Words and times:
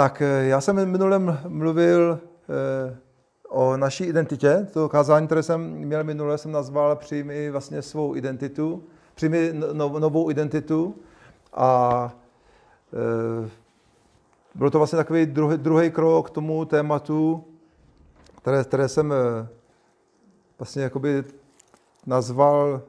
Tak 0.00 0.22
eh, 0.22 0.44
já 0.46 0.60
jsem 0.60 0.90
minule 0.90 1.18
mluvil 1.48 2.20
eh, 2.22 2.96
o 3.48 3.76
naší 3.76 4.04
identitě. 4.04 4.66
To 4.72 4.88
kázání, 4.88 5.26
které 5.26 5.42
jsem 5.42 5.60
měl 5.60 6.04
minule, 6.04 6.38
jsem 6.38 6.52
nazval 6.52 6.96
Přijmi 6.96 7.50
vlastně 7.50 7.82
svou 7.82 8.16
identitu, 8.16 8.84
přijmi 9.14 9.52
no, 9.72 9.98
novou 9.98 10.30
identitu. 10.30 10.94
A 11.52 12.12
e, 13.44 13.50
bylo 14.54 14.70
to 14.70 14.78
vlastně 14.78 14.96
takový 14.96 15.26
druhý, 15.26 15.56
druhý 15.56 15.90
krok 15.90 16.30
k 16.30 16.34
tomu 16.34 16.64
tématu, 16.64 17.44
které, 18.42 18.64
které 18.64 18.88
jsem 18.88 19.14
vlastně 20.58 20.82
jakoby 20.82 21.24
nazval 22.06 22.82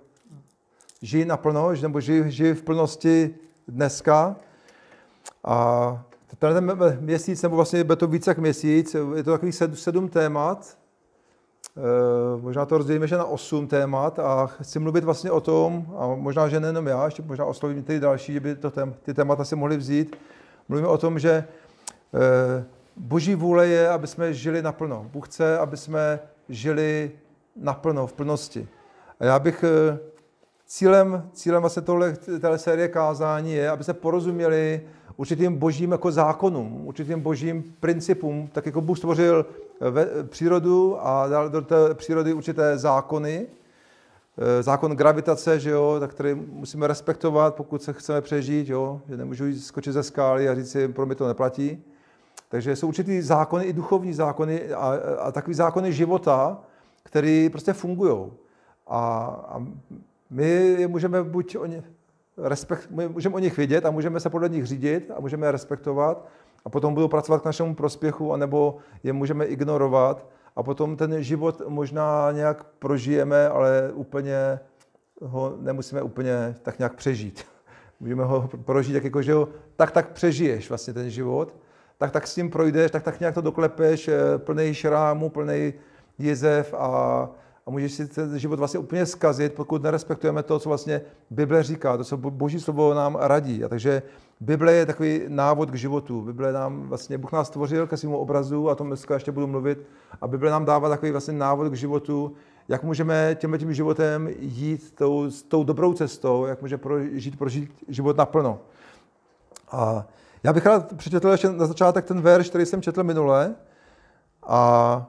žij 1.02 1.26
naplno, 1.26 1.72
nebo 1.82 2.00
žij, 2.00 2.32
žij 2.32 2.54
v 2.54 2.64
plnosti 2.64 3.36
dneska. 3.68 4.36
A 5.44 6.04
ten 6.50 6.78
měsíc, 7.00 7.42
nebo 7.42 7.56
vlastně 7.56 7.84
bude 7.84 7.96
to 7.96 8.08
více 8.08 8.30
jak 8.30 8.38
měsíc, 8.38 8.96
je 9.16 9.24
to 9.24 9.32
takových 9.32 9.56
sedm, 9.56 9.76
sedm 9.76 10.10
témat, 10.10 10.78
e, 11.78 12.42
možná 12.42 12.66
to 12.66 12.78
rozdělíme, 12.78 13.08
že 13.08 13.18
na 13.18 13.26
osm 13.26 13.68
témat 13.68 14.20
a 14.20 14.48
chci 14.48 14.80
mluvit 14.80 15.04
vlastně 15.04 15.32
o 15.32 15.42
tom, 15.42 15.86
a 15.98 16.08
možná, 16.08 16.48
že 16.50 16.60
nejenom 16.60 16.88
já, 16.88 17.06
ještě 17.06 17.22
možná 17.22 17.46
oslovím 17.46 17.84
ty 17.84 18.00
další, 18.00 18.34
že 18.34 18.40
by 18.40 18.56
to 18.56 18.72
tém, 18.72 18.94
ty 19.04 19.14
témata 19.14 19.46
si 19.46 19.56
mohli 19.56 19.78
vzít. 19.78 20.16
Mluvíme 20.70 20.88
o 20.88 20.98
tom, 20.98 21.20
že 21.20 21.32
e, 21.32 21.46
boží 22.96 23.36
vůle 23.36 23.68
je, 23.68 23.90
aby 23.90 24.08
jsme 24.08 24.34
žili 24.34 24.62
naplno. 24.62 25.10
Bůh 25.14 25.28
chce, 25.28 25.58
aby 25.58 25.78
jsme 25.78 26.20
žili 26.50 27.12
naplno, 27.56 28.08
v 28.08 28.14
plnosti. 28.14 28.68
A 29.20 29.26
já 29.26 29.40
bych 29.40 29.64
e, 29.64 30.00
cílem, 30.66 31.30
cílem 31.34 31.62
vlastně 31.62 31.82
tohle, 31.82 32.14
téhle 32.14 32.58
série 32.58 32.88
kázání 32.88 33.54
je, 33.54 33.70
aby 33.70 33.84
se 33.84 33.94
porozuměli 33.94 34.82
určitým 35.18 35.56
božím 35.56 35.92
jako 35.92 36.12
zákonům, 36.12 36.88
určitým 36.88 37.20
božím 37.20 37.76
principům, 37.80 38.50
tak 38.52 38.66
jako 38.66 38.82
Bůh 38.82 38.98
stvořil 38.98 39.46
ve, 39.80 40.08
přírodu 40.24 40.98
a 41.08 41.28
dal 41.28 41.50
do 41.50 41.62
té 41.62 41.94
přírody 41.94 42.34
určité 42.34 42.78
zákony, 42.78 43.48
e, 44.38 44.64
zákon 44.64 44.92
gravitace, 44.92 45.60
že 45.60 45.70
jo, 45.70 45.98
tak 46.00 46.12
který 46.12 46.36
musíme 46.36 46.88
respektovat, 46.88 47.56
pokud 47.56 47.84
se 47.84 47.94
chceme 47.94 48.22
přežít, 48.22 48.70
jo, 48.70 49.02
že 49.10 49.18
nemůžu 49.18 49.46
jít 49.46 49.60
skočit 49.60 49.94
ze 49.94 50.04
skály 50.04 50.50
a 50.50 50.56
říct 50.56 50.72
si, 50.72 50.88
pro 50.88 51.06
mě 51.06 51.16
to 51.16 51.28
neplatí. 51.28 51.84
Takže 52.50 52.76
jsou 52.76 52.88
určitý 52.88 53.22
zákony, 53.22 53.66
i 53.66 53.74
duchovní 53.74 54.14
zákony 54.14 54.74
a, 54.74 54.94
a 55.20 55.32
takový 55.32 55.54
zákony 55.54 55.94
života, 55.94 56.60
které 57.04 57.50
prostě 57.52 57.74
fungují. 57.74 58.32
A, 58.88 59.26
a 59.48 59.66
my 60.30 60.48
je 60.80 60.88
můžeme 60.88 61.24
buď 61.24 61.56
o 61.58 61.66
ně, 61.66 61.84
respekt, 62.38 62.88
my 62.92 63.10
můžeme 63.10 63.36
o 63.36 63.40
nich 63.40 63.58
vědět 63.58 63.86
a 63.86 63.92
můžeme 63.92 64.20
se 64.20 64.30
podle 64.30 64.50
nich 64.50 64.66
řídit 64.66 65.12
a 65.18 65.20
můžeme 65.20 65.48
je 65.48 65.52
respektovat 65.52 66.28
a 66.66 66.70
potom 66.70 66.94
budou 66.94 67.08
pracovat 67.08 67.42
k 67.42 67.46
našemu 67.46 67.76
prospěchu, 67.76 68.34
anebo 68.34 68.78
je 69.04 69.14
můžeme 69.14 69.46
ignorovat 69.46 70.28
a 70.56 70.64
potom 70.64 70.98
ten 70.98 71.24
život 71.24 71.62
možná 71.68 72.32
nějak 72.32 72.64
prožijeme, 72.64 73.50
ale 73.50 73.92
úplně 73.94 74.60
ho 75.22 75.54
nemusíme 75.60 76.02
úplně 76.02 76.56
tak 76.62 76.80
nějak 76.80 76.96
přežít. 76.96 77.46
Můžeme 78.00 78.24
ho 78.24 78.50
prožít 78.66 78.94
tak 78.94 79.04
jako, 79.04 79.22
že 79.22 79.34
ho 79.34 79.48
tak 79.76 79.92
tak 79.92 80.12
přežiješ 80.12 80.70
vlastně 80.70 80.94
ten 80.94 81.10
život, 81.10 81.56
tak 81.98 82.12
tak 82.12 82.28
s 82.28 82.36
tím 82.36 82.50
projdeš, 82.50 82.92
tak 82.92 83.04
tak 83.04 83.20
nějak 83.20 83.34
to 83.36 83.42
doklepeš, 83.42 84.08
eh, 84.08 84.38
plný 84.38 84.74
šrámu, 84.74 85.30
plný 85.30 85.74
jezev 86.18 86.74
a 86.78 87.30
můžeš 87.72 87.94
si 87.94 88.08
ten 88.08 88.40
život 88.40 88.60
vlastně 88.60 88.80
úplně 88.80 89.06
zkazit, 89.06 89.54
pokud 89.54 89.84
nerespektujeme 89.84 90.44
to, 90.44 90.60
co 90.60 90.70
vlastně 90.70 91.02
Bible 91.30 91.64
říká, 91.64 91.98
to, 91.98 92.04
co 92.04 92.18
Boží 92.18 92.60
slovo 92.60 92.94
nám 92.94 93.18
radí. 93.20 93.64
A 93.64 93.68
takže 93.68 94.02
Bible 94.40 94.74
je 94.74 94.86
takový 94.86 95.22
návod 95.28 95.72
k 95.72 95.76
životu. 95.76 96.22
Bible 96.22 96.54
nám 96.54 96.82
vlastně, 96.82 97.18
Bůh 97.18 97.32
nás 97.32 97.48
stvořil 97.48 97.88
ke 97.88 97.98
svému 97.98 98.18
obrazu, 98.18 98.70
a 98.70 98.72
o 98.72 98.76
tom 98.76 98.88
dneska 98.88 99.14
ještě 99.14 99.32
budu 99.32 99.48
mluvit, 99.48 99.80
a 100.22 100.28
Bible 100.28 100.52
nám 100.52 100.66
dává 100.66 100.90
takový 100.90 101.12
vlastně 101.12 101.34
návod 101.34 101.72
k 101.72 101.76
životu, 101.76 102.34
jak 102.68 102.84
můžeme 102.84 103.36
tímhle 103.40 103.60
tím 103.60 103.74
životem 103.74 104.30
jít 104.40 104.92
tou, 104.96 105.30
tou 105.48 105.64
dobrou 105.64 105.94
cestou, 105.94 106.46
jak 106.46 106.62
můžeme 106.62 106.82
prožít, 106.82 107.38
prožít 107.38 107.72
život 107.88 108.18
naplno. 108.18 108.60
A 109.72 110.08
já 110.44 110.54
bych 110.54 110.66
rád 110.66 110.94
přečetl 110.94 111.30
ještě 111.30 111.50
na 111.50 111.66
začátek 111.66 112.06
ten 112.06 112.22
verš, 112.22 112.50
který 112.50 112.66
jsem 112.66 112.82
četl 112.82 113.04
minule. 113.04 113.56
A 114.44 115.06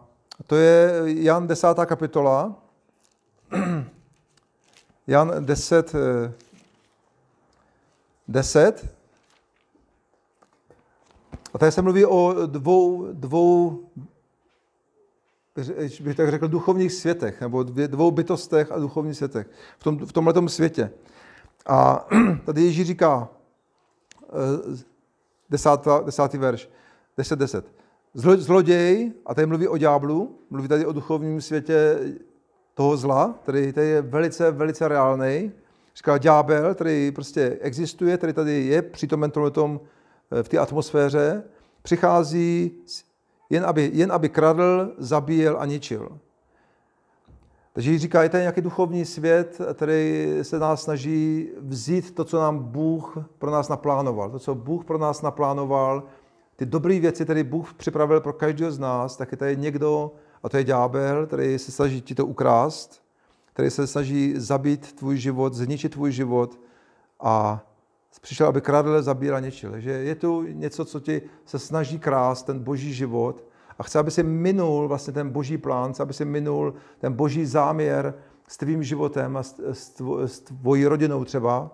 to 0.47 0.57
je 0.57 0.93
Jan 1.05 1.47
10. 1.47 1.67
kapitola. 1.87 2.55
Jan 5.07 5.33
10, 5.45 5.93
10. 8.29 8.85
Eh, 8.85 8.89
A 11.55 11.59
tady 11.59 11.73
se 11.73 11.83
mluví 11.83 12.05
o 12.07 12.47
dvou, 12.47 13.13
dvou 13.13 13.85
bych 16.01 16.17
tak 16.17 16.31
řekl, 16.31 16.49
duchovních 16.49 16.93
světech, 16.93 17.41
nebo 17.41 17.63
dvou 17.63 18.11
bytostech 18.11 18.73
a 18.73 18.79
duchovních 18.79 19.17
světech 19.17 19.51
v, 19.79 19.85
tom, 19.85 20.07
v 20.07 20.13
tomhle 20.13 20.49
světě. 20.49 20.91
A 21.67 22.07
tady 22.45 22.63
Ježíš 22.63 22.87
říká, 22.87 23.29
eh, 24.23 24.83
desátý 26.05 26.39
verš, 26.39 26.71
10, 27.17 27.39
10. 27.39 27.81
Zloděj, 28.15 29.12
a 29.27 29.34
tady 29.34 29.47
mluví 29.47 29.69
o 29.69 29.77
ďáblu, 29.77 30.39
mluví 30.50 30.69
tady 30.69 30.87
o 30.87 30.93
duchovním 30.93 31.41
světě 31.41 31.99
toho 32.75 32.97
zla, 32.97 33.34
který 33.43 33.73
tady 33.73 33.87
je 33.87 34.03
velice, 34.03 34.50
velice 34.50 34.89
reálný. 34.89 35.53
Říká 35.97 36.19
ďábel, 36.19 36.75
který 36.75 37.12
prostě 37.15 37.59
existuje, 37.61 38.17
který 38.17 38.33
tady 38.33 38.67
je 38.67 38.83
přítomen 38.83 39.31
tom, 39.31 39.81
v 40.43 40.49
té 40.49 40.59
atmosféře, 40.59 41.43
přichází 41.83 42.73
jen 43.50 43.65
aby, 43.65 43.91
jen 43.95 44.12
aby 44.12 44.29
kradl, 44.29 44.94
zabíjel 44.99 45.56
a 45.61 45.67
ničil. 45.67 46.19
Takže 47.73 47.99
říká, 47.99 48.23
je 48.23 48.29
tady 48.29 48.43
nějaký 48.43 48.61
duchovní 48.61 49.05
svět, 49.05 49.61
který 49.75 50.29
se 50.43 50.59
nás 50.59 50.83
snaží 50.83 51.50
vzít 51.59 52.15
to, 52.15 52.25
co 52.25 52.41
nám 52.41 52.59
Bůh 52.59 53.19
pro 53.39 53.50
nás 53.50 53.69
naplánoval. 53.69 54.31
To, 54.31 54.39
co 54.39 54.55
Bůh 54.55 54.84
pro 54.84 54.99
nás 54.99 55.23
naplánoval, 55.23 56.03
ty 56.62 56.67
dobré 56.67 57.00
věci, 57.00 57.25
které 57.25 57.45
Bůh 57.45 57.75
připravil 57.75 58.21
pro 58.21 58.33
každého 58.33 58.73
z 58.73 58.78
nás, 58.78 59.17
tak 59.17 59.33
je 59.33 59.39
tady 59.39 59.56
někdo, 59.56 60.12
a 60.43 60.49
to 60.49 60.56
je 60.56 60.65
ďábel, 60.65 61.27
který 61.27 61.59
se 61.59 61.73
snaží 61.73 62.00
ti 62.00 62.15
to 62.15 62.27
ukrást, 62.27 63.03
který 63.53 63.71
se 63.71 63.87
snaží 63.87 64.34
zabít 64.37 64.93
tvůj 64.93 65.17
život, 65.17 65.55
zničit 65.55 65.93
tvůj 65.93 66.12
život 66.12 66.61
a 67.21 67.65
přišel, 68.21 68.47
aby 68.47 68.61
kradl, 68.61 69.03
zabíral, 69.03 69.41
ničil. 69.41 69.71
Takže 69.71 69.91
je 69.91 70.15
tu 70.15 70.43
něco, 70.43 70.84
co 70.84 71.00
ti 71.00 71.23
se 71.45 71.59
snaží 71.59 71.99
krást, 71.99 72.47
ten 72.47 72.59
boží 72.59 72.94
život 72.94 73.44
a 73.79 73.83
chce, 73.83 73.99
aby 73.99 74.11
si 74.11 74.23
minul 74.23 74.89
vlastně 74.89 75.12
ten 75.12 75.31
boží 75.31 75.59
plán, 75.59 75.93
chce, 75.93 76.03
aby 76.03 76.15
si 76.15 76.25
minul 76.25 76.75
ten 76.99 77.12
boží 77.12 77.47
záměr 77.47 78.15
s 78.49 78.56
tvým 78.56 78.83
životem 78.83 79.37
a 79.37 79.43
s 80.23 80.41
tvojí 80.41 80.87
rodinou 80.87 81.25
třeba, 81.25 81.71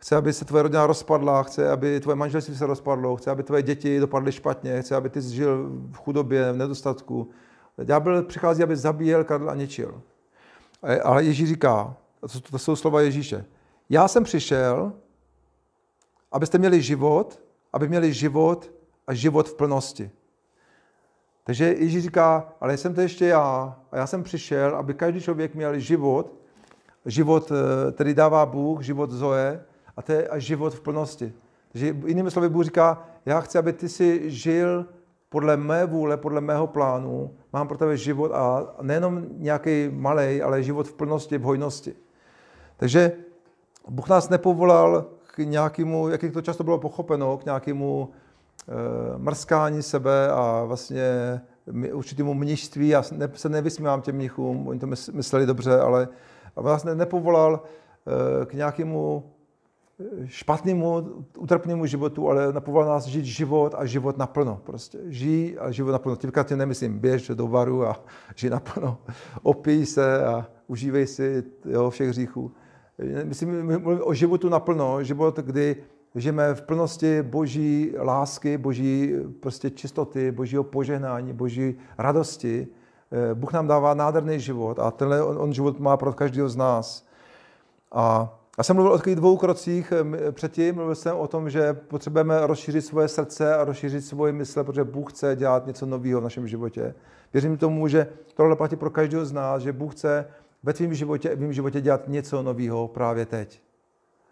Chce, 0.00 0.16
aby 0.16 0.32
se 0.32 0.44
tvoje 0.44 0.62
rodina 0.62 0.86
rozpadla, 0.86 1.42
chce, 1.42 1.70
aby 1.70 2.00
tvoje 2.00 2.16
manželství 2.16 2.56
se 2.56 2.66
rozpadlo, 2.66 3.16
chce, 3.16 3.30
aby 3.30 3.42
tvoje 3.42 3.62
děti 3.62 4.00
dopadly 4.00 4.32
špatně, 4.32 4.82
chce, 4.82 4.96
aby 4.96 5.10
ty 5.10 5.20
žil 5.20 5.70
v 5.92 5.96
chudobě, 5.96 6.52
v 6.52 6.56
nedostatku. 6.56 7.30
Ďábel 7.84 8.22
přichází, 8.22 8.62
aby 8.62 8.76
zabíjel, 8.76 9.24
kradl 9.24 9.50
a 9.50 9.54
ničil. 9.54 10.02
Ale 11.04 11.24
Ježíš 11.24 11.48
říká, 11.48 11.96
to 12.50 12.58
jsou 12.58 12.76
slova 12.76 13.00
Ježíše, 13.00 13.44
já 13.90 14.08
jsem 14.08 14.24
přišel, 14.24 14.92
abyste 16.32 16.58
měli 16.58 16.82
život, 16.82 17.42
aby 17.72 17.88
měli 17.88 18.12
život 18.12 18.70
a 19.06 19.14
život 19.14 19.48
v 19.48 19.54
plnosti. 19.54 20.10
Takže 21.44 21.64
Ježíš 21.64 22.02
říká, 22.02 22.52
ale 22.60 22.76
jsem 22.76 22.94
to 22.94 23.00
ještě 23.00 23.26
já 23.26 23.78
a 23.92 23.96
já 23.96 24.06
jsem 24.06 24.22
přišel, 24.22 24.76
aby 24.76 24.94
každý 24.94 25.20
člověk 25.20 25.54
měl 25.54 25.78
život, 25.78 26.34
život, 27.06 27.52
eh, 27.52 27.92
který 27.92 28.14
dává 28.14 28.46
Bůh, 28.46 28.82
život 28.82 29.10
Zoe, 29.10 29.64
a 30.00 30.02
to 30.02 30.12
je 30.12 30.28
život 30.36 30.74
v 30.74 30.80
plnosti. 30.80 31.32
Takže 31.72 31.96
jinými 32.06 32.30
slovy 32.30 32.48
Bůh 32.48 32.64
říká, 32.64 33.04
já 33.26 33.40
chci, 33.40 33.58
aby 33.58 33.72
ty 33.72 33.88
si 33.88 34.30
žil 34.30 34.86
podle 35.28 35.56
mé 35.56 35.86
vůle, 35.86 36.16
podle 36.16 36.40
mého 36.40 36.66
plánu, 36.66 37.30
mám 37.52 37.68
pro 37.68 37.78
tebe 37.78 37.96
život 37.96 38.32
a 38.32 38.74
nejenom 38.82 39.24
nějaký 39.30 39.88
malý, 39.92 40.42
ale 40.42 40.62
život 40.62 40.88
v 40.88 40.92
plnosti, 40.92 41.38
v 41.38 41.42
hojnosti. 41.42 41.94
Takže 42.76 43.12
Bůh 43.88 44.08
nás 44.08 44.28
nepovolal 44.28 45.06
k 45.34 45.38
nějakému, 45.38 46.08
jak 46.08 46.20
to 46.32 46.42
často 46.42 46.64
bylo 46.64 46.78
pochopeno, 46.78 47.38
k 47.38 47.44
nějakému 47.44 48.08
e, 48.08 49.18
mrskání 49.18 49.82
sebe 49.82 50.30
a 50.30 50.64
vlastně 50.64 51.04
určitému 51.92 52.34
mnižství. 52.34 52.88
Já 52.88 53.02
se 53.34 53.48
nevysmívám 53.48 54.02
těm 54.02 54.16
mnichům, 54.16 54.68
oni 54.68 54.80
to 54.80 54.86
mysleli 55.12 55.46
dobře, 55.46 55.80
ale 55.80 56.08
vás 56.56 56.84
nepovolal 56.84 57.62
e, 57.62 58.46
k 58.46 58.54
nějakému 58.54 59.24
špatnému, 60.26 61.02
utrpnému 61.38 61.86
životu, 61.86 62.28
ale 62.28 62.52
napoval 62.52 62.86
nás 62.86 63.06
žít 63.06 63.24
život 63.24 63.74
a 63.78 63.86
život 63.86 64.18
naplno. 64.18 64.60
Prostě 64.64 64.98
žij 65.06 65.56
a 65.60 65.70
život 65.70 65.92
naplno. 65.92 66.16
Teďka 66.16 66.42
tě 66.42 66.56
nemyslím, 66.56 66.98
běž 66.98 67.28
do 67.28 67.48
baru 67.48 67.86
a 67.86 68.04
žij 68.36 68.50
naplno. 68.50 68.98
Opij 69.42 69.86
se 69.86 70.24
a 70.24 70.46
užívej 70.66 71.06
si 71.06 71.42
jo, 71.64 71.90
všech 71.90 72.08
hříchů. 72.08 72.52
Myslím, 73.24 73.66
mluvím 73.80 74.00
o 74.04 74.14
životu 74.14 74.48
naplno, 74.48 75.04
život, 75.04 75.38
kdy 75.38 75.76
žijeme 76.14 76.54
v 76.54 76.62
plnosti 76.62 77.22
boží 77.22 77.92
lásky, 77.98 78.58
boží 78.58 79.14
prostě 79.40 79.70
čistoty, 79.70 80.32
božího 80.32 80.64
požehnání, 80.64 81.32
boží 81.32 81.78
radosti. 81.98 82.68
Eh, 83.12 83.34
Bůh 83.34 83.52
nám 83.52 83.66
dává 83.66 83.94
nádherný 83.94 84.40
život 84.40 84.78
a 84.78 84.90
tenhle 84.90 85.24
on, 85.24 85.38
on 85.38 85.52
život 85.52 85.80
má 85.80 85.96
pro 85.96 86.12
každého 86.12 86.48
z 86.48 86.56
nás. 86.56 87.06
A 87.92 88.36
já 88.58 88.64
jsem 88.64 88.76
mluvil 88.76 88.92
o 88.92 88.96
takových 88.96 89.16
dvou 89.16 89.36
krocích 89.36 89.92
eh, 89.92 90.32
předtím. 90.32 90.74
Mluvil 90.74 90.94
jsem 90.94 91.16
o 91.16 91.28
tom, 91.28 91.50
že 91.50 91.72
potřebujeme 91.72 92.46
rozšířit 92.46 92.84
svoje 92.84 93.08
srdce 93.08 93.54
a 93.56 93.64
rozšířit 93.64 94.04
svoje 94.04 94.32
mysle, 94.32 94.64
protože 94.64 94.84
Bůh 94.84 95.12
chce 95.12 95.36
dělat 95.36 95.66
něco 95.66 95.86
nového 95.86 96.20
v 96.20 96.24
našem 96.24 96.48
životě. 96.48 96.94
Věřím 97.32 97.56
tomu, 97.56 97.88
že 97.88 98.06
tohle 98.34 98.56
platí 98.56 98.76
pro 98.76 98.90
každého 98.90 99.24
z 99.24 99.32
nás, 99.32 99.62
že 99.62 99.72
Bůh 99.72 99.92
chce 99.92 100.26
ve 100.62 100.72
tvém 100.72 100.94
životě, 100.94 101.36
v 101.36 101.40
mém 101.40 101.52
životě 101.52 101.80
dělat 101.80 102.08
něco 102.08 102.42
nového 102.42 102.88
právě 102.88 103.26
teď. 103.26 103.62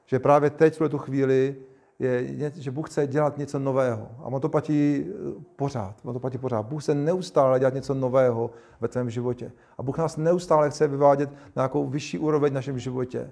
Že 0.06 0.18
právě 0.18 0.50
teď, 0.50 0.80
v 0.80 0.88
tu 0.88 0.98
chvíli, 0.98 1.56
je, 1.98 2.52
že 2.56 2.70
Bůh 2.70 2.90
chce 2.90 3.06
dělat 3.06 3.38
něco 3.38 3.58
nového. 3.58 4.08
A 4.18 4.24
on 4.24 4.40
to 4.40 4.48
platí 4.48 5.06
eh, 5.06 5.42
pořád. 5.56 5.94
On 6.04 6.14
to 6.14 6.20
platí 6.20 6.38
pořád. 6.38 6.66
Bůh 6.66 6.84
se 6.84 6.94
neustále 6.94 7.58
dělat 7.58 7.74
něco 7.74 7.94
nového 7.94 8.50
ve 8.80 8.88
tvém 8.88 9.10
životě. 9.10 9.52
A 9.78 9.82
Bůh 9.82 9.98
nás 9.98 10.16
neustále 10.16 10.70
chce 10.70 10.88
vyvádět 10.88 11.30
na 11.30 11.62
nějakou 11.62 11.86
vyšší 11.86 12.18
úroveň 12.18 12.52
v 12.52 12.54
našem 12.54 12.78
životě. 12.78 13.30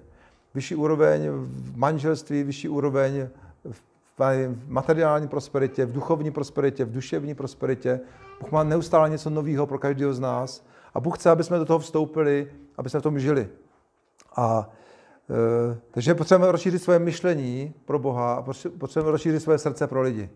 Vyšší 0.57 0.75
úroveň 0.75 1.29
v 1.29 1.77
manželství, 1.77 2.43
vyšší 2.43 2.69
úroveň 2.69 3.29
v 3.63 4.55
materiální 4.67 5.27
prosperitě, 5.27 5.85
v 5.85 5.91
duchovní 5.91 6.31
prosperitě, 6.31 6.85
v 6.85 6.91
duševní 6.91 7.35
prosperitě. 7.35 7.99
Bůh 8.41 8.51
má 8.51 8.63
neustále 8.63 9.09
něco 9.09 9.29
nového 9.29 9.67
pro 9.67 9.79
každého 9.79 10.13
z 10.13 10.19
nás. 10.19 10.65
A 10.93 10.99
Bůh 10.99 11.17
chce, 11.17 11.29
aby 11.29 11.43
jsme 11.43 11.57
do 11.57 11.65
toho 11.65 11.79
vstoupili, 11.79 12.51
aby 12.77 12.89
jsme 12.89 12.99
v 12.99 13.03
tom 13.03 13.19
žili. 13.19 13.49
A 14.35 14.69
e, 15.29 15.77
takže 15.91 16.15
potřebujeme 16.15 16.51
rozšířit 16.51 16.83
svoje 16.83 16.99
myšlení 16.99 17.73
pro 17.85 17.99
Boha 17.99 18.33
a 18.33 18.41
potřebujeme 18.77 19.11
rozšířit 19.11 19.43
svoje 19.43 19.57
srdce 19.57 19.87
pro 19.87 20.01
lidi. 20.01 20.29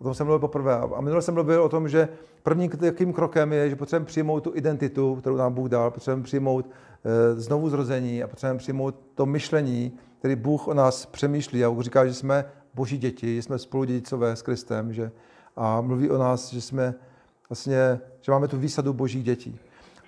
O 0.00 0.04
tom 0.04 0.14
jsem 0.14 0.26
mluvil 0.26 0.38
poprvé. 0.38 0.74
A 0.74 1.00
minule 1.00 1.22
jsem 1.22 1.34
mluvil 1.34 1.62
o 1.62 1.68
tom, 1.68 1.88
že 1.88 2.08
prvním 2.42 2.70
takým 2.70 3.12
krokem 3.12 3.52
je, 3.52 3.70
že 3.70 3.76
potřebujeme 3.76 4.06
přijmout 4.06 4.40
tu 4.40 4.52
identitu, 4.54 5.16
kterou 5.16 5.36
nám 5.36 5.52
Bůh 5.52 5.68
dal, 5.68 5.90
potřebujeme 5.90 6.22
přijmout 6.22 6.70
e, 7.04 7.40
znovu 7.40 7.70
zrození 7.70 8.22
a 8.22 8.28
potřebujeme 8.28 8.58
přijmout 8.58 8.94
to 9.14 9.26
myšlení, 9.26 9.92
který 10.18 10.36
Bůh 10.36 10.68
o 10.68 10.74
nás 10.74 11.06
přemýšlí. 11.06 11.64
A 11.64 11.70
Bůh 11.70 11.84
říká, 11.84 12.06
že 12.06 12.14
jsme 12.14 12.44
boží 12.74 12.98
děti, 12.98 13.36
že 13.36 13.42
jsme 13.42 13.58
spoludědicové 13.58 14.36
s 14.36 14.42
Kristem, 14.42 14.92
že, 14.92 15.10
a 15.56 15.80
mluví 15.80 16.10
o 16.10 16.18
nás, 16.18 16.52
že 16.52 16.60
jsme 16.60 16.94
vlastně, 17.48 18.00
že 18.20 18.32
máme 18.32 18.48
tu 18.48 18.58
výsadu 18.58 18.92
božích 18.92 19.24
dětí. 19.24 19.58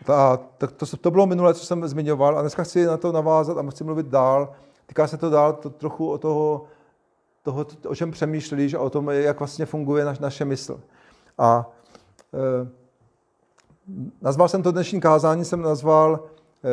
A 0.07 0.37
tak 0.37 0.73
to, 0.73 0.87
to 0.87 1.11
bylo 1.11 1.27
minulé, 1.27 1.55
co 1.55 1.67
jsem 1.67 1.89
zmiňoval, 1.89 2.39
a 2.39 2.41
dneska 2.41 2.63
chci 2.63 2.87
na 2.87 2.97
to 2.97 3.13
navázat 3.13 3.59
a 3.59 3.71
chci 3.71 3.85
mluvit 3.85 4.07
dál. 4.07 4.53
Týká 4.87 5.07
se 5.07 5.17
to 5.17 5.31
dál 5.31 5.53
to, 5.53 5.71
trochu 5.71 6.11
o 6.11 6.19
toho, 6.19 6.65
toho, 7.49 7.67
o 7.87 7.95
čem 7.95 8.11
přemýšlíš 8.11 8.75
a 8.75 8.81
o 8.81 8.91
tom, 8.91 9.11
jak 9.11 9.39
vlastně 9.39 9.67
funguje 9.67 10.05
naš, 10.05 10.19
naše 10.19 10.45
mysl. 10.45 10.81
A 11.39 11.71
e, 12.35 12.69
nazval 14.21 14.49
jsem 14.49 14.63
to 14.63 14.73
dnešní 14.73 15.01
kázání, 15.01 15.45
jsem 15.45 15.63
nazval 15.63 16.21
e, 16.21 16.69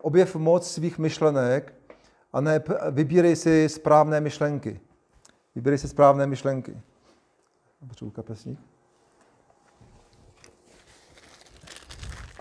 objev 0.00 0.36
moc 0.36 0.70
svých 0.70 0.98
myšlenek 0.98 1.74
a 2.32 2.40
ne 2.40 2.62
vybírej 2.90 3.36
si 3.36 3.68
správné 3.68 4.20
myšlenky. 4.20 4.80
Vybírej 5.54 5.78
si 5.78 5.88
správné 5.88 6.26
myšlenky. 6.26 6.76
Potřebuji 7.88 8.10
kapesník. 8.10 8.58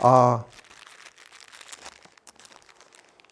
A 0.03 0.45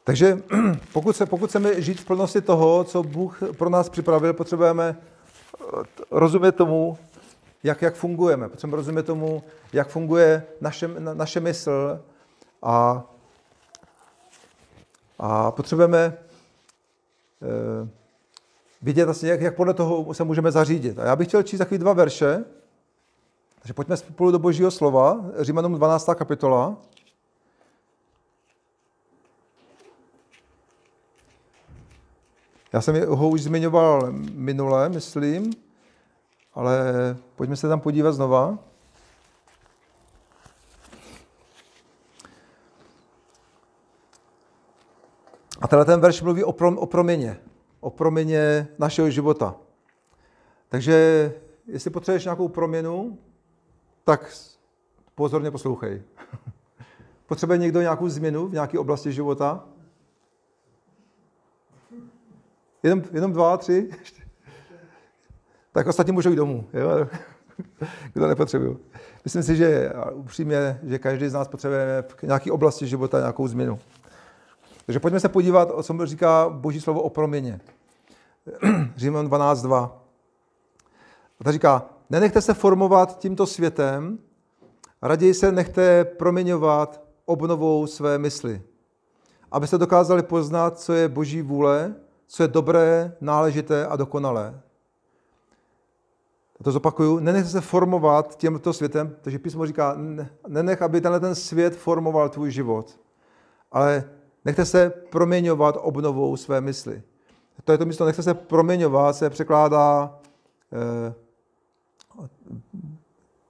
takže 0.07 0.41
pokud, 0.93 1.15
se, 1.15 1.25
pokud 1.25 1.49
chceme 1.49 1.81
žít 1.81 2.01
v 2.01 2.05
plnosti 2.05 2.41
toho, 2.41 2.83
co 2.83 3.03
Bůh 3.03 3.39
pro 3.57 3.69
nás 3.69 3.89
připravil, 3.89 4.33
potřebujeme 4.33 4.95
eh, 4.95 5.83
rozumět 6.11 6.51
tomu, 6.51 6.97
jak, 7.63 7.81
jak 7.81 7.95
fungujeme. 7.95 8.49
Potřebujeme 8.49 8.77
rozumět 8.77 9.03
tomu, 9.03 9.43
jak 9.73 9.89
funguje 9.89 10.43
naše, 10.61 10.89
naše 11.13 11.39
mysl 11.39 11.99
a, 12.63 13.03
a 15.19 15.51
potřebujeme 15.51 16.17
eh, 17.41 17.89
vidět 18.81 19.05
vlastně, 19.05 19.29
jak, 19.29 19.41
jak 19.41 19.55
podle 19.55 19.73
toho 19.73 20.13
se 20.13 20.23
můžeme 20.23 20.51
zařídit. 20.51 20.99
A 20.99 21.05
já 21.05 21.15
bych 21.15 21.27
chtěl 21.27 21.43
číst 21.43 21.59
takový 21.59 21.77
dva 21.77 21.93
verše, 21.93 22.43
takže 23.59 23.73
pojďme 23.73 23.97
spolu 23.97 24.31
do 24.31 24.39
Božího 24.39 24.71
slova, 24.71 25.25
Římanům 25.39 25.75
12. 25.75 26.09
kapitola. 26.15 26.77
Já 32.77 32.81
jsem 32.81 33.07
ho 33.07 33.29
už 33.29 33.41
zmiňoval 33.41 34.07
minule, 34.33 34.89
myslím, 34.89 35.53
ale 36.53 36.77
pojďme 37.35 37.55
se 37.55 37.67
tam 37.67 37.79
podívat 37.79 38.11
znova. 38.11 38.57
A 45.61 45.67
tenhle 45.67 45.85
ten 45.85 45.99
verš 45.99 46.21
mluví 46.21 46.43
o, 46.43 46.51
prom, 46.51 46.77
o 46.77 46.85
proměně, 46.85 47.39
o 47.79 47.89
proměně 47.89 48.67
našeho 48.79 49.09
života. 49.09 49.55
Takže 50.69 51.33
jestli 51.67 51.89
potřebuješ 51.89 52.23
nějakou 52.23 52.47
proměnu, 52.47 53.17
tak 54.03 54.33
pozorně 55.15 55.51
poslouchej. 55.51 56.01
Potřebuje 57.27 57.57
někdo 57.57 57.81
nějakou 57.81 58.09
změnu 58.09 58.47
v 58.47 58.53
nějaké 58.53 58.79
oblasti 58.79 59.11
života? 59.11 59.63
Jenom, 62.83 63.03
jenom 63.13 63.33
dva, 63.33 63.57
tři? 63.57 63.89
tak 65.71 65.87
ostatní 65.87 66.13
můžou 66.13 66.29
jít 66.29 66.35
domů. 66.35 66.67
Jo? 66.73 67.07
Kdo 68.13 68.27
nepotřebuje. 68.27 68.75
Myslím 69.23 69.43
si, 69.43 69.55
že 69.55 69.93
upřímně, 70.13 70.79
že 70.83 70.99
každý 70.99 71.29
z 71.29 71.33
nás 71.33 71.47
potřebuje 71.47 72.03
v 72.07 72.23
nějaké 72.23 72.51
oblasti 72.51 72.87
života 72.87 73.19
nějakou 73.19 73.47
změnu. 73.47 73.79
Takže 74.85 74.99
pojďme 74.99 75.19
se 75.19 75.29
podívat, 75.29 75.69
o 75.71 75.83
co 75.83 76.05
říká 76.05 76.49
Boží 76.49 76.81
slovo 76.81 77.01
o 77.01 77.09
proměně. 77.09 77.59
Říman 78.95 79.27
12.2. 79.27 79.91
A 81.39 81.43
ta 81.43 81.51
říká, 81.51 81.89
Nenechte 82.09 82.41
se 82.41 82.53
formovat 82.53 83.19
tímto 83.19 83.45
světem, 83.45 84.19
raději 85.01 85.33
se 85.33 85.51
nechte 85.51 86.05
proměňovat 86.05 87.01
obnovou 87.25 87.87
své 87.87 88.17
mysli, 88.17 88.61
abyste 89.51 89.77
dokázali 89.77 90.23
poznat, 90.23 90.79
co 90.79 90.93
je 90.93 91.09
boží 91.09 91.41
vůle, 91.41 91.95
co 92.27 92.43
je 92.43 92.47
dobré, 92.47 93.11
náležité 93.21 93.85
a 93.85 93.95
dokonalé. 93.95 94.61
A 96.59 96.63
to 96.63 96.71
zopakuju, 96.71 97.19
nenechte 97.19 97.49
se 97.49 97.61
formovat 97.61 98.37
tímto 98.37 98.73
světem, 98.73 99.15
takže 99.21 99.39
písmo 99.39 99.65
říká, 99.65 99.97
nenech, 100.47 100.81
aby 100.81 101.01
tenhle 101.01 101.19
ten 101.19 101.35
svět 101.35 101.75
formoval 101.75 102.29
tvůj 102.29 102.51
život, 102.51 102.99
ale 103.71 104.03
nechte 104.45 104.65
se 104.65 104.89
proměňovat 104.89 105.77
obnovou 105.81 106.37
své 106.37 106.61
mysli. 106.61 107.03
To 107.63 107.71
je 107.71 107.77
to 107.77 107.85
místo, 107.85 108.05
nechte 108.05 108.23
se 108.23 108.33
proměňovat, 108.33 109.15
se 109.15 109.29
překládá 109.29 110.19
eh, 110.73 111.13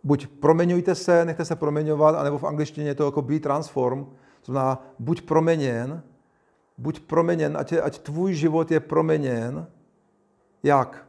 buď 0.04 0.28
proměňujte 0.28 0.96
se, 0.96 1.26
nechte 1.26 1.46
se 1.46 1.56
proměňovat, 1.56 2.16
anebo 2.16 2.38
v 2.38 2.44
angličtině 2.44 2.88
je 2.88 2.96
to 2.96 3.06
jako 3.06 3.22
be 3.22 3.40
transform, 3.40 4.06
to 4.42 4.52
znamená 4.52 4.84
buď 5.00 5.22
proměněn, 5.22 6.04
buď 6.78 7.00
proměněn, 7.00 7.58
ať, 7.58 7.74
ať 7.74 8.00
tvůj 8.00 8.34
život 8.34 8.72
je 8.72 8.80
proměněn. 8.80 9.68
Jak? 10.64 11.08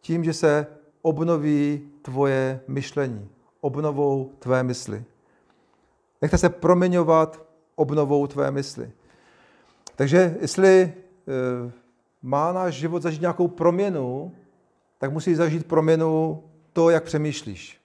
Tím, 0.00 0.24
že 0.24 0.32
se 0.32 0.66
obnoví 1.02 1.88
tvoje 2.02 2.60
myšlení, 2.68 3.28
obnovou 3.60 4.32
tvé 4.38 4.62
mysli. 4.62 5.04
Nechte 6.22 6.38
se 6.38 6.48
proměňovat 6.48 7.46
obnovou 7.74 8.26
tvé 8.26 8.50
mysli. 8.50 8.90
Takže 9.96 10.36
jestli 10.40 10.82
e, 10.82 10.92
má 12.22 12.52
náš 12.52 12.74
život 12.74 13.02
zažít 13.02 13.20
nějakou 13.20 13.48
proměnu, 13.48 14.32
tak 14.98 15.12
musí 15.12 15.34
zažít 15.34 15.66
proměnu 15.66 16.42
to, 16.72 16.90
jak 16.90 17.04
přemýšlíš. 17.04 17.80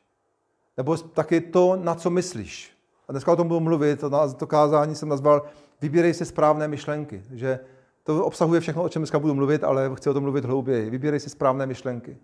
Nebo 0.77 0.97
taky 0.97 1.41
to, 1.41 1.75
na 1.75 1.95
co 1.95 2.09
myslíš. 2.09 2.77
A 3.07 3.11
dneska 3.11 3.31
o 3.31 3.35
tom 3.35 3.47
budu 3.47 3.59
mluvit, 3.59 3.99
to, 3.99 4.33
to 4.33 4.47
kázání 4.47 4.95
jsem 4.95 5.09
nazval 5.09 5.45
Vybírej 5.81 6.13
si 6.13 6.25
správné 6.25 6.67
myšlenky. 6.67 7.23
Že 7.31 7.59
to 8.03 8.25
obsahuje 8.25 8.59
všechno, 8.59 8.83
o 8.83 8.89
čem 8.89 8.99
dneska 8.99 9.19
budu 9.19 9.33
mluvit, 9.33 9.63
ale 9.63 9.91
chci 9.95 10.09
o 10.09 10.13
tom 10.13 10.23
mluvit 10.23 10.45
hlouběji. 10.45 10.89
Vybírej 10.89 11.19
si 11.19 11.29
správné 11.29 11.65
myšlenky. 11.65 12.17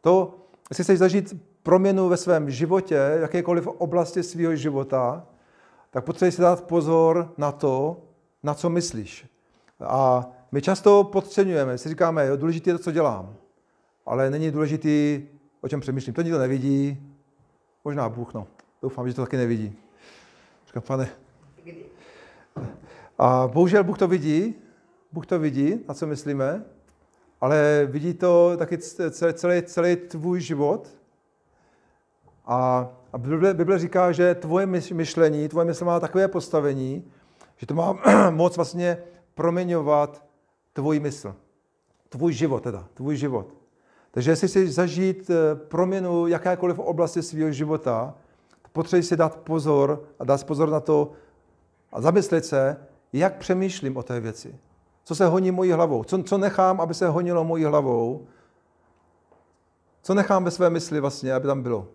To, 0.00 0.34
jestli 0.70 0.84
chceš 0.84 0.98
zažít 0.98 1.34
proměnu 1.62 2.08
ve 2.08 2.16
svém 2.16 2.50
životě, 2.50 2.94
jakékoliv 3.20 3.66
oblasti 3.66 4.22
svého 4.22 4.56
života, 4.56 5.26
tak 5.90 6.04
potřebuješ 6.04 6.34
si 6.34 6.42
dát 6.42 6.64
pozor 6.64 7.32
na 7.38 7.52
to, 7.52 8.02
na 8.42 8.54
co 8.54 8.70
myslíš. 8.70 9.26
A 9.80 10.30
my 10.52 10.62
často 10.62 11.04
podceňujeme, 11.04 11.78
si 11.78 11.88
říkáme, 11.88 12.26
jo, 12.26 12.36
důležité 12.36 12.70
je 12.70 12.74
to, 12.74 12.84
co 12.84 12.92
dělám, 12.92 13.34
ale 14.06 14.30
není 14.30 14.50
důležitý, 14.50 15.22
o 15.60 15.68
čem 15.68 15.80
přemýšlím. 15.80 16.14
To 16.14 16.22
nikdo 16.22 16.38
nevidí, 16.38 17.12
možná 17.84 18.08
Bůh, 18.08 18.34
no. 18.34 18.46
Doufám, 18.82 19.08
že 19.08 19.14
to 19.14 19.22
taky 19.22 19.36
nevidí. 19.36 19.78
Říkám, 20.66 20.82
pane. 20.82 21.10
A 23.22 23.48
bohužel 23.52 23.84
Bůh 23.84 23.98
to 23.98 24.08
vidí, 24.08 24.54
Bůh 25.12 25.26
to 25.26 25.38
vidí, 25.38 25.80
na 25.88 25.94
co 25.94 26.06
myslíme, 26.06 26.64
ale 27.40 27.88
vidí 27.90 28.14
to 28.14 28.56
taky 28.56 28.78
celý, 28.78 29.34
celý, 29.34 29.62
celý 29.62 29.96
tvůj 29.96 30.40
život. 30.40 30.88
A, 32.46 32.88
a 33.12 33.18
Bible, 33.18 33.54
Bible 33.54 33.78
říká, 33.78 34.12
že 34.12 34.34
tvoje 34.34 34.66
myšlení, 34.92 35.48
tvoje 35.48 35.66
mysl 35.66 35.84
má 35.84 36.00
takové 36.00 36.28
postavení, 36.28 37.04
že 37.56 37.66
to 37.66 37.74
má 37.74 37.98
moc 38.30 38.56
vlastně 38.56 38.98
proměňovat 39.34 40.24
tvůj 40.72 41.00
mysl. 41.00 41.34
Tvůj 42.08 42.32
život 42.32 42.62
teda, 42.62 42.88
tvůj 42.94 43.16
život. 43.16 43.54
Takže 44.10 44.30
jestli 44.30 44.48
chceš 44.48 44.74
zažít 44.74 45.30
eh, 45.30 45.54
proměnu 45.54 46.26
jakékoliv 46.26 46.78
oblasti 46.78 47.22
svého 47.22 47.52
života, 47.52 48.14
potřebuješ 48.72 49.06
si 49.06 49.16
dát 49.16 49.36
pozor 49.36 50.04
a 50.18 50.24
dát 50.24 50.44
pozor 50.44 50.70
na 50.70 50.80
to 50.80 51.12
a 51.92 52.00
zamyslet 52.00 52.44
se, 52.44 52.76
jak 53.12 53.36
přemýšlím 53.36 53.96
o 53.96 54.02
té 54.02 54.20
věci. 54.20 54.54
Co 55.04 55.14
se 55.14 55.26
honí 55.26 55.50
mojí 55.50 55.72
hlavou? 55.72 56.04
Co, 56.04 56.22
co 56.22 56.38
nechám, 56.38 56.80
aby 56.80 56.94
se 56.94 57.08
honilo 57.08 57.44
mojí 57.44 57.64
hlavou? 57.64 58.26
Co 60.02 60.14
nechám 60.14 60.44
ve 60.44 60.50
své 60.50 60.70
mysli 60.70 61.00
vlastně, 61.00 61.34
aby 61.34 61.46
tam 61.46 61.62
bylo? 61.62 61.88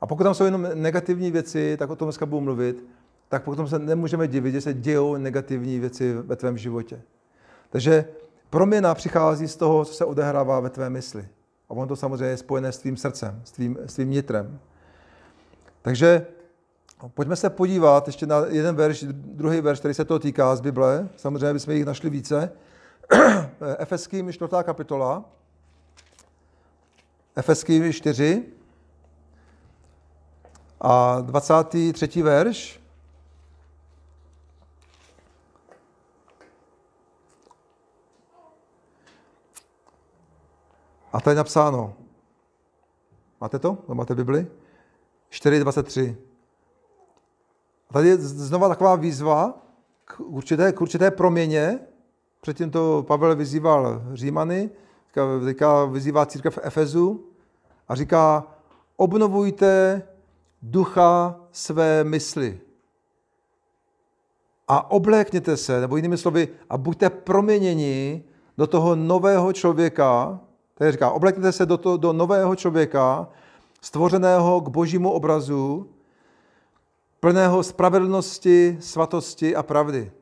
A 0.00 0.06
pokud 0.06 0.22
tam 0.22 0.34
jsou 0.34 0.44
jenom 0.44 0.68
negativní 0.74 1.30
věci, 1.30 1.76
tak 1.76 1.90
o 1.90 1.96
tom 1.96 2.06
dneska 2.06 2.26
budu 2.26 2.40
mluvit, 2.40 2.86
tak 3.28 3.44
potom 3.44 3.68
se 3.68 3.78
nemůžeme 3.78 4.28
divit, 4.28 4.52
že 4.52 4.60
se 4.60 4.74
dějou 4.74 5.16
negativní 5.16 5.78
věci 5.78 6.14
ve 6.14 6.36
tvém 6.36 6.58
životě. 6.58 7.02
Takže 7.70 8.04
proměna 8.50 8.94
přichází 8.94 9.48
z 9.48 9.56
toho, 9.56 9.84
co 9.84 9.94
se 9.94 10.04
odehrává 10.04 10.60
ve 10.60 10.70
tvé 10.70 10.90
mysli. 10.90 11.28
A 11.68 11.70
on 11.74 11.88
to 11.88 11.96
samozřejmě 11.96 12.24
je 12.24 12.36
spojené 12.36 12.72
s 12.72 12.78
tvým 12.78 12.96
srdcem, 12.96 13.42
s 13.44 13.52
tvým, 13.52 13.78
s 13.86 13.94
tvým 13.94 14.10
nitrem. 14.10 14.58
Takže 15.82 16.26
pojďme 17.08 17.36
se 17.36 17.50
podívat 17.50 18.06
ještě 18.06 18.26
na 18.26 18.46
jeden 18.46 18.76
verš, 18.76 19.04
druhý 19.12 19.60
verš, 19.60 19.78
který 19.78 19.94
se 19.94 20.04
toho 20.04 20.18
týká 20.18 20.56
z 20.56 20.60
Bible. 20.60 21.08
Samozřejmě 21.16 21.52
bychom 21.52 21.74
jich 21.74 21.84
našli 21.84 22.10
více. 22.10 22.52
Efeským 23.78 24.32
4. 24.32 24.50
kapitola. 24.62 25.24
Efeským 27.36 27.92
4. 27.92 28.44
A 30.80 31.20
23. 31.20 32.22
verš. 32.22 32.82
A 41.12 41.20
tady 41.20 41.32
je 41.32 41.38
napsáno. 41.38 41.94
Máte 43.40 43.58
to? 43.58 43.78
No, 43.88 43.94
máte 43.94 44.14
Bibli? 44.14 44.46
4.23. 45.30 46.16
Tady 47.92 48.08
je 48.08 48.16
znova 48.16 48.68
taková 48.68 48.96
výzva 48.96 49.54
k 50.04 50.20
určité, 50.20 50.72
k 50.72 50.80
určité 50.80 51.10
proměně. 51.10 51.78
Předtím 52.40 52.70
to 52.70 53.04
Pavel 53.08 53.36
vyzýval 53.36 54.02
Římany, 54.12 54.70
teďka 55.44 55.84
vyzývá 55.84 56.26
církev 56.26 56.58
Efezu 56.62 57.24
a 57.88 57.94
říká, 57.94 58.44
obnovujte 58.96 60.02
ducha 60.62 61.36
své 61.52 62.04
mysli. 62.04 62.60
A 64.68 64.90
oblékněte 64.90 65.56
se, 65.56 65.80
nebo 65.80 65.96
jinými 65.96 66.18
slovy, 66.18 66.48
a 66.70 66.78
buďte 66.78 67.10
proměněni 67.10 68.24
do 68.58 68.66
toho 68.66 68.96
nového 68.96 69.52
člověka, 69.52 70.40
Tady 70.74 70.92
říká, 70.92 71.10
oblekněte 71.10 71.52
se 71.52 71.66
do, 71.66 71.76
to, 71.76 71.96
do 71.96 72.12
nového 72.12 72.56
člověka, 72.56 73.28
stvořeného 73.80 74.60
k 74.60 74.68
božímu 74.68 75.10
obrazu, 75.10 75.88
plného 77.22 77.62
spravedlnosti, 77.62 78.76
svatosti 78.80 79.56
a 79.56 79.62
pravdy. 79.62 80.12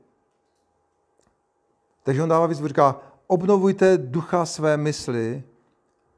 Takže 2.02 2.22
on 2.22 2.28
dává 2.28 2.46
výzvu, 2.46 2.68
říká, 2.68 3.00
obnovujte 3.26 3.98
ducha 3.98 4.46
své 4.46 4.76
mysli 4.76 5.42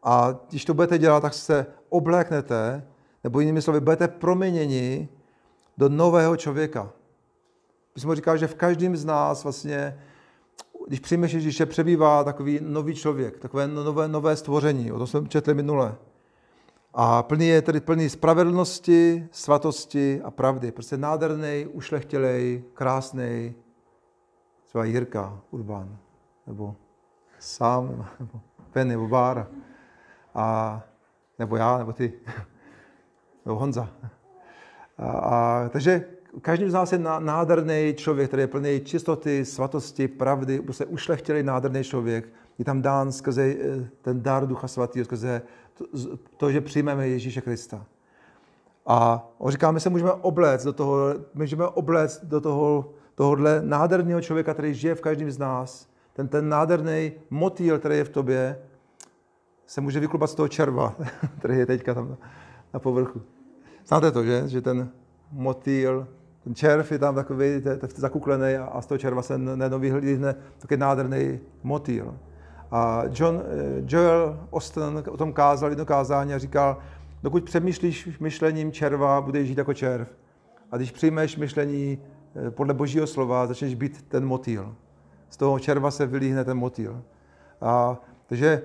a 0.03 0.39
když 0.49 0.65
to 0.65 0.75
budete 0.75 0.99
dělat, 0.99 1.21
tak 1.21 1.35
se 1.35 1.67
obléknete, 1.89 2.87
nebo 3.25 3.41
jinými 3.41 3.63
slovy, 3.63 3.81
budete 3.81 4.09
proměněni 4.09 5.09
do 5.79 5.89
nového 5.89 6.37
člověka. 6.37 6.91
Písmo 7.93 8.15
říká, 8.15 8.37
že 8.37 8.47
v 8.47 8.55
každém 8.55 8.97
z 8.97 9.05
nás 9.05 9.43
vlastně 9.43 9.99
když 10.89 11.01
přijmeš 11.01 11.33
Ježíše, 11.33 11.67
přebývá 11.67 12.25
takový 12.25 12.59
nový 12.63 12.95
člověk, 12.95 13.39
takové 13.39 13.69
nové, 13.69 14.09
nové 14.09 14.37
stvoření. 14.37 14.93
O 14.93 14.99
tom 14.99 15.07
jsme 15.07 15.29
četli 15.29 15.55
minule. 15.55 15.95
A 16.95 17.23
plný 17.23 17.47
je 17.49 17.63
tedy 17.63 17.81
plný 17.81 18.09
spravedlnosti, 18.09 19.29
svatosti 19.31 20.21
a 20.25 20.31
pravdy. 20.31 20.73
Prostě 20.73 20.97
nádherný, 20.97 21.67
ušlechtilej, 21.73 22.65
krásný, 22.75 23.55
třeba 24.67 24.85
Jirka 24.85 25.41
Urban, 25.51 25.97
nebo 26.47 26.77
sám, 27.39 28.09
nebo 28.21 28.41
Pen, 28.73 28.89
nebo 28.89 29.09
Bára. 29.09 29.49
A, 30.35 30.81
nebo 31.39 31.57
já, 31.57 31.79
nebo 31.79 31.93
ty, 31.93 32.13
nebo 33.47 33.59
Honza. 33.59 33.89
A, 34.99 35.11
a, 35.11 35.69
takže 35.69 36.05
každý 36.41 36.71
z 36.71 36.73
nás 36.73 36.93
je 36.93 36.99
nádherný 37.19 37.95
člověk, 37.97 38.29
který 38.29 38.43
je 38.43 38.47
plný 38.47 38.81
čistoty, 38.85 39.45
svatosti, 39.45 40.09
pravdy, 40.09 40.61
prostě 40.61 40.87
ušlechtilý 40.87 41.43
nádherný 41.43 41.85
člověk. 41.85 42.29
Je 42.59 42.65
tam 42.65 42.83
dán 42.83 43.13
skrze 43.13 43.43
eh, 43.43 43.89
ten 44.03 44.23
dar 44.23 44.47
Ducha 44.47 44.69
Svatého, 44.69 45.05
skrze 45.05 45.43
to, 46.37 46.51
že 46.51 46.61
přijmeme 46.61 47.09
Ježíše 47.09 47.41
Krista. 47.41 47.87
A 48.87 49.29
on 49.39 49.51
říká, 49.51 49.71
my 49.71 49.81
se 49.81 49.91
můžeme 49.91 50.13
obléct 50.13 50.65
do 50.65 50.73
toho, 50.73 51.15
můžeme 51.35 51.67
obléct 51.67 52.25
do 52.25 52.41
toho, 52.41 52.93
tohohle 53.15 53.63
nádherného 53.65 54.21
člověka, 54.21 54.53
který 54.53 54.75
žije 54.75 54.95
v 54.95 55.01
každém 55.01 55.31
z 55.31 55.39
nás. 55.39 55.89
Ten, 56.13 56.29
ten 56.29 56.49
nádherný 56.49 57.13
motýl, 57.31 57.79
který 57.79 57.97
je 57.97 58.05
v 58.05 58.09
tobě, 58.09 58.59
se 59.67 59.81
může 59.81 60.01
vyklubat 60.01 60.31
z 60.31 60.35
toho 60.35 60.49
červa, 60.49 60.97
který 61.39 61.59
je 61.59 61.67
teďka 61.67 61.95
tam 61.95 62.17
na, 62.75 62.81
povrchu. 62.81 63.23
Znáte 63.87 64.13
to, 64.13 64.25
že? 64.25 64.43
Že 64.47 64.61
ten 64.61 64.89
motýl 65.33 66.07
ten 66.45 66.55
červ 66.55 66.93
je 66.93 66.99
tam 66.99 67.15
takový 67.15 67.63
zakuklený 67.97 68.55
a 68.55 68.81
z 68.81 68.87
toho 68.87 68.99
červa 68.99 69.23
se 69.23 69.39
nenový 69.39 69.91
vyhlídne 69.91 70.35
takový 70.59 70.81
nádherný 70.81 71.41
motýl. 71.63 72.19
A 72.73 73.03
John, 73.13 73.43
eh, 73.45 73.83
Joel 73.87 74.47
Austin 74.53 75.03
o 75.11 75.17
tom 75.17 75.33
kázal 75.33 75.71
jedno 75.71 75.87
kázání 75.87 76.35
a 76.35 76.39
říkal, 76.39 76.79
dokud 77.23 77.45
přemýšlíš 77.45 78.19
myšlením 78.19 78.73
červa, 78.73 79.21
budeš 79.21 79.49
žít 79.49 79.59
jako 79.59 79.75
červ. 79.75 80.09
A 80.71 80.77
když 80.77 80.91
přijmeš 80.91 81.37
myšlení 81.37 81.99
eh, 82.47 82.51
podle 82.51 82.75
božího 82.75 83.07
slova, 83.07 83.47
začneš 83.47 83.75
být 83.75 84.09
ten 84.09 84.27
motýl. 84.27 84.75
Z 85.31 85.37
toho 85.37 85.59
červa 85.59 85.91
se 85.91 86.07
vylíhne 86.07 86.45
ten 86.45 86.57
motýl. 86.57 87.03
A, 87.61 88.01
takže 88.27 88.63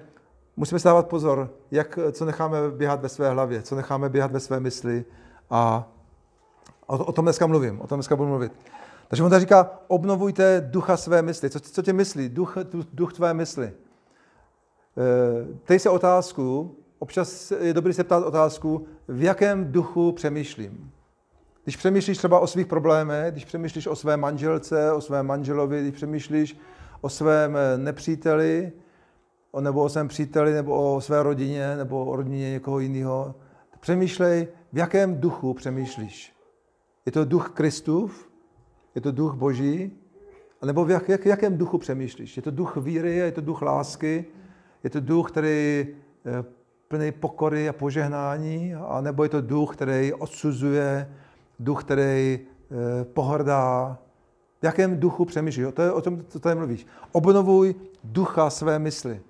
musíme 0.55 0.79
si 0.79 0.85
dávat 0.85 1.07
pozor, 1.07 1.49
jak, 1.71 1.99
co 2.11 2.25
necháme 2.25 2.57
běhat 2.71 3.01
ve 3.01 3.09
své 3.09 3.29
hlavě, 3.29 3.61
co 3.61 3.75
necháme 3.75 4.09
běhat 4.09 4.31
ve 4.31 4.39
své 4.39 4.59
mysli 4.59 5.05
a 5.49 5.87
O, 6.87 6.97
o 6.97 7.11
tom 7.11 7.25
dneska 7.25 7.47
mluvím, 7.47 7.81
o 7.81 7.87
tom 7.87 7.97
dneska 7.97 8.15
budu 8.15 8.29
mluvit. 8.29 8.51
Takže 9.07 9.23
on 9.23 9.29
tady 9.29 9.39
říká, 9.39 9.69
obnovujte 9.87 10.61
ducha 10.71 10.97
své 10.97 11.21
mysli. 11.21 11.49
Co, 11.49 11.59
co 11.59 11.81
tě 11.81 11.93
myslí? 11.93 12.29
Duch, 12.29 12.57
duch 12.93 13.13
tvé 13.13 13.33
mysli. 13.33 13.73
E, 14.97 15.57
Tej 15.63 15.79
se 15.79 15.89
otázku, 15.89 16.75
občas 16.99 17.51
je 17.51 17.73
dobrý 17.73 17.93
se 17.93 18.03
ptát 18.03 18.25
otázku, 18.25 18.85
v 19.07 19.23
jakém 19.23 19.71
duchu 19.71 20.11
přemýšlím. 20.11 20.91
Když 21.63 21.77
přemýšlíš 21.77 22.17
třeba 22.17 22.39
o 22.39 22.47
svých 22.47 22.67
problémech, 22.67 23.31
když 23.31 23.45
přemýšlíš 23.45 23.87
o 23.87 23.95
své 23.95 24.17
manželce, 24.17 24.91
o 24.91 25.01
svém 25.01 25.25
manželovi, 25.25 25.81
když 25.81 25.95
přemýšlíš 25.95 26.57
o 27.01 27.09
svém 27.09 27.57
nepříteli, 27.77 28.71
nebo 29.59 29.83
o 29.83 29.89
svém 29.89 30.07
příteli, 30.07 30.53
nebo 30.53 30.95
o 30.95 31.01
své 31.01 31.23
rodině, 31.23 31.77
nebo 31.77 32.05
o 32.05 32.15
rodině 32.15 32.51
někoho 32.51 32.79
jiného, 32.79 33.35
přemýšlej, 33.79 34.47
v 34.73 34.77
jakém 34.77 35.21
duchu 35.21 35.53
přemýšlíš. 35.53 36.33
Je 37.05 37.11
to 37.11 37.25
duch 37.25 37.49
Kristův? 37.49 38.29
Je 38.95 39.01
to 39.01 39.11
duch 39.11 39.35
Boží? 39.35 39.91
A 40.61 40.65
nebo 40.65 40.85
v 40.85 40.91
jak, 40.91 41.09
jak, 41.09 41.25
jakém 41.25 41.57
duchu 41.57 41.77
přemýšlíš? 41.77 42.37
Je 42.37 42.43
to 42.43 42.51
duch 42.51 42.77
víry, 42.77 43.15
je 43.15 43.31
to 43.31 43.41
duch 43.41 43.61
lásky? 43.61 44.25
Je 44.83 44.89
to 44.89 44.99
duch, 44.99 45.31
který 45.31 45.87
je 46.25 46.43
plný 46.87 47.11
pokory 47.11 47.69
a 47.69 47.73
požehnání? 47.73 48.75
A 48.75 49.01
nebo 49.01 49.23
je 49.23 49.29
to 49.29 49.41
duch, 49.41 49.75
který 49.75 50.13
odsuzuje, 50.13 51.13
duch, 51.59 51.83
který 51.83 52.39
eh, 52.39 53.05
pohrdá? 53.05 53.97
V 54.61 54.63
jakém 54.63 54.99
duchu 54.99 55.25
přemýšlíš? 55.25 55.67
To 55.73 55.81
je 55.81 55.91
o 55.91 56.01
tom, 56.01 56.25
co 56.27 56.39
tady 56.39 56.55
mluvíš. 56.55 56.87
Obnovuj 57.11 57.75
ducha 58.03 58.49
své 58.49 58.79
mysli. 58.79 59.21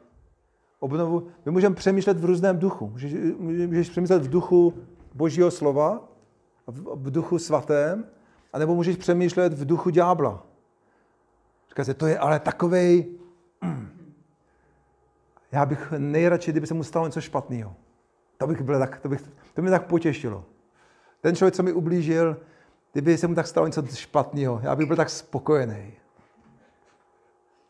Obnovuj. 0.80 1.24
My 1.46 1.52
můžeme 1.52 1.76
přemýšlet 1.76 2.20
v 2.20 2.26
různém 2.26 2.60
duchu. 2.60 2.90
Můžeš, 2.90 3.14
můžeš 3.40 3.90
přemýšlet 3.90 4.24
v 4.24 4.30
duchu 4.30 4.74
Božího 5.14 5.52
slova, 5.52 6.08
v 6.96 7.12
duchu 7.12 7.40
svatém, 7.40 8.06
anebo 8.54 8.76
můžeš 8.76 8.96
přemýšlet 8.96 9.54
v 9.54 9.66
duchu 9.66 9.90
ďábla. 9.90 10.44
Říkáte, 11.70 11.94
to 11.94 12.08
je 12.08 12.20
ale 12.20 12.40
takovej... 12.40 13.06
Já 15.52 15.66
bych 15.66 15.94
nejradši, 15.98 16.52
kdyby 16.52 16.68
se 16.68 16.74
mu 16.74 16.84
stalo 16.84 17.06
něco 17.06 17.22
špatného. 17.22 17.76
To, 18.38 18.48
bych 18.48 18.62
byl 18.62 18.80
tak, 18.80 19.00
to, 19.00 19.10
bych, 19.10 19.22
to 19.54 19.62
mě 19.62 19.72
tak 19.72 19.86
potěšilo. 19.86 20.46
Ten 21.22 21.36
člověk, 21.36 21.56
co 21.56 21.64
mi 21.64 21.74
ublížil, 21.74 22.38
kdyby 22.92 23.18
se 23.18 23.28
mu 23.28 23.36
tak 23.36 23.48
stalo 23.48 23.68
něco 23.68 23.86
špatného, 23.86 24.60
já 24.64 24.76
bych 24.76 24.88
byl 24.88 24.96
tak 24.96 25.10
spokojený. 25.10 25.94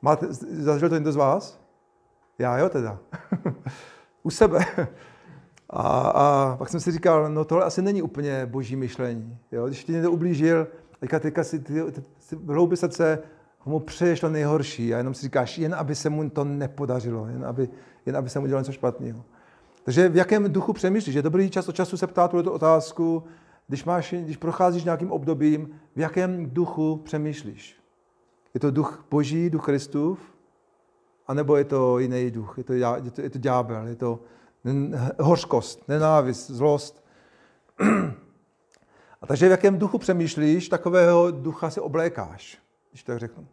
Máte, 0.01 0.27
zažil 0.33 0.89
to 0.89 0.95
někdo 0.95 1.11
z 1.11 1.15
vás? 1.15 1.59
Já 2.39 2.57
jo 2.57 2.69
teda. 2.69 2.99
U 4.23 4.29
sebe. 4.29 4.65
A, 5.69 5.81
a 5.91 6.55
pak 6.57 6.69
jsem 6.69 6.79
si 6.79 6.91
říkal, 6.91 7.29
no 7.29 7.45
tohle 7.45 7.65
asi 7.65 7.81
není 7.81 8.01
úplně 8.01 8.45
boží 8.45 8.75
myšlení. 8.75 9.37
Jo? 9.51 9.67
Když 9.67 9.83
ti 9.83 9.91
někdo 9.91 10.11
ublížil, 10.11 10.67
teďka, 10.99 11.19
teďka 11.19 11.43
si 11.43 11.59
ty, 11.59 11.91
ty, 11.91 12.01
ty 12.01 12.35
hloubi 12.47 12.77
srdce 12.77 13.19
mu 13.67 13.79
přeješ 13.79 14.19
to 14.19 14.29
nejhorší 14.29 14.93
a 14.93 14.97
jenom 14.97 15.13
si 15.13 15.21
říkáš, 15.21 15.57
jen 15.57 15.75
aby 15.75 15.95
se 15.95 16.09
mu 16.09 16.29
to 16.29 16.43
nepodařilo, 16.43 17.27
jen 17.27 17.45
aby, 17.45 17.69
jen 18.05 18.17
aby 18.17 18.29
se 18.29 18.39
mu 18.39 18.47
dělalo 18.47 18.61
něco 18.61 18.71
špatného. 18.71 19.23
Takže 19.83 20.09
v 20.09 20.15
jakém 20.15 20.51
duchu 20.51 20.73
přemýšlíš? 20.73 21.15
Je 21.15 21.21
dobrý 21.21 21.49
čas 21.49 21.69
od 21.69 21.75
času 21.75 21.97
se 21.97 22.07
ptát 22.07 22.31
tuto 22.31 22.53
otázku, 22.53 23.23
když, 23.67 23.85
máš, 23.85 24.13
když 24.13 24.37
procházíš 24.37 24.83
nějakým 24.83 25.11
obdobím, 25.11 25.69
v 25.95 25.99
jakém 25.99 26.49
duchu 26.49 27.01
přemýšlíš? 27.05 27.77
Je 28.53 28.59
to 28.59 28.71
duch 28.71 29.05
boží, 29.11 29.49
duch 29.49 29.65
Kristův? 29.65 30.19
A 31.27 31.33
nebo 31.33 31.55
je 31.55 31.63
to 31.63 31.99
jiný 31.99 32.31
duch? 32.31 32.57
Je 32.57 32.63
to, 32.63 32.73
je 32.73 33.11
to, 33.11 33.21
je 33.21 33.29
to 33.29 33.39
ďábel, 33.39 33.87
je 33.87 33.95
to 33.95 34.19
hořkost, 35.19 35.87
nenávist, 35.87 36.49
zlost. 36.49 37.05
A 39.21 39.27
takže 39.27 39.47
v 39.47 39.51
jakém 39.51 39.77
duchu 39.77 39.97
přemýšlíš, 39.97 40.69
takového 40.69 41.31
ducha 41.31 41.69
si 41.69 41.79
oblékáš, 41.79 42.57
když 42.91 43.03
tak 43.03 43.19
řeknu. 43.19 43.47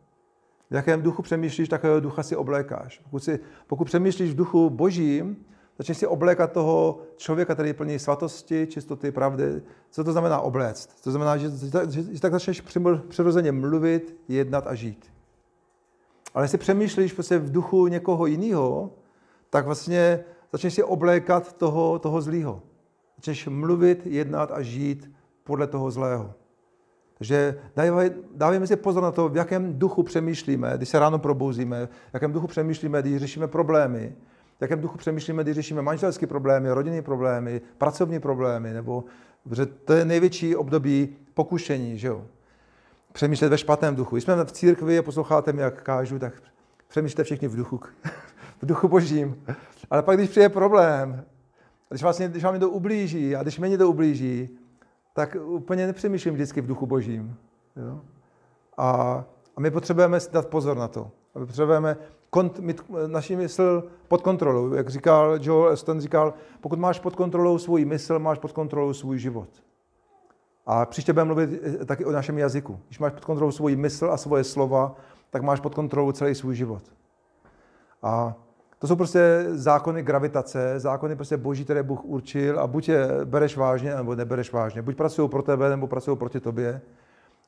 V 0.71 0.75
jakém 0.75 1.03
duchu 1.03 1.23
přemýšlíš, 1.23 1.69
takového 1.69 2.01
ducha 2.01 2.23
si 2.23 2.37
oblékáš. 2.37 2.99
Pokud, 2.99 3.25
si, 3.25 3.41
pokud 3.67 3.85
přemýšlíš 3.85 4.31
v 4.31 4.37
duchu 4.37 4.71
božím, 4.71 5.37
začneš 5.79 5.99
si 5.99 6.07
oblékat 6.07 6.53
toho 6.53 6.99
člověka, 7.17 7.55
který 7.55 7.69
je 7.69 7.75
plný 7.75 7.99
svatosti, 7.99 8.67
čistoty, 8.67 9.13
pravdy. 9.13 9.63
Co 9.91 10.05
to 10.05 10.13
znamená 10.13 10.41
obléct? 10.41 11.03
To 11.03 11.11
znamená, 11.11 11.37
že, 11.37 11.51
že, 11.89 12.03
že 12.03 12.21
tak 12.21 12.33
začneš 12.33 12.63
přirozeně 13.09 13.53
mluvit, 13.53 14.17
jednat 14.29 14.67
a 14.67 14.75
žít. 14.75 15.13
Ale 16.35 16.45
jestli 16.45 16.59
přemýšlíš 16.59 17.13
prostě 17.13 17.39
v 17.39 17.53
duchu 17.53 17.87
někoho 17.87 18.27
jiného, 18.27 18.91
tak 19.51 19.67
vlastně 19.67 20.25
začneš 20.53 20.75
si 20.75 20.83
oblékat 20.83 21.53
toho, 21.53 21.99
toho 21.99 22.21
zlýho. 22.21 22.63
Začneš 23.17 23.47
mluvit, 23.47 24.07
jednat 24.07 24.51
a 24.53 24.63
žít 24.63 25.11
podle 25.45 25.67
toho 25.67 25.91
zlého. 25.91 26.35
Takže 27.19 27.59
dávajme 28.35 28.67
si 28.67 28.77
pozor 28.77 29.03
na 29.03 29.11
to, 29.11 29.29
v 29.29 29.37
jakém 29.37 29.79
duchu 29.79 30.03
přemýšlíme, 30.03 30.73
když 30.77 30.89
se 30.89 30.99
ráno 30.99 31.19
probouzíme, 31.19 31.87
v 31.87 32.15
jakém 32.15 32.33
duchu 32.33 32.47
přemýšlíme, 32.47 33.03
když 33.03 33.17
řešíme 33.17 33.49
problémy, 33.49 34.13
v 34.59 34.63
jakém 34.63 34.81
duchu 34.81 34.99
přemýšlíme, 34.99 35.43
když 35.43 35.55
řešíme 35.55 35.83
manželské 35.83 36.27
problémy, 36.27 36.71
rodinné 36.71 37.03
problémy, 37.03 37.61
pracovní 37.79 38.21
problémy, 38.21 38.73
nebo 38.73 39.05
protože 39.49 39.67
to 39.67 39.93
je 39.93 40.05
největší 40.05 40.57
období 40.57 41.17
pokušení, 41.35 41.99
že 41.99 42.09
jo? 42.09 42.25
Přemýšlet 43.13 43.49
ve 43.49 43.59
špatném 43.59 43.97
duchu. 43.97 44.15
Když 44.17 44.25
jsme 44.25 44.45
v 44.45 44.53
církvi 44.53 44.99
a 44.99 45.03
posloucháte 45.03 45.53
mě, 45.53 45.63
jak 45.63 45.83
kážu, 45.83 46.19
tak 46.19 46.35
přemýšlíte 46.89 47.25
všichni 47.25 47.49
v 47.49 47.57
duchu, 47.57 47.81
v 48.63 48.67
duchu 48.67 48.89
božím. 48.89 49.45
Ale 49.91 50.03
pak, 50.03 50.17
když 50.17 50.31
přijde 50.31 50.49
problém, 50.49 51.25
když, 51.89 52.03
vlastně, 52.03 52.29
když 52.29 52.45
vám 52.45 52.55
někdo 52.55 52.71
ublíží 52.71 53.37
a 53.37 53.43
když 53.43 53.59
mě 53.59 53.69
někdo 53.69 53.89
ublíží, 53.89 54.59
tak 55.15 55.37
úplně 55.45 55.87
nepřemýšlím 55.87 56.35
vždycky 56.35 56.61
v 56.61 56.67
duchu 56.67 56.87
božím. 56.87 57.37
Jo? 57.77 58.01
A, 58.77 58.91
a 59.57 59.61
my 59.61 59.71
potřebujeme 59.71 60.21
si 60.21 60.33
dát 60.33 60.49
pozor 60.49 60.77
na 60.77 60.89
to. 60.89 61.11
A 61.35 61.39
my 61.39 61.47
potřebujeme 61.47 61.97
kont, 62.31 62.59
mít 62.59 62.83
naši 63.07 63.37
mysl 63.37 63.85
pod 64.09 64.23
kontrolou. 64.23 64.73
Jak 64.73 64.89
říkal 64.89 65.39
Joel 65.41 65.73
Aston, 65.73 66.01
říkal, 66.01 66.35
pokud 66.61 66.79
máš 66.79 66.99
pod 66.99 67.17
kontrolou 67.17 67.59
svůj 67.59 67.85
mysl, 67.85 68.19
máš 68.19 68.39
pod 68.39 68.53
kontrolou 68.53 68.93
svůj 68.93 69.19
život. 69.19 69.49
A 70.67 70.87
příště 70.87 71.13
budeme 71.13 71.27
mluvit 71.27 71.61
eh, 71.63 71.85
taky 71.85 72.05
o 72.05 72.13
našem 72.13 72.39
jazyku. 72.39 72.81
Když 72.87 72.99
máš 72.99 73.13
pod 73.13 73.25
kontrolou 73.25 73.53
svůj 73.53 73.77
mysl 73.77 74.11
a 74.11 74.17
svoje 74.17 74.45
slova, 74.45 74.97
tak 75.31 75.43
máš 75.43 75.61
pod 75.61 75.75
kontrolou 75.75 76.13
celý 76.13 76.35
svůj 76.35 76.55
život. 76.55 76.83
A 78.03 78.35
to 78.85 78.89
jsou 78.89 78.97
prostě 78.97 79.47
zákony 79.51 80.03
gravitace, 80.03 80.81
zákony 80.81 81.17
prostě 81.17 81.37
boží, 81.37 81.65
které 81.65 81.83
Bůh 81.83 82.05
určil 82.05 82.61
a 82.61 82.67
buď 82.67 82.89
je 82.89 83.09
bereš 83.25 83.57
vážně, 83.57 83.95
nebo 83.95 84.15
nebereš 84.15 84.53
vážně. 84.53 84.83
Buď 84.83 84.97
pracují 84.97 85.29
pro 85.29 85.43
tebe, 85.43 85.71
nebo 85.71 85.87
pracují 85.87 86.17
proti 86.17 86.41
tobě. 86.41 86.81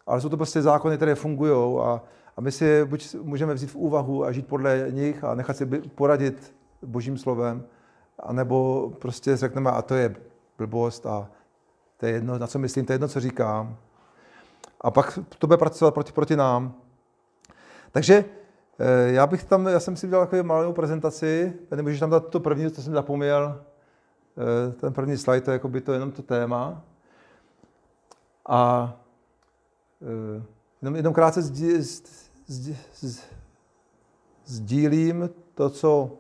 Ale 0.06 0.20
jsou 0.20 0.28
to 0.28 0.36
prostě 0.36 0.62
zákony, 0.62 0.96
které 0.96 1.14
fungují 1.14 1.78
a, 1.80 2.02
a 2.36 2.40
my 2.40 2.52
si 2.52 2.84
buď 2.84 3.14
můžeme 3.22 3.54
vzít 3.54 3.70
v 3.70 3.76
úvahu 3.76 4.24
a 4.24 4.32
žít 4.32 4.46
podle 4.46 4.86
nich 4.90 5.24
a 5.24 5.34
nechat 5.34 5.56
si 5.56 5.66
poradit 5.94 6.54
božím 6.82 7.18
slovem, 7.18 7.64
anebo 8.18 8.90
prostě 8.98 9.36
řekneme, 9.36 9.70
a 9.70 9.82
to 9.82 9.94
je 9.94 10.16
blbost 10.58 11.06
a 11.06 11.28
to 11.96 12.06
je 12.06 12.12
jedno, 12.12 12.38
na 12.38 12.46
co 12.46 12.58
myslím, 12.58 12.84
to 12.84 12.92
je 12.92 12.94
jedno, 12.94 13.08
co 13.08 13.20
říkám. 13.20 13.76
A 14.80 14.90
pak 14.90 15.18
to 15.38 15.46
bude 15.46 15.56
pracovat 15.56 15.94
proti, 15.94 16.12
proti 16.12 16.36
nám. 16.36 16.74
Takže 17.90 18.24
já 19.06 19.26
bych 19.26 19.44
tam, 19.44 19.66
já 19.66 19.80
jsem 19.80 19.96
si 19.96 20.06
udělal 20.06 20.26
takovou 20.26 20.42
malou 20.42 20.72
prezentaci, 20.72 21.52
nemůžeš 21.76 22.00
tam 22.00 22.10
dát 22.10 22.28
to 22.28 22.40
první, 22.40 22.70
co 22.70 22.82
jsem 22.82 22.92
zapomněl, 22.92 23.64
eh, 24.38 24.72
ten 24.72 24.92
první 24.92 25.16
slide, 25.16 25.40
to 25.40 25.50
je 25.50 25.52
jako 25.52 25.68
by 25.68 25.80
to 25.80 25.92
jenom 25.92 26.12
to 26.12 26.22
téma. 26.22 26.82
A 28.48 28.92
eh, 30.02 30.42
jenom, 30.82 30.96
jenom 30.96 31.14
krátce 31.14 31.42
sdí, 31.42 31.72
sdílím 34.44 35.30
to, 35.54 35.70
co 35.70 36.18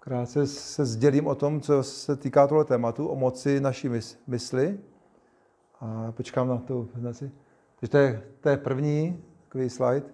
krátce 0.00 0.46
se 0.46 0.84
sdělím 0.84 1.26
o 1.26 1.34
tom, 1.34 1.60
co 1.60 1.82
se 1.82 2.16
týká 2.16 2.46
tohle 2.46 2.64
tématu, 2.64 3.06
o 3.06 3.16
moci 3.16 3.60
naší 3.60 3.88
mysli. 4.26 4.78
A 5.80 6.12
počkám 6.12 6.48
na 6.48 6.58
tu 6.58 6.84
prezentaci. 6.92 7.30
Takže 7.80 7.90
to 7.90 7.98
je, 7.98 8.22
to 8.40 8.48
je 8.48 8.56
první, 8.56 9.24
takový 9.54 9.70
slide. 9.70 10.06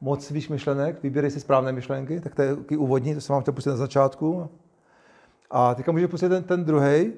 Moc 0.00 0.24
svých 0.24 0.50
myšlenek, 0.50 1.02
vybírej 1.02 1.30
si 1.30 1.40
správné 1.40 1.72
myšlenky, 1.72 2.20
tak 2.20 2.34
to 2.34 2.42
je 2.42 2.56
úvodní, 2.76 3.14
to 3.14 3.20
jsem 3.20 3.32
vám 3.32 3.42
chtěl 3.42 3.54
pustit 3.54 3.70
na 3.70 3.76
začátku. 3.76 4.48
A 5.50 5.74
teďka 5.74 5.92
můžu 5.92 6.08
pustit 6.08 6.28
ten, 6.28 6.42
ten 6.42 6.64
druhý. 6.64 6.86
E, 6.86 7.12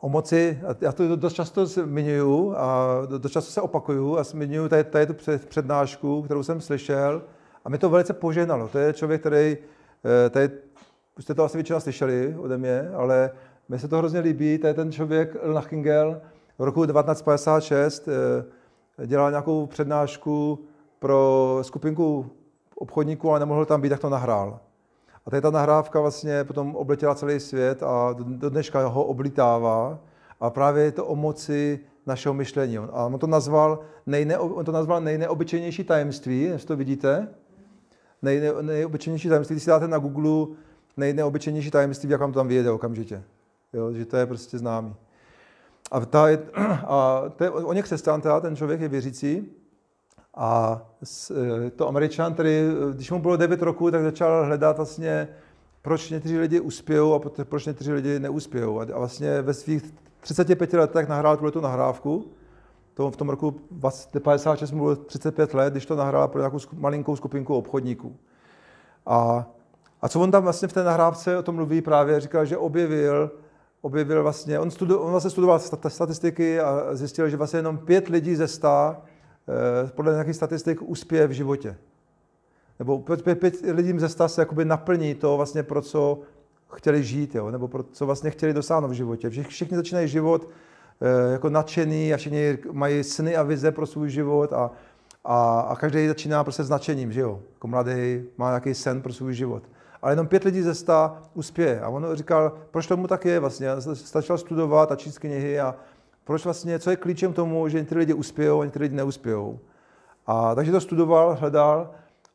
o 0.00 0.08
moci, 0.08 0.58
já 0.80 0.92
to 0.92 1.16
dost 1.16 1.32
často 1.32 1.66
zmiňuju 1.66 2.54
a 2.56 2.98
dost 3.18 3.32
často 3.32 3.50
se 3.50 3.60
opakuju 3.60 4.18
a 4.18 4.24
zmiňuju 4.24 4.68
tady, 4.68 4.84
tady 4.84 5.06
tu 5.06 5.14
přednášku, 5.48 6.22
kterou 6.22 6.42
jsem 6.42 6.60
slyšel 6.60 7.22
a 7.64 7.68
mi 7.68 7.78
to 7.78 7.90
velice 7.90 8.12
požehnalo. 8.12 8.68
To 8.68 8.78
je 8.78 8.92
člověk, 8.92 9.20
který, 9.20 9.56
eh, 10.26 10.30
tady, 10.30 10.50
jste 11.18 11.34
to 11.34 11.44
asi 11.44 11.56
většina 11.56 11.80
slyšeli 11.80 12.36
ode 12.38 12.58
mě, 12.58 12.90
ale 12.94 13.30
mi 13.68 13.78
se 13.78 13.88
to 13.88 13.98
hrozně 13.98 14.20
líbí, 14.20 14.58
to 14.58 14.66
je 14.66 14.74
ten 14.74 14.92
člověk 14.92 15.36
Lachingel, 15.42 16.20
v 16.58 16.64
roku 16.64 16.86
1956 16.86 18.08
dělal 19.06 19.30
nějakou 19.30 19.66
přednášku 19.66 20.58
pro 20.98 21.58
skupinku 21.62 22.26
obchodníků, 22.74 23.30
ale 23.30 23.40
nemohl 23.40 23.64
tam 23.64 23.80
být, 23.80 23.88
tak 23.88 24.00
to 24.00 24.08
nahrál. 24.08 24.60
A 25.26 25.30
tady 25.30 25.40
ta 25.40 25.50
nahrávka 25.50 26.00
vlastně 26.00 26.44
potom 26.44 26.76
obletěla 26.76 27.14
celý 27.14 27.40
svět 27.40 27.82
a 27.82 28.14
do 28.18 28.50
dneška 28.50 28.86
ho 28.86 29.04
oblítává. 29.04 29.98
A 30.40 30.50
právě 30.50 30.84
je 30.84 30.92
to 30.92 31.06
o 31.06 31.16
moci 31.16 31.80
našeho 32.06 32.34
myšlení. 32.34 32.78
A 32.78 33.06
on 33.06 33.18
to 33.18 33.26
nazval, 33.26 33.78
nejne, 34.06 34.38
on 34.38 34.64
to 34.64 34.72
nazval 34.72 35.00
nejneobyčejnější 35.00 35.84
tajemství, 35.84 36.42
jestli 36.42 36.68
to 36.68 36.76
vidíte. 36.76 37.28
Nejne, 38.22 38.52
nejobyčejnější 38.62 39.28
tajemství, 39.28 39.54
když 39.54 39.62
si 39.62 39.70
dáte 39.70 39.88
na 39.88 39.98
Google 39.98 40.56
nejneobyčejnější 40.96 41.70
tajemství, 41.70 42.10
jak 42.10 42.20
vám 42.20 42.32
to 42.32 42.38
tam 42.40 42.48
vyjede 42.48 42.70
okamžitě. 42.70 43.22
Jo, 43.72 43.92
že 43.92 44.04
to 44.04 44.16
je 44.16 44.26
prostě 44.26 44.58
známý. 44.58 44.94
A, 45.92 46.00
ta 46.00 46.28
je, 46.28 46.38
a 46.86 47.22
to 47.36 47.44
je, 47.44 47.50
on 47.50 47.76
je 47.76 47.82
křesťan, 47.82 48.20
teda, 48.20 48.40
ten 48.40 48.56
člověk 48.56 48.80
je 48.80 48.88
věřící. 48.88 49.52
A 50.34 50.82
e, 51.66 51.70
to 51.70 51.88
američan, 51.88 52.34
který, 52.34 52.50
když 52.92 53.10
mu 53.10 53.18
bylo 53.18 53.36
9 53.36 53.62
roku, 53.62 53.90
tak 53.90 54.02
začal 54.02 54.46
hledat 54.46 54.76
vlastně, 54.76 55.28
proč 55.82 56.10
někteří 56.10 56.38
lidi 56.38 56.60
uspějou 56.60 57.14
a 57.14 57.20
proč 57.44 57.66
někteří 57.66 57.92
lidi 57.92 58.20
neuspějou. 58.20 58.80
A 58.80 58.84
vlastně 58.84 59.42
ve 59.42 59.54
svých 59.54 59.82
35 60.20 60.72
letech 60.72 61.08
nahrál 61.08 61.36
tuhle 61.36 61.52
tu 61.52 61.60
nahrávku. 61.60 62.32
To 62.94 63.10
v 63.10 63.16
tom 63.16 63.28
roku 63.28 63.50
56 64.22 64.72
mu 64.72 64.78
bylo 64.78 64.96
35 64.96 65.54
let, 65.54 65.70
když 65.70 65.86
to 65.86 65.96
nahrál 65.96 66.28
pro 66.28 66.40
nějakou 66.40 66.58
malinkou 66.72 67.16
skupinku 67.16 67.54
obchodníků. 67.54 68.16
A, 69.06 69.46
a 70.02 70.08
co 70.08 70.20
on 70.20 70.30
tam 70.30 70.42
vlastně 70.42 70.68
v 70.68 70.72
té 70.72 70.84
nahrávce 70.84 71.38
o 71.38 71.42
tom 71.42 71.54
mluví 71.54 71.82
právě, 71.82 72.20
říkal, 72.20 72.44
že 72.44 72.56
objevil, 72.56 73.30
objevil 73.82 74.22
vlastně, 74.22 74.58
on, 74.58 74.70
studu, 74.70 74.98
on 74.98 75.10
vlastně 75.10 75.30
studoval 75.30 75.60
statistiky 75.88 76.60
a 76.60 76.88
zjistil, 76.92 77.28
že 77.28 77.36
vlastně 77.36 77.58
jenom 77.58 77.78
pět 77.78 78.08
lidí 78.08 78.36
ze 78.36 78.48
sta 78.48 79.02
eh, 79.48 79.90
podle 79.90 80.12
nějakých 80.12 80.36
statistik 80.36 80.82
uspěje 80.82 81.26
v 81.26 81.30
životě. 81.30 81.76
Nebo 82.78 82.98
pět, 82.98 83.38
pět, 83.38 83.54
lidí 83.72 83.98
ze 83.98 84.08
sta 84.08 84.28
se 84.28 84.42
jakoby 84.42 84.64
naplní 84.64 85.14
to 85.14 85.36
vlastně 85.36 85.62
pro 85.62 85.82
co 85.82 86.20
chtěli 86.72 87.04
žít, 87.04 87.34
jo? 87.34 87.50
nebo 87.50 87.68
pro 87.68 87.82
co 87.82 88.06
vlastně 88.06 88.30
chtěli 88.30 88.52
dosáhnout 88.52 88.88
v 88.88 88.92
životě. 88.92 89.30
Všichni 89.30 89.76
začínají 89.76 90.08
život 90.08 90.48
eh, 91.00 91.32
jako 91.32 91.50
nadšený 91.50 92.14
a 92.14 92.16
všichni 92.16 92.58
mají 92.72 93.04
sny 93.04 93.36
a 93.36 93.42
vize 93.42 93.72
pro 93.72 93.86
svůj 93.86 94.10
život 94.10 94.52
a, 94.52 94.70
a, 95.24 95.60
a 95.60 95.76
každý 95.76 96.08
začíná 96.08 96.44
prostě 96.44 96.64
značením, 96.64 97.12
že 97.12 97.20
jo? 97.20 97.40
Jako 97.52 97.68
mladý 97.68 98.22
má 98.36 98.48
nějaký 98.48 98.74
sen 98.74 99.02
pro 99.02 99.12
svůj 99.12 99.34
život 99.34 99.62
ale 100.02 100.12
jenom 100.12 100.26
pět 100.26 100.44
lidí 100.44 100.62
ze 100.62 100.74
sta 100.74 101.22
uspěje. 101.34 101.80
A 101.80 101.88
on 101.88 102.06
říkal, 102.14 102.52
proč 102.70 102.86
tomu 102.86 103.06
tak 103.06 103.24
je 103.24 103.40
vlastně. 103.40 103.68
Stačil 103.94 104.38
studovat 104.38 104.92
a 104.92 104.96
číst 104.96 105.18
knihy 105.18 105.60
a 105.60 105.74
proč 106.24 106.44
vlastně, 106.44 106.78
co 106.78 106.90
je 106.90 106.96
klíčem 106.96 107.32
tomu, 107.32 107.68
že 107.68 107.78
někteří 107.78 107.98
lidi 107.98 108.14
uspějou 108.14 108.60
a 108.60 108.64
někteří 108.64 108.82
lidi 108.82 108.96
neuspějou. 108.96 109.58
A 110.26 110.54
takže 110.54 110.72
to 110.72 110.80
studoval, 110.80 111.36
hledal 111.40 111.90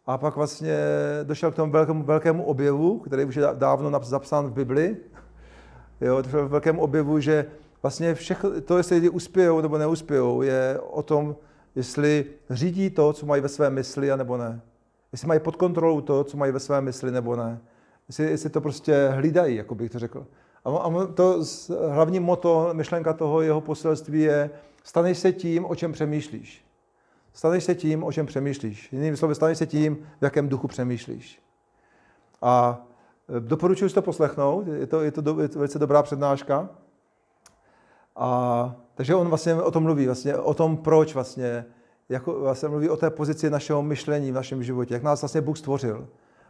a 0.06 0.18
pak 0.18 0.36
vlastně 0.36 0.78
došel 1.24 1.52
k 1.52 1.56
tomu 1.56 1.72
velkému, 1.72 2.04
velkému 2.04 2.44
objevu, 2.44 3.00
který 3.00 3.26
už 3.26 3.36
je 3.36 3.44
dávno 3.54 4.00
zapsán 4.04 4.48
v 4.48 4.54
Bibli. 4.54 4.98
Jo, 6.02 6.24
k 6.24 6.32
velkému 6.32 6.82
objevu, 6.82 7.20
že 7.20 7.46
vlastně 7.82 8.16
všechno, 8.16 8.62
to, 8.62 8.78
jestli 8.78 8.96
lidi 8.96 9.10
uspějou 9.10 9.62
nebo 9.62 9.78
neuspějou, 9.78 10.42
je 10.42 10.80
o 10.90 11.04
tom, 11.04 11.36
jestli 11.76 12.26
řídí 12.50 12.90
to, 12.90 13.14
co 13.14 13.26
mají 13.26 13.42
ve 13.42 13.50
své 13.50 13.70
mysli, 13.70 14.18
nebo 14.18 14.38
ne. 14.38 14.62
Jestli 15.12 15.28
mají 15.28 15.40
pod 15.40 15.56
kontrolou 15.56 16.02
to, 16.02 16.24
co 16.24 16.38
mají 16.38 16.52
ve 16.52 16.60
své 16.60 16.82
mysli, 16.82 17.12
nebo 17.12 17.36
ne. 17.36 17.60
Jestli, 18.08 18.26
jestli 18.26 18.50
to 18.50 18.62
prostě 18.62 19.08
hlídají, 19.08 19.56
jako 19.56 19.76
bych 19.76 19.92
to 19.92 20.00
řekl. 20.00 20.28
A, 20.66 20.70
a 20.70 21.06
to 21.06 21.44
hlavní 21.90 22.20
moto, 22.20 22.70
myšlenka 22.74 23.14
toho 23.14 23.42
jeho 23.42 23.62
poselství 23.62 24.22
je, 24.22 24.50
staneš 24.84 25.18
se 25.18 25.32
tím, 25.32 25.66
o 25.66 25.76
čem 25.76 25.92
přemýšlíš. 25.92 26.66
Staneš 27.34 27.64
se 27.64 27.76
tím, 27.76 28.04
o 28.04 28.12
čem 28.12 28.26
přemýšlíš. 28.26 28.94
Jinými 28.94 29.18
slovy, 29.18 29.36
staneš 29.36 29.58
se 29.58 29.66
tím, 29.66 29.96
v 30.22 30.24
jakém 30.24 30.50
duchu 30.50 30.68
přemýšlíš. 30.68 31.42
A 32.42 32.86
e, 33.38 33.40
doporučuji 33.40 33.90
si 33.90 33.96
to 33.96 34.02
poslechnout, 34.02 34.68
je 34.68 34.88
to, 34.88 35.02
je 35.02 35.12
to, 35.12 35.22
do, 35.22 35.42
je 35.42 35.48
to 35.48 35.60
velice 35.60 35.80
dobrá 35.80 36.04
přednáška. 36.04 36.70
A, 38.16 38.76
takže 38.96 39.16
on 39.16 39.28
vlastně 39.28 39.56
o 39.56 39.72
tom 39.72 39.84
mluví, 39.84 40.06
vlastně 40.06 40.38
o 40.38 40.54
tom, 40.54 40.78
proč 40.78 41.14
vlastně, 41.14 41.66
jako 42.10 42.40
vlastně 42.40 42.70
mluví 42.70 42.90
o 42.90 42.98
té 42.98 43.10
pozici 43.10 43.50
našeho 43.50 43.84
myšlení 43.84 44.32
v 44.32 44.36
našem 44.36 44.64
životě, 44.64 44.94
jak 44.94 45.04
nás 45.04 45.22
vlastně 45.22 45.42
Bůh 45.42 45.58
stvořil 45.58 46.08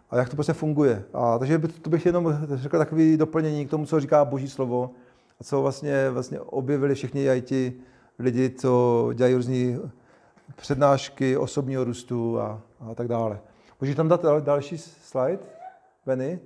a 0.10 0.18
jak 0.18 0.30
to 0.30 0.36
prostě 0.36 0.54
funguje. 0.54 1.04
A, 1.14 1.38
takže 1.40 1.60
to 1.82 1.90
bych 1.90 2.06
jenom 2.06 2.38
řekl 2.54 2.78
takový 2.78 3.18
doplnění 3.18 3.68
k 3.68 3.70
tomu, 3.70 3.86
co 3.86 4.00
říká 4.00 4.26
Boží 4.26 4.50
slovo 4.50 4.92
a 5.40 5.44
co 5.44 5.62
vlastně, 5.62 6.10
vlastně 6.10 6.40
objevili 6.40 6.96
všichni 6.96 7.30
i 7.30 7.42
ti 7.42 7.74
lidi, 8.20 8.50
co 8.50 9.10
dělají 9.14 9.36
různý 9.36 9.80
přednášky 10.56 11.38
osobního 11.38 11.84
růstu 11.84 12.40
a, 12.40 12.62
a 12.80 12.96
tak 12.96 13.08
dále. 13.08 13.40
Můžeš 13.82 13.96
tam 13.96 14.08
dát 14.08 14.26
další 14.40 14.78
slide, 14.78 15.40
Benny? 16.06 16.40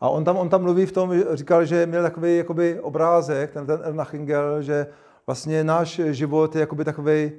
A 0.00 0.08
on 0.08 0.24
tam, 0.24 0.36
on 0.36 0.48
tam 0.48 0.62
mluví 0.62 0.86
v 0.86 0.92
tom, 0.92 1.12
říkal, 1.32 1.64
že 1.64 1.86
měl 1.86 2.02
takový 2.02 2.36
jakoby 2.36 2.80
obrázek, 2.80 3.52
ten, 3.52 3.66
ten 3.66 3.80
Ernach 3.82 4.14
Ingel, 4.14 4.62
že 4.62 4.86
vlastně 5.26 5.64
náš 5.64 6.00
život 6.04 6.54
je 6.54 6.60
jakoby 6.60 6.84
takový 6.84 7.32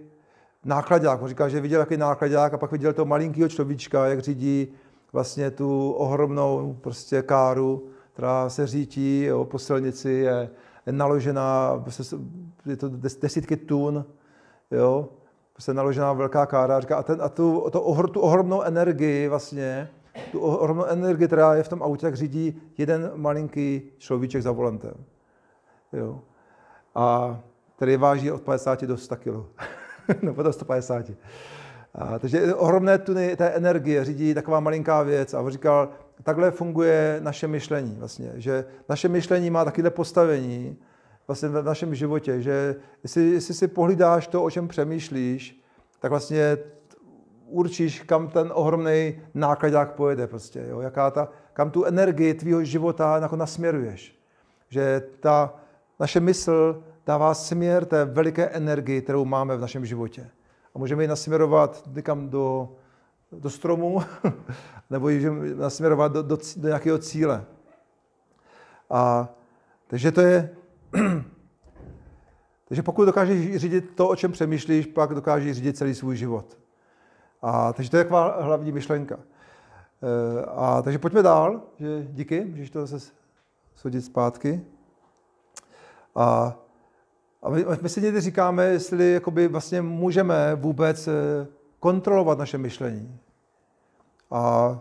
nákladák. 0.65 1.22
On 1.22 1.28
říkal, 1.28 1.50
že 1.50 1.62
viděl 1.62 1.82
takový 1.82 1.98
nákladák 1.98 2.54
a 2.54 2.58
pak 2.58 2.72
viděl 2.72 2.93
toho 2.93 3.06
malinkého 3.06 3.50
človíčka, 3.50 4.08
jak 4.08 4.20
řídí 4.20 4.74
vlastně 5.13 5.52
tu 5.52 5.91
ohromnou 5.91 6.78
prostě 6.82 7.22
káru, 7.22 7.89
která 8.13 8.50
se 8.50 8.67
řítí 8.67 9.24
jo, 9.24 9.46
po 9.46 9.60
silnici, 9.60 10.10
je, 10.10 10.50
je 10.86 10.93
naložená, 10.93 11.84
je 12.65 12.78
to 12.78 12.89
desítky 13.20 13.58
tun, 13.58 14.06
jo, 14.72 15.10
prostě 15.54 15.74
naložená 15.74 16.13
velká 16.13 16.46
kára. 16.46 16.80
Říká, 16.80 16.98
a, 16.98 17.04
ten, 17.04 17.22
a 17.22 17.30
tu, 17.30 17.70
to, 17.72 17.82
ohr, 17.82 18.10
tu 18.10 18.20
ohromnou 18.20 18.62
energii 18.62 19.28
vlastně, 19.28 19.89
tu 20.32 20.39
ohromnou 20.39 20.86
energii, 20.86 21.28
která 21.28 21.56
je 21.56 21.63
v 21.63 21.67
tom 21.67 21.84
autě, 21.84 22.02
tak 22.02 22.15
řídí 22.15 22.62
jeden 22.78 23.12
malinký 23.15 23.82
človíček 23.98 24.41
za 24.41 24.52
volantem. 24.52 24.93
Jo. 25.93 26.20
A 26.96 27.39
který 27.76 27.98
váží 27.98 28.32
od 28.32 28.41
50 28.41 28.84
do 28.84 28.98
100 28.98 29.15
kg. 29.15 29.28
Nebo 30.22 30.43
do 30.43 30.54
150. 30.54 31.12
A, 31.96 32.20
takže 32.20 32.54
ohromné 32.54 32.98
tuny 32.98 33.36
té 33.36 33.50
energie 33.50 34.06
řídí 34.06 34.34
taková 34.34 34.60
malinká 34.60 35.04
věc. 35.04 35.34
A 35.34 35.41
on 35.41 35.52
říkal, 35.52 35.89
takhle 36.24 36.52
funguje 36.52 37.20
naše 37.24 37.48
myšlení 37.48 37.96
vlastně, 38.00 38.32
že 38.36 38.65
naše 38.89 39.10
myšlení 39.10 39.50
má 39.50 39.65
takové 39.65 39.89
postavení 39.89 40.78
vlastně 41.28 41.50
v 41.50 41.63
našem 41.63 41.96
životě, 41.96 42.41
že 42.41 42.76
jestli, 43.04 43.30
jestli 43.30 43.54
si 43.54 43.67
pohlídáš 43.67 44.28
to, 44.28 44.43
o 44.43 44.52
čem 44.52 44.67
přemýšlíš, 44.67 45.62
tak 46.00 46.12
vlastně 46.12 46.58
určíš, 47.48 48.02
kam 48.02 48.28
ten 48.28 48.52
ohromný 48.54 49.22
nákladák 49.34 49.91
pojede 49.91 50.28
prostě, 50.28 50.65
jo? 50.70 50.82
Jaká 50.82 51.12
ta, 51.12 51.30
kam 51.54 51.72
tu 51.72 51.86
energii 51.86 52.34
tvýho 52.34 52.63
života 52.63 53.20
jako 53.22 53.36
nasměruješ. 53.36 54.20
Že 54.70 55.02
ta 55.20 55.54
naše 56.00 56.20
mysl 56.20 56.84
dává 57.08 57.34
směr 57.34 57.86
té 57.86 58.06
veliké 58.06 58.46
energii, 58.46 59.02
kterou 59.02 59.26
máme 59.26 59.58
v 59.58 59.62
našem 59.62 59.86
životě. 59.86 60.30
A 60.76 60.80
můžeme 60.80 61.04
ji 61.04 61.08
nasměrovat 61.08 61.84
někam 61.96 62.30
do, 62.30 62.70
do 63.32 63.50
stromu, 63.50 64.02
nebo 64.89 65.10
ji 65.10 65.30
nasměrovat 65.56 66.12
do, 66.12 66.22
do, 66.22 66.38
do 66.58 66.67
nějakého 66.67 66.98
cíle. 66.98 67.46
A, 68.89 69.30
takže 69.88 70.12
to 70.12 70.22
je, 70.22 70.50
takže 72.67 72.84
pokud 72.84 73.06
dokážeš 73.06 73.56
řídit 73.56 73.96
to, 73.96 74.08
o 74.08 74.15
čem 74.15 74.32
přemýšlíš, 74.32 74.86
pak 74.86 75.13
dokážeš 75.13 75.58
řídit 75.58 75.78
celý 75.78 75.96
svůj 75.96 76.15
život. 76.15 76.58
A, 77.41 77.74
takže 77.74 77.91
to 77.91 77.98
je 77.98 78.04
taková 78.04 78.41
hlavní 78.41 78.72
myšlenka. 78.72 79.15
E, 79.15 80.46
a, 80.46 80.82
takže 80.82 81.00
pojďme 81.00 81.24
dál. 81.24 81.62
Že, 81.80 82.08
díky, 82.10 82.46
můžeš 82.46 82.70
to 82.70 82.86
zase 82.86 83.12
sodit 83.76 84.02
zpátky. 84.02 84.62
A, 86.15 86.58
a 87.41 87.50
my, 87.50 87.65
my 87.82 87.89
si 87.89 88.02
někdy 88.02 88.21
říkáme, 88.21 88.65
jestli 88.65 89.12
jakoby 89.12 89.47
vlastně 89.47 89.82
můžeme 89.82 90.56
vůbec 90.56 91.08
e, 91.08 91.12
kontrolovat 91.80 92.38
naše 92.38 92.58
myšlení. 92.58 93.19
A 94.32 94.80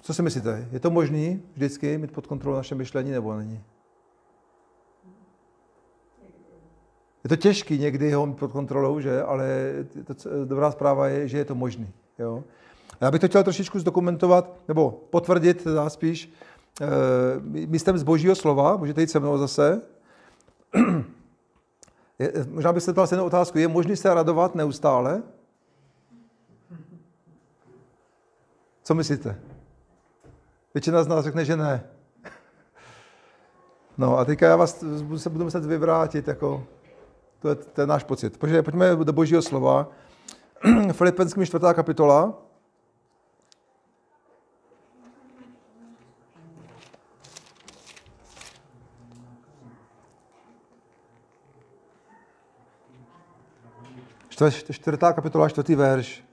co 0.00 0.14
si 0.14 0.22
myslíte? 0.22 0.68
Je 0.72 0.80
to 0.80 0.90
možné 0.90 1.38
vždycky 1.54 1.98
mít 1.98 2.12
pod 2.12 2.26
kontrolou 2.26 2.56
naše 2.56 2.74
myšlení 2.74 3.10
nebo 3.10 3.34
není? 3.36 3.64
Je 7.24 7.28
to 7.28 7.36
těžký 7.36 7.78
někdy 7.78 8.12
ho 8.12 8.26
mít 8.26 8.38
pod 8.38 8.52
kontrolou, 8.52 9.00
že? 9.00 9.22
ale 9.22 9.46
to, 10.04 10.44
dobrá 10.44 10.70
zpráva 10.70 11.08
je, 11.08 11.28
že 11.28 11.38
je 11.38 11.44
to 11.44 11.54
možný. 11.54 11.92
Jo? 12.18 12.44
Já 13.00 13.10
bych 13.10 13.20
to 13.20 13.28
chtěl 13.28 13.42
trošičku 13.42 13.78
zdokumentovat, 13.78 14.56
nebo 14.68 14.90
potvrdit 15.10 15.64
teda 15.64 15.90
spíš 15.90 16.32
e, 16.80 16.86
místem 17.66 17.98
z 17.98 18.02
božího 18.02 18.34
slova. 18.34 18.76
Můžete 18.76 19.00
jít 19.00 19.10
se 19.10 19.20
mnou 19.20 19.38
zase. 19.38 19.82
Je, 22.18 22.32
možná 22.48 22.72
byste 22.72 23.06
se 23.06 23.14
jednu 23.14 23.24
otázku. 23.24 23.58
Je 23.58 23.68
možné 23.68 23.96
se 23.96 24.14
radovat 24.14 24.54
neustále? 24.54 25.22
Co 28.82 28.94
myslíte? 28.94 29.40
Většina 30.74 31.02
z 31.02 31.06
nás 31.06 31.24
řekne, 31.24 31.44
že 31.44 31.56
ne. 31.56 31.84
No 33.98 34.18
a 34.18 34.24
teďka 34.24 34.46
já 34.46 34.56
vás 34.56 34.84
se 35.16 35.30
budu 35.30 35.44
muset 35.44 35.64
vyvrátit, 35.64 36.28
jako 36.28 36.66
to 37.38 37.48
je, 37.48 37.54
to 37.54 37.80
je 37.80 37.86
náš 37.86 38.04
pocit. 38.04 38.38
Pojďme, 38.38 38.62
pojďme 38.62 38.96
do 38.96 39.12
božího 39.12 39.42
slova. 39.42 39.88
Filipenským 40.92 41.46
čtvrtá 41.46 41.74
kapitola. 41.74 42.43
Čtvrtá 54.70 55.12
kapitola, 55.12 55.48
čtvrtý 55.48 55.74
verš. 55.74 56.24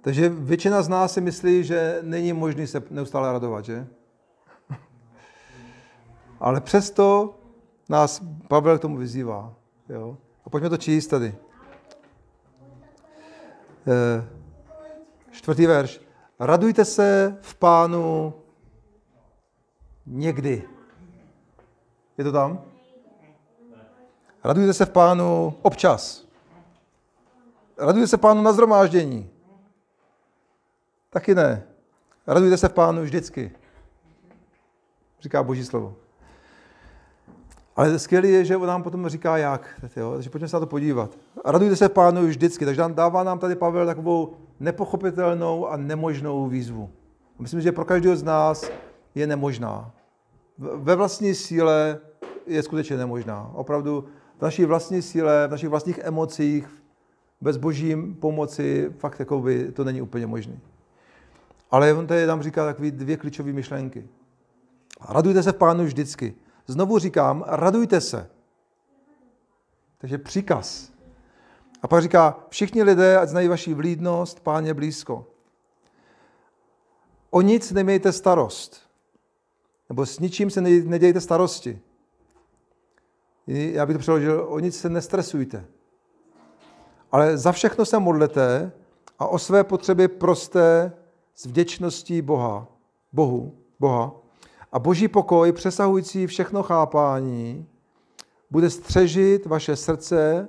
Takže 0.00 0.28
většina 0.28 0.82
z 0.82 0.88
nás 0.88 1.12
si 1.12 1.20
myslí, 1.20 1.64
že 1.64 1.98
není 2.02 2.32
možné 2.32 2.66
se 2.66 2.82
neustále 2.90 3.32
radovat, 3.32 3.64
že? 3.64 3.86
Ale 6.40 6.60
přesto 6.60 7.38
nás 7.88 8.22
Pavel 8.48 8.78
k 8.78 8.82
tomu 8.82 8.96
vyzývá. 8.96 9.54
Jo? 9.88 10.18
A 10.44 10.50
pojďme 10.50 10.70
to 10.70 10.76
číst 10.76 11.06
tady. 11.06 11.34
E, 13.86 14.24
čtvrtý 15.30 15.66
verš. 15.66 16.00
Radujte 16.40 16.84
se 16.84 17.38
v 17.40 17.54
pánu 17.54 18.34
někdy. 20.06 20.62
Je 22.18 22.24
to 22.24 22.32
tam? 22.32 22.62
Radujte 24.44 24.74
se 24.74 24.84
v 24.84 24.90
pánu 24.90 25.54
občas. 25.62 26.28
Radujte 27.78 28.06
se 28.06 28.16
v 28.16 28.20
pánu 28.20 28.42
na 28.42 28.52
zhromáždění. 28.52 29.30
Taky 31.10 31.34
ne. 31.34 31.62
Radujte 32.26 32.56
se 32.56 32.68
v 32.68 32.72
pánu 32.72 33.02
vždycky. 33.02 33.52
Říká 35.20 35.42
Boží 35.42 35.64
slovo. 35.64 35.96
Ale 37.76 37.98
skvělé 37.98 38.28
je, 38.28 38.44
že 38.44 38.56
on 38.56 38.66
nám 38.66 38.82
potom 38.82 39.08
říká 39.08 39.36
jak. 39.36 39.80
Takže 39.80 40.30
pojďme 40.30 40.48
se 40.48 40.56
na 40.56 40.60
to 40.60 40.66
podívat. 40.66 41.18
Radujte 41.44 41.76
se 41.76 41.88
pánu 41.88 42.26
vždycky. 42.26 42.64
Takže 42.64 42.82
dává 42.88 43.22
nám 43.22 43.38
tady 43.38 43.56
Pavel 43.56 43.86
takovou 43.86 44.36
nepochopitelnou 44.60 45.68
a 45.68 45.76
nemožnou 45.76 46.48
výzvu. 46.48 46.90
Myslím, 47.38 47.60
že 47.60 47.72
pro 47.72 47.84
každého 47.84 48.16
z 48.16 48.22
nás 48.22 48.70
je 49.14 49.26
nemožná. 49.26 49.90
Ve 50.58 50.96
vlastní 50.96 51.34
síle 51.34 52.00
je 52.46 52.62
skutečně 52.62 52.96
nemožná. 52.96 53.50
Opravdu 53.54 54.08
v 54.38 54.42
naší 54.42 54.64
vlastní 54.64 55.02
síle, 55.02 55.48
v 55.48 55.50
našich 55.50 55.68
vlastních 55.68 55.98
emocích, 55.98 56.82
bez 57.40 57.56
božím 57.56 58.14
pomoci, 58.14 58.90
fakt 58.98 59.20
jako 59.20 59.40
by 59.40 59.72
to 59.72 59.84
není 59.84 60.02
úplně 60.02 60.26
možné. 60.26 60.58
Ale 61.70 61.94
on 61.94 62.06
tady 62.06 62.26
nám 62.26 62.42
říká 62.42 62.66
takové 62.66 62.90
dvě 62.90 63.16
klíčové 63.16 63.52
myšlenky. 63.52 64.08
Radujte 65.08 65.42
se 65.42 65.52
v 65.52 65.56
pánu 65.56 65.84
vždycky. 65.84 66.34
Znovu 66.66 66.98
říkám, 66.98 67.44
radujte 67.46 68.00
se. 68.00 68.30
Takže 69.98 70.18
příkaz. 70.18 70.92
A 71.82 71.88
pak 71.88 72.02
říká, 72.02 72.38
všichni 72.48 72.82
lidé, 72.82 73.18
ať 73.18 73.28
znají 73.28 73.48
vaši 73.48 73.74
vlídnost, 73.74 74.40
páně 74.40 74.74
blízko. 74.74 75.26
O 77.30 77.40
nic 77.40 77.72
nemějte 77.72 78.12
starost. 78.12 78.82
Nebo 79.88 80.06
s 80.06 80.18
ničím 80.18 80.50
se 80.50 80.60
nedějte 80.60 81.20
starosti. 81.20 81.80
Já 83.48 83.86
bych 83.86 83.96
to 83.96 84.00
přeložil, 84.00 84.46
o 84.48 84.58
nic 84.58 84.80
se 84.80 84.88
nestresujte. 84.88 85.64
Ale 87.12 87.38
za 87.38 87.52
všechno 87.52 87.84
se 87.84 87.98
modlete 87.98 88.72
a 89.18 89.26
o 89.26 89.38
své 89.38 89.64
potřeby 89.64 90.08
prosté 90.08 90.92
s 91.34 91.46
vděčností 91.46 92.22
Boha, 92.22 92.66
Bohu, 93.12 93.54
Boha. 93.80 94.12
A 94.72 94.78
boží 94.78 95.08
pokoj, 95.08 95.52
přesahující 95.52 96.26
všechno 96.26 96.62
chápání, 96.62 97.66
bude 98.50 98.70
střežit 98.70 99.46
vaše 99.46 99.76
srdce 99.76 100.48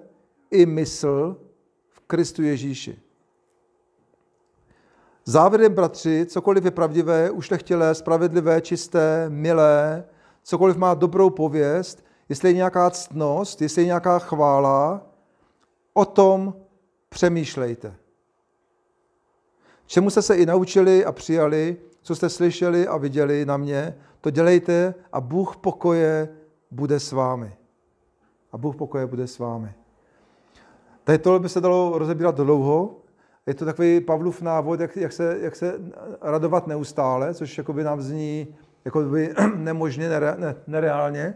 i 0.51 0.65
mysl 0.65 1.38
v 1.89 1.99
Kristu 1.99 2.43
Ježíši. 2.43 2.99
Závěrem, 5.25 5.73
bratři, 5.73 6.25
cokoliv 6.25 6.65
je 6.65 6.71
pravdivé, 6.71 7.31
ušlechtilé, 7.31 7.95
spravedlivé, 7.95 8.62
čisté, 8.62 9.25
milé, 9.29 10.03
cokoliv 10.43 10.77
má 10.77 10.93
dobrou 10.93 11.29
pověst, 11.29 12.09
jestli 12.29 12.49
je 12.49 12.53
nějaká 12.53 12.89
ctnost, 12.89 13.61
jestli 13.61 13.81
je 13.81 13.85
nějaká 13.85 14.19
chvála, 14.19 15.01
o 15.93 16.05
tom 16.05 16.53
přemýšlejte. 17.09 17.95
Čemu 19.85 20.09
jste 20.09 20.21
se 20.21 20.35
i 20.35 20.45
naučili 20.45 21.05
a 21.05 21.11
přijali, 21.11 21.77
co 22.01 22.15
jste 22.15 22.29
slyšeli 22.29 22.87
a 22.87 22.97
viděli 22.97 23.45
na 23.45 23.57
mě, 23.57 23.95
to 24.21 24.29
dělejte 24.29 24.93
a 25.13 25.21
Bůh 25.21 25.57
pokoje 25.57 26.29
bude 26.71 26.99
s 26.99 27.11
vámi. 27.11 27.55
A 28.51 28.57
Bůh 28.57 28.75
pokoje 28.75 29.05
bude 29.05 29.27
s 29.27 29.39
vámi. 29.39 29.73
Tady 31.03 31.17
tohle 31.17 31.39
by 31.39 31.49
se 31.49 31.61
dalo 31.61 31.97
rozebírat 31.97 32.35
dlouho. 32.35 32.95
Je 33.45 33.53
to 33.53 33.65
takový 33.65 34.01
Pavlův 34.01 34.41
návod, 34.41 34.79
jak, 34.79 34.95
jak, 34.95 35.11
se, 35.11 35.37
jak 35.41 35.55
se 35.55 35.73
radovat 36.21 36.67
neustále, 36.67 37.33
což 37.33 37.61
nám 37.83 38.01
zní 38.01 38.55
jakoby 38.85 39.33
nemožně, 39.55 40.09
nere, 40.09 40.35
ne, 40.37 40.55
nereálně. 40.67 41.33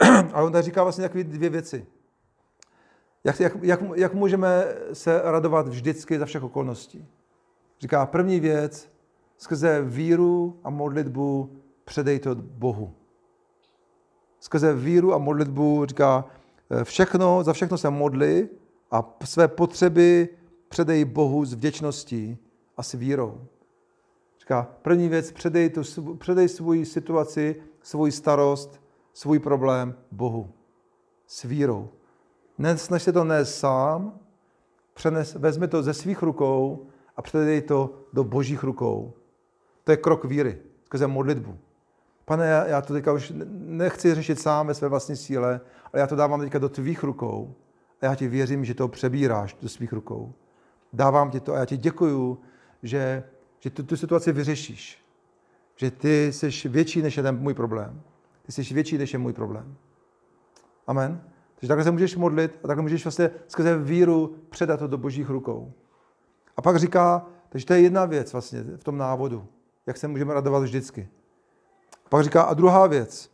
Ale 0.32 0.46
on 0.46 0.52
tady 0.52 0.62
říká 0.62 0.82
vlastně 0.82 1.02
takové 1.02 1.24
dvě 1.24 1.50
věci. 1.50 1.86
Jak, 3.24 3.40
jak, 3.40 3.52
jak, 3.62 3.80
jak 3.94 4.14
můžeme 4.14 4.64
se 4.92 5.20
radovat 5.24 5.68
vždycky 5.68 6.18
za 6.18 6.26
všech 6.26 6.42
okolností? 6.42 7.08
Říká, 7.80 8.06
první 8.06 8.40
věc, 8.40 8.92
skrze 9.36 9.82
víru 9.82 10.60
a 10.64 10.70
modlitbu 10.70 11.56
předej 11.84 12.18
to 12.18 12.34
Bohu. 12.34 12.94
Skrze 14.40 14.74
víru 14.74 15.14
a 15.14 15.18
modlitbu 15.18 15.86
říká, 15.86 16.24
všechno, 16.82 17.44
za 17.44 17.52
všechno 17.52 17.78
se 17.78 17.90
modli 17.90 18.48
a 18.90 19.16
své 19.24 19.48
potřeby 19.48 20.28
předej 20.68 21.04
Bohu 21.04 21.44
s 21.44 21.54
vděčností 21.54 22.38
a 22.76 22.82
s 22.82 22.92
vírou. 22.92 23.46
Říká, 24.40 24.68
první 24.82 25.08
věc, 25.08 25.32
předej, 25.32 25.70
tu, 25.70 25.82
předej 26.14 26.48
svou 26.48 26.84
situaci, 26.84 27.62
svůj 27.82 28.12
starost, 28.12 28.81
svůj 29.12 29.38
problém 29.38 29.94
Bohu. 30.10 30.50
S 31.26 31.42
vírou. 31.42 31.88
Nesnaž 32.58 33.02
se 33.02 33.12
to 33.12 33.24
nést 33.24 33.58
sám, 33.58 34.18
přenes, 34.94 35.34
vezmi 35.34 35.68
to 35.68 35.82
ze 35.82 35.94
svých 35.94 36.22
rukou 36.22 36.86
a 37.16 37.22
předej 37.22 37.62
to 37.62 37.94
do 38.12 38.24
božích 38.24 38.62
rukou. 38.62 39.12
To 39.84 39.90
je 39.90 39.96
krok 39.96 40.24
víry, 40.24 40.58
skrze 40.84 41.06
modlitbu. 41.06 41.58
Pane, 42.24 42.46
já, 42.46 42.66
já 42.66 42.80
to 42.82 42.92
teďka 42.94 43.12
už 43.12 43.32
nechci 43.52 44.14
řešit 44.14 44.40
sám 44.40 44.66
ve 44.66 44.74
své 44.74 44.88
vlastní 44.88 45.16
síle, 45.16 45.60
ale 45.92 46.00
já 46.00 46.06
to 46.06 46.16
dávám 46.16 46.40
teďka 46.40 46.58
do 46.58 46.68
tvých 46.68 47.02
rukou 47.02 47.54
a 48.00 48.06
já 48.06 48.14
ti 48.14 48.28
věřím, 48.28 48.64
že 48.64 48.74
to 48.74 48.88
přebíráš 48.88 49.56
do 49.62 49.68
svých 49.68 49.92
rukou. 49.92 50.32
Dávám 50.92 51.30
ti 51.30 51.40
to 51.40 51.54
a 51.54 51.58
já 51.58 51.64
ti 51.64 51.76
děkuju, 51.76 52.38
že, 52.82 53.24
že 53.60 53.70
tu, 53.70 53.82
tu 53.82 53.96
situaci 53.96 54.32
vyřešíš. 54.32 54.98
Že 55.76 55.90
ty 55.90 56.32
jsi 56.32 56.68
větší, 56.68 57.02
než 57.02 57.16
je 57.16 57.22
ten 57.22 57.38
můj 57.38 57.54
problém. 57.54 58.02
Ty 58.42 58.52
jsi 58.52 58.74
větší, 58.74 58.98
než 58.98 59.12
je 59.12 59.18
můj 59.18 59.32
problém. 59.32 59.76
Amen. 60.86 61.24
Takže 61.54 61.68
takhle 61.68 61.84
se 61.84 61.90
můžeš 61.90 62.16
modlit 62.16 62.60
a 62.64 62.66
takhle 62.66 62.82
můžeš 62.82 63.04
vlastně 63.04 63.30
skrze 63.48 63.78
víru 63.78 64.36
předat 64.48 64.80
to 64.80 64.86
do 64.86 64.98
božích 64.98 65.30
rukou. 65.30 65.72
A 66.56 66.62
pak 66.62 66.76
říká, 66.76 67.26
takže 67.48 67.66
to 67.66 67.72
je 67.72 67.80
jedna 67.80 68.04
věc 68.04 68.32
vlastně 68.32 68.62
v 68.62 68.84
tom 68.84 68.98
návodu, 68.98 69.46
jak 69.86 69.96
se 69.96 70.08
můžeme 70.08 70.34
radovat 70.34 70.62
vždycky. 70.62 71.08
Pak 72.08 72.24
říká, 72.24 72.42
a 72.42 72.54
druhá 72.54 72.86
věc, 72.86 73.30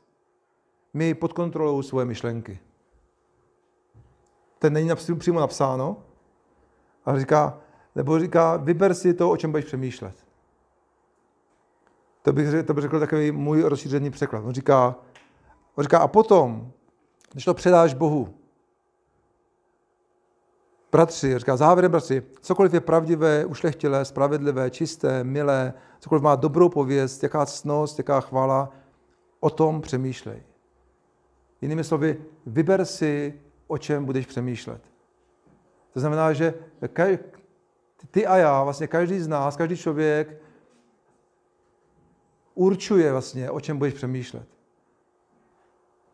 my 0.95 1.15
pod 1.15 1.33
kontrolou 1.33 1.83
svoje 1.83 2.07
myšlenky. 2.07 2.59
To 4.59 4.71
není 4.71 4.91
přímo 5.19 5.41
napsáno, 5.41 5.97
ale 7.05 7.21
říká, 7.21 7.61
nebo 7.95 8.19
říká, 8.19 8.57
vyber 8.57 8.95
si 8.95 9.15
to, 9.15 9.31
o 9.31 9.37
čem 9.37 9.51
budeš 9.51 9.65
přemýšlet. 9.65 10.28
To 12.23 12.33
bych, 12.33 12.65
to 12.65 12.75
bych 12.75 12.83
řekl 12.83 13.01
takový 13.01 13.33
můj 13.33 13.63
rozšířený 13.63 14.11
překlad. 14.11 14.45
On 14.45 14.53
říká, 14.53 14.97
on 15.75 15.83
říká, 15.83 15.99
a 15.99 16.09
potom, 16.09 16.73
když 17.33 17.45
to 17.45 17.55
předáš 17.55 17.95
Bohu, 17.95 18.35
bratři, 20.93 21.39
říká 21.39 21.57
závěrem 21.57 21.91
bratři, 21.91 22.23
cokoliv 22.41 22.75
je 22.75 22.81
pravdivé, 22.81 23.45
ušlechtilé, 23.45 24.05
spravedlivé, 24.05 24.71
čisté, 24.71 25.25
milé, 25.25 25.75
cokoliv 26.01 26.23
má 26.23 26.37
dobrou 26.37 26.69
pověst, 26.69 27.23
jaká 27.23 27.47
ctnost, 27.47 27.99
jaká 27.99 28.21
chvála, 28.21 28.71
o 29.41 29.51
tom 29.51 29.81
přemýšlej. 29.81 30.43
Jinými 31.61 31.85
slovy, 31.85 32.25
vyber 32.47 32.85
si, 32.85 33.41
o 33.67 33.79
čem 33.79 34.05
budeš 34.05 34.27
přemýšlet. 34.27 34.83
To 35.93 36.01
znamená, 36.01 36.33
že 36.33 36.55
ty 38.11 38.27
a 38.27 38.37
já, 38.37 38.63
vlastně 38.65 38.87
každý 38.87 39.21
z 39.21 39.29
nás, 39.29 39.57
každý 39.57 39.77
člověk 39.77 40.43
určuje 42.59 43.13
vlastně, 43.13 43.51
o 43.51 43.61
čem 43.61 43.79
budeš 43.79 43.95
přemýšlet. 43.95 44.47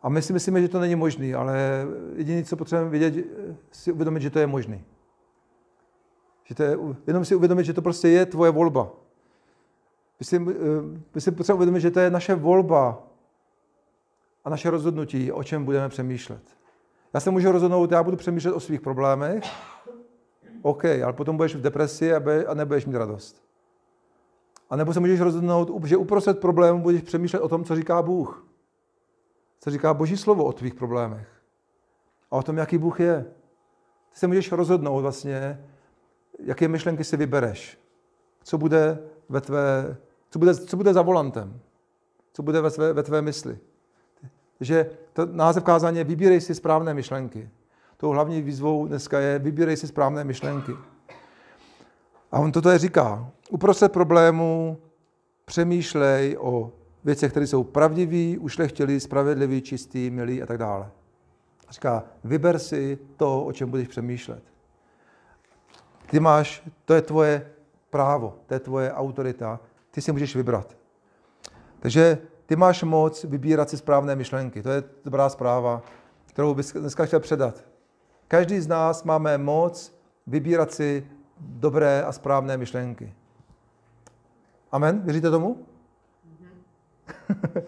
A 0.02 0.08
my 0.08 0.22
si 0.22 0.32
myslíme, 0.32 0.60
že 0.60 0.68
to 0.68 0.80
není 0.80 0.94
možné, 0.94 1.34
ale 1.34 1.86
jediné, 2.16 2.44
co 2.44 2.56
potřebujeme 2.56 2.90
vidět, 2.90 3.14
si 3.70 3.92
uvědomit, 3.92 4.20
že 4.20 4.30
to 4.30 4.38
je 4.38 4.46
možné. 4.46 4.80
Že 6.44 6.54
to 6.54 6.62
je, 6.62 6.78
jenom 7.06 7.24
si 7.24 7.34
uvědomit, 7.34 7.64
že 7.64 7.72
to 7.72 7.82
prostě 7.82 8.08
je 8.08 8.26
tvoje 8.26 8.50
volba. 8.50 8.92
My 10.20 10.26
si, 10.26 10.38
my 11.14 11.20
si 11.20 11.30
potřebujeme 11.30 11.58
uvědomit, 11.58 11.80
že 11.80 11.90
to 11.90 12.00
je 12.00 12.10
naše 12.10 12.34
volba 12.34 13.02
a 14.44 14.50
naše 14.50 14.70
rozhodnutí, 14.70 15.32
o 15.32 15.44
čem 15.44 15.64
budeme 15.64 15.88
přemýšlet. 15.88 16.42
Já 17.14 17.20
se 17.20 17.30
můžu 17.30 17.52
rozhodnout, 17.52 17.92
já 17.92 18.02
budu 18.02 18.16
přemýšlet 18.16 18.52
o 18.52 18.60
svých 18.60 18.80
problémech, 18.80 19.44
OK, 20.62 20.84
ale 20.84 21.12
potom 21.12 21.36
budeš 21.36 21.54
v 21.54 21.60
depresi 21.60 22.14
a 22.46 22.54
nebudeš 22.54 22.86
mít 22.86 22.96
radost. 22.96 23.43
A 24.70 24.76
nebo 24.76 24.92
se 24.92 25.00
můžeš 25.00 25.20
rozhodnout, 25.20 25.84
že 25.84 25.96
uprostřed 25.96 26.40
problému 26.40 26.82
budeš 26.82 27.02
přemýšlet 27.02 27.40
o 27.40 27.48
tom, 27.48 27.64
co 27.64 27.76
říká 27.76 28.02
Bůh. 28.02 28.46
Co 29.60 29.70
říká 29.70 29.94
Boží 29.94 30.16
slovo 30.16 30.44
o 30.44 30.52
tvých 30.52 30.74
problémech. 30.74 31.28
A 32.30 32.36
o 32.36 32.42
tom, 32.42 32.56
jaký 32.56 32.78
Bůh 32.78 33.00
je. 33.00 33.26
Ty 34.10 34.18
se 34.18 34.26
můžeš 34.26 34.52
rozhodnout 34.52 35.00
vlastně, 35.00 35.64
jaké 36.38 36.68
myšlenky 36.68 37.04
si 37.04 37.16
vybereš. 37.16 37.78
Co 38.42 38.58
bude, 38.58 38.98
ve 39.28 39.40
tvé, 39.40 39.96
co 40.30 40.38
bude, 40.38 40.54
co 40.54 40.76
bude 40.76 40.92
za 40.92 41.02
volantem. 41.02 41.60
Co 42.32 42.42
bude 42.42 42.60
ve 42.60 42.70
tvé, 42.70 42.92
ve 42.92 43.02
tvé 43.02 43.22
mysli. 43.22 43.58
že 44.60 44.90
to 45.12 45.26
název 45.26 45.64
kázání 45.64 45.98
je 45.98 46.04
vybírej 46.04 46.40
si 46.40 46.54
správné 46.54 46.94
myšlenky. 46.94 47.50
Tou 47.96 48.10
hlavní 48.10 48.42
výzvou 48.42 48.86
dneska 48.86 49.20
je 49.20 49.38
vybírej 49.38 49.76
si 49.76 49.86
správné 49.86 50.24
myšlenky. 50.24 50.72
A 52.34 52.38
on 52.38 52.52
toto 52.52 52.70
je 52.70 52.78
říká. 52.78 53.30
Uprostřed 53.50 53.92
problému 53.92 54.78
přemýšlej 55.44 56.36
o 56.40 56.72
věcech, 57.04 57.30
které 57.30 57.46
jsou 57.46 57.64
pravdiví, 57.64 58.38
ušlechtilí, 58.38 59.00
spravedliví, 59.00 59.62
čistý, 59.62 60.10
milí 60.10 60.42
a 60.42 60.46
tak 60.46 60.58
dále. 60.58 60.90
A 61.68 61.72
říká, 61.72 62.04
vyber 62.24 62.58
si 62.58 62.98
to, 63.16 63.44
o 63.44 63.52
čem 63.52 63.70
budeš 63.70 63.88
přemýšlet. 63.88 64.42
Ty 66.10 66.20
máš, 66.20 66.62
to 66.84 66.94
je 66.94 67.02
tvoje 67.02 67.50
právo, 67.90 68.34
to 68.46 68.54
je 68.54 68.60
tvoje 68.60 68.92
autorita, 68.92 69.60
ty 69.90 70.00
si 70.00 70.12
můžeš 70.12 70.36
vybrat. 70.36 70.76
Takže 71.80 72.18
ty 72.46 72.56
máš 72.56 72.82
moc 72.82 73.24
vybírat 73.24 73.70
si 73.70 73.76
správné 73.76 74.16
myšlenky. 74.16 74.62
To 74.62 74.70
je 74.70 74.84
dobrá 75.04 75.28
zpráva, 75.28 75.82
kterou 76.26 76.54
bys 76.54 76.72
dneska 76.72 77.04
chtěl 77.04 77.20
předat. 77.20 77.64
Každý 78.28 78.60
z 78.60 78.66
nás 78.66 79.04
máme 79.04 79.38
moc 79.38 79.98
vybírat 80.26 80.72
si 80.72 81.06
dobré 81.40 82.02
a 82.02 82.12
správné 82.12 82.56
myšlenky. 82.56 83.14
Amen? 84.72 85.00
Věříte 85.04 85.30
tomu? 85.30 85.66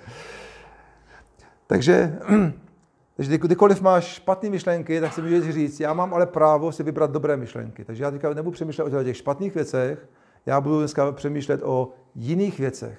takže, 1.66 2.18
takže 3.16 3.38
kdykoliv 3.38 3.80
máš 3.80 4.04
špatné 4.04 4.50
myšlenky, 4.50 5.00
tak 5.00 5.12
si 5.12 5.22
můžeš 5.22 5.54
říct, 5.54 5.80
já 5.80 5.92
mám 5.92 6.14
ale 6.14 6.26
právo 6.26 6.72
si 6.72 6.82
vybrat 6.82 7.10
dobré 7.10 7.36
myšlenky. 7.36 7.84
Takže 7.84 8.04
já 8.04 8.10
teďka 8.10 8.34
nebudu 8.34 8.54
přemýšlet 8.54 8.94
o 8.94 9.04
těch 9.04 9.16
špatných 9.16 9.54
věcech, 9.54 10.08
já 10.46 10.60
budu 10.60 10.78
dneska 10.78 11.12
přemýšlet 11.12 11.60
o 11.64 11.92
jiných 12.14 12.58
věcech. 12.58 12.98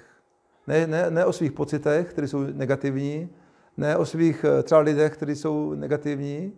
Ne, 0.66 0.86
ne, 0.86 1.10
ne 1.10 1.24
o 1.24 1.32
svých 1.32 1.52
pocitech, 1.52 2.10
které 2.10 2.28
jsou 2.28 2.40
negativní, 2.40 3.28
ne 3.76 3.96
o 3.96 4.06
svých 4.06 4.44
eh, 4.44 4.62
třeba 4.62 4.80
lidech, 4.80 5.12
kteří 5.12 5.36
jsou 5.36 5.74
negativní, 5.74 6.52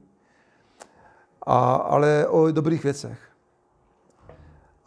a, 1.43 1.75
ale 1.75 2.27
o 2.27 2.51
dobrých 2.51 2.85
věcech. 2.85 3.30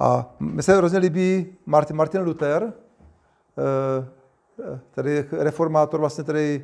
A 0.03 0.35
mi 0.39 0.63
se 0.63 0.77
hrozně 0.77 0.99
líbí 0.99 1.55
Martin, 1.65 1.95
Martin 1.95 2.21
Luther, 2.21 2.73
tedy 4.91 5.25
reformátor, 5.31 5.99
vlastně, 5.99 6.23
který 6.23 6.63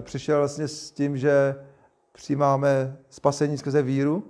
přišel 0.00 0.38
vlastně 0.38 0.68
s 0.68 0.90
tím, 0.90 1.16
že 1.16 1.56
přijímáme 2.12 2.96
spasení 3.10 3.58
skrze 3.58 3.82
víru. 3.82 4.24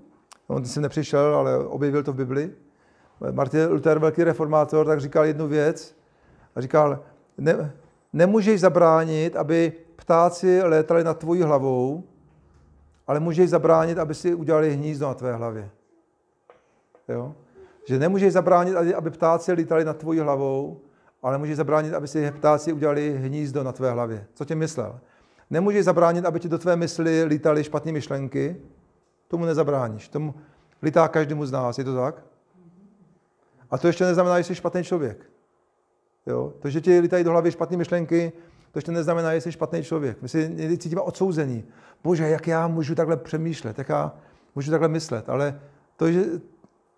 On 0.47 0.64
si 0.64 0.81
nepřišel, 0.81 1.35
ale 1.35 1.59
objevil 1.59 2.03
to 2.03 2.12
v 2.12 2.16
Bibli. 2.16 2.55
Martin 3.31 3.68
Luther, 3.68 3.99
velký 3.99 4.25
reformátor, 4.25 4.87
tak 4.87 5.01
říkal 5.01 5.25
jednu 5.25 5.49
věc. 5.49 5.97
A 6.55 6.61
říkal, 6.61 7.05
ne, 7.38 7.73
nemůžeš 8.12 8.61
zabránit, 8.61 9.37
aby 9.37 9.73
ptáci 9.97 10.62
létali 10.62 11.05
nad 11.05 11.18
tvojí 11.18 11.42
hlavou, 11.42 12.05
ale 13.07 13.20
můžeš 13.20 13.51
zabránit, 13.51 13.99
aby 13.99 14.14
si 14.14 14.35
udělali 14.35 14.75
hnízdo 14.75 15.07
na 15.07 15.14
tvé 15.14 15.33
hlavě. 15.33 15.70
Jo? 17.09 17.35
Že 17.88 17.99
nemůžeš 17.99 18.33
zabránit, 18.33 18.77
aby 18.77 19.11
ptáci 19.11 19.53
lítali 19.53 19.85
nad 19.85 19.97
tvojí 19.97 20.20
hlavou, 20.20 20.81
ale 21.23 21.38
můžeš 21.38 21.57
zabránit, 21.57 21.94
aby 21.94 22.09
si 22.09 22.31
ptáci 22.31 22.73
udělali 22.73 23.18
hnízdo 23.18 23.62
na 23.62 23.73
tvé 23.73 23.90
hlavě. 23.90 24.27
Co 24.35 24.44
tě 24.44 24.55
myslel? 24.55 25.01
Nemůžeš 25.51 25.85
zabránit, 25.85 26.25
aby 26.25 26.40
ti 26.40 26.49
do 26.49 26.59
tvé 26.59 26.77
mysli 26.77 27.25
lítaly 27.25 27.64
špatné 27.64 27.92
myšlenky. 27.92 28.57
Tomu 29.29 29.44
nezabráníš. 29.44 30.09
Tomu 30.09 30.35
lítá 30.83 31.09
každému 31.09 31.47
z 31.47 31.53
nás. 31.53 31.79
Je 31.79 31.85
to 31.85 31.97
tak? 31.97 32.23
A 33.70 33.79
to 33.79 33.87
ještě 33.87 34.05
neznamená, 34.05 34.40
že 34.40 34.44
jsi 34.44 34.55
špatný 34.55 34.85
člověk. 34.85 35.31
Jo? 36.27 36.53
To, 36.61 36.70
že 36.70 36.81
ti 36.81 36.99
lítají 36.99 37.25
do 37.25 37.31
hlavy 37.31 37.51
špatné 37.51 37.77
myšlenky, 37.77 38.33
to 38.73 38.79
ještě 38.79 38.92
neznamená, 38.92 39.35
že 39.35 39.40
jsi 39.40 39.53
špatný 39.53 39.83
člověk. 39.83 40.23
My 40.23 40.29
si 40.29 40.49
někdy 40.55 40.79
cítíme 40.79 41.01
odsouzení. 41.01 41.64
Bože, 42.05 42.29
jak 42.29 42.47
já 42.47 42.68
můžu 42.68 42.94
takhle 42.94 43.16
přemýšlet, 43.16 43.79
jak 43.79 43.88
já 43.88 44.12
můžu 44.55 44.70
takhle 44.70 44.88
myslet. 44.88 45.29
Ale 45.29 45.61
to, 45.97 46.12
že, 46.12 46.25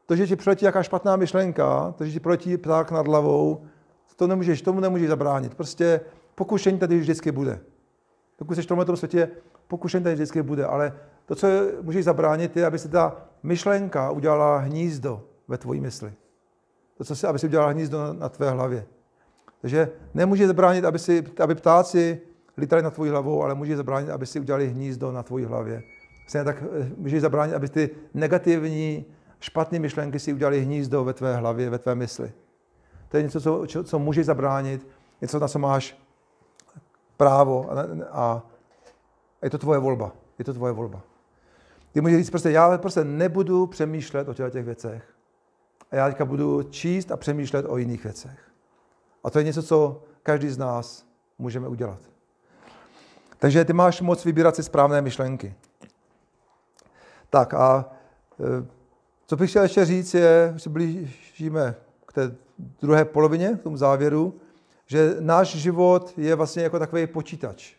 to, 0.07 0.17
že 0.17 0.27
ti 0.27 0.37
přiletí 0.37 0.65
jaká 0.65 0.83
špatná 0.83 1.17
myšlenka, 1.17 1.95
to, 1.99 2.05
že 2.05 2.13
ti 2.13 2.21
přiletí 2.21 2.57
pták 2.57 2.91
nad 2.91 3.07
hlavou, 3.07 3.67
to 4.17 4.27
nemůžeš, 4.27 4.63
tomu 4.63 4.81
nemůžeš 4.81 5.09
zabránit. 5.09 5.55
Prostě 5.55 6.01
pokušení 6.35 6.79
tady 6.79 6.99
vždycky 6.99 7.33
bude. 7.33 7.61
Dokud 8.39 8.55
jsi 8.55 8.63
v 8.63 8.67
tomhle 8.67 8.97
světě, 8.97 9.31
pokušení 9.69 10.05
tady 10.05 10.15
vždycky 10.15 10.43
bude. 10.43 10.67
Ale 10.67 10.93
to, 11.27 11.35
co 11.35 11.49
můžeš 11.83 12.05
zabránit, 12.05 12.57
je, 12.57 12.67
aby 12.67 12.79
se 12.79 12.89
ta 12.89 13.17
myšlenka 13.43 14.11
udělala 14.11 14.59
hnízdo 14.59 15.23
ve 15.49 15.59
tvojí 15.59 15.81
mysli. 15.81 16.13
To, 16.99 17.05
co 17.05 17.17
si, 17.17 17.27
aby 17.27 17.39
si 17.39 17.47
udělala 17.47 17.71
hnízdo 17.71 17.99
na, 17.99 18.13
na 18.13 18.29
tvé 18.29 18.51
hlavě. 18.51 18.87
Takže 19.61 19.91
nemůže 20.15 20.47
zabránit, 20.47 20.85
aby, 20.85 20.99
si, 20.99 21.25
aby 21.41 21.55
ptáci 21.55 22.21
lítali 22.59 22.83
na 22.83 22.91
tvojí 22.91 23.11
hlavou, 23.11 23.43
ale 23.43 23.55
může 23.55 23.77
zabránit, 23.77 24.11
aby 24.11 24.27
si 24.27 24.41
udělali 24.41 24.69
hnízdo 24.69 25.13
na 25.13 25.23
tvojí 25.23 25.45
hlavě. 25.45 25.83
Stejně 26.29 26.45
tak 26.45 26.63
eh, 26.63 26.91
může 26.97 27.21
zabránit, 27.21 27.55
aby 27.55 27.69
ty 27.69 27.91
negativní, 28.15 29.07
špatné 29.47 29.79
myšlenky 29.79 30.19
si 30.19 30.33
udělali 30.33 30.61
hnízdo 30.61 31.05
ve 31.05 31.13
tvé 31.13 31.37
hlavě, 31.37 31.71
ve 31.71 31.79
tvé 31.79 31.95
mysli. 31.95 32.33
To 33.09 33.17
je 33.17 33.23
něco, 33.23 33.41
co, 33.41 33.67
co, 33.67 33.85
co 33.85 33.99
může 33.99 34.25
zabránit, 34.25 34.87
něco, 35.21 35.39
na 35.39 35.49
co 35.49 35.59
máš 35.59 35.99
právo 37.17 37.71
a, 37.73 37.75
a 38.11 38.43
je 39.43 39.51
to 39.51 39.59
tvoje 39.59 39.79
volba. 39.79 40.13
Je 40.39 40.45
to 40.45 40.55
tvoje 40.55 40.73
volba. 40.73 41.03
Ty 41.93 42.01
můžeš 42.01 42.19
říct 42.19 42.31
prostě, 42.31 42.51
já 42.51 42.79
prostě 42.79 43.05
nebudu 43.05 43.67
přemýšlet 43.67 44.29
o 44.29 44.35
těch 44.35 44.65
věcech. 44.65 45.15
A 45.91 45.97
já 45.97 46.09
teďka 46.09 46.25
budu 46.25 46.63
číst 46.63 47.13
a 47.13 47.17
přemýšlet 47.17 47.67
o 47.69 47.77
jiných 47.77 48.05
věcech. 48.05 48.39
A 49.25 49.31
to 49.31 49.39
je 49.39 49.45
něco, 49.45 49.63
co 49.63 50.03
každý 50.23 50.49
z 50.49 50.59
nás 50.59 51.07
můžeme 51.39 51.69
udělat. 51.69 51.99
Takže 53.39 53.65
ty 53.65 53.73
máš 53.73 54.01
moc 54.01 54.25
vybírat 54.25 54.57
si 54.57 54.63
správné 54.63 55.03
myšlenky. 55.03 55.55
Tak 57.31 57.55
a 57.55 57.85
e, 58.41 58.76
co 59.27 59.37
bych 59.37 59.51
chtěl 59.51 59.63
ještě 59.63 59.85
říct 59.85 60.15
je, 60.15 60.55
že 60.57 60.71
blížíme 60.71 61.75
k 62.07 62.13
té 62.13 62.37
druhé 62.81 63.05
polovině, 63.05 63.49
k 63.61 63.63
tomu 63.63 63.77
závěru, 63.77 64.35
že 64.87 65.17
náš 65.21 65.57
život 65.57 66.13
je 66.17 66.35
vlastně 66.35 66.63
jako 66.63 66.79
takový 66.79 67.07
počítač. 67.07 67.75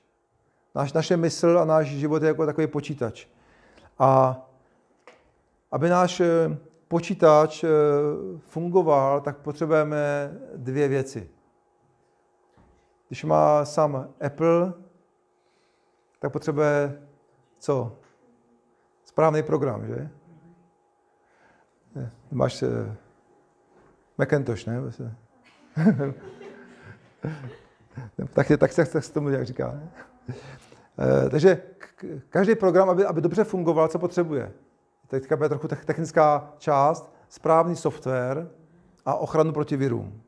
Naš, 0.75 0.93
naše 0.93 1.17
mysl 1.17 1.59
a 1.59 1.65
náš 1.65 1.87
život 1.87 2.21
je 2.21 2.27
jako 2.27 2.45
takový 2.45 2.67
počítač. 2.67 3.27
A 3.99 4.41
aby 5.71 5.89
náš 5.89 6.19
e, 6.19 6.57
počítač 6.87 7.63
e, 7.63 7.67
fungoval, 8.47 9.21
tak 9.21 9.37
potřebujeme 9.37 10.31
dvě 10.55 10.87
věci. 10.87 11.29
Když 13.07 13.23
má 13.23 13.65
sám 13.65 14.09
Apple, 14.25 14.73
tak 16.19 16.31
potřebuje 16.31 17.01
co? 17.59 17.95
Správný 19.03 19.43
program, 19.43 19.87
že? 19.87 20.09
Máš 22.31 22.61
uh, 22.61 22.69
Macintosh, 24.17 24.65
ne? 24.65 24.81
tak, 28.33 28.49
je, 28.49 28.57
tak, 28.57 28.71
se, 28.71 28.85
tak 28.85 29.03
se 29.03 29.13
tomu 29.13 29.29
jak 29.29 29.45
říká. 29.45 29.71
Ne? 29.71 29.89
Uh, 30.27 31.29
takže 31.29 31.61
každý 32.29 32.55
program, 32.55 32.89
aby, 32.89 33.05
aby 33.05 33.21
dobře 33.21 33.43
fungoval, 33.43 33.87
co 33.87 33.99
potřebuje? 33.99 34.51
Teďka 35.07 35.37
bude 35.37 35.49
trochu 35.49 35.67
technická 35.67 36.53
část, 36.57 37.13
správný 37.29 37.75
software 37.75 38.47
a 39.05 39.15
ochranu 39.15 39.53
proti 39.53 39.77
virům. 39.77 40.21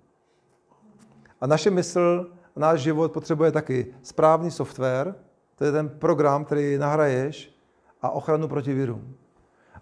A 1.42 1.48
naše 1.48 1.72
mysl 1.72 2.32
náš 2.56 2.80
život 2.80 3.12
potřebuje 3.12 3.52
taky 3.52 3.94
správný 4.02 4.52
software, 4.52 5.16
to 5.56 5.66
je 5.66 5.72
ten 5.72 5.90
program, 5.90 6.46
který 6.46 6.78
nahraješ, 6.78 7.56
a 8.02 8.10
ochranu 8.10 8.48
proti 8.48 8.74
virům. 8.74 9.16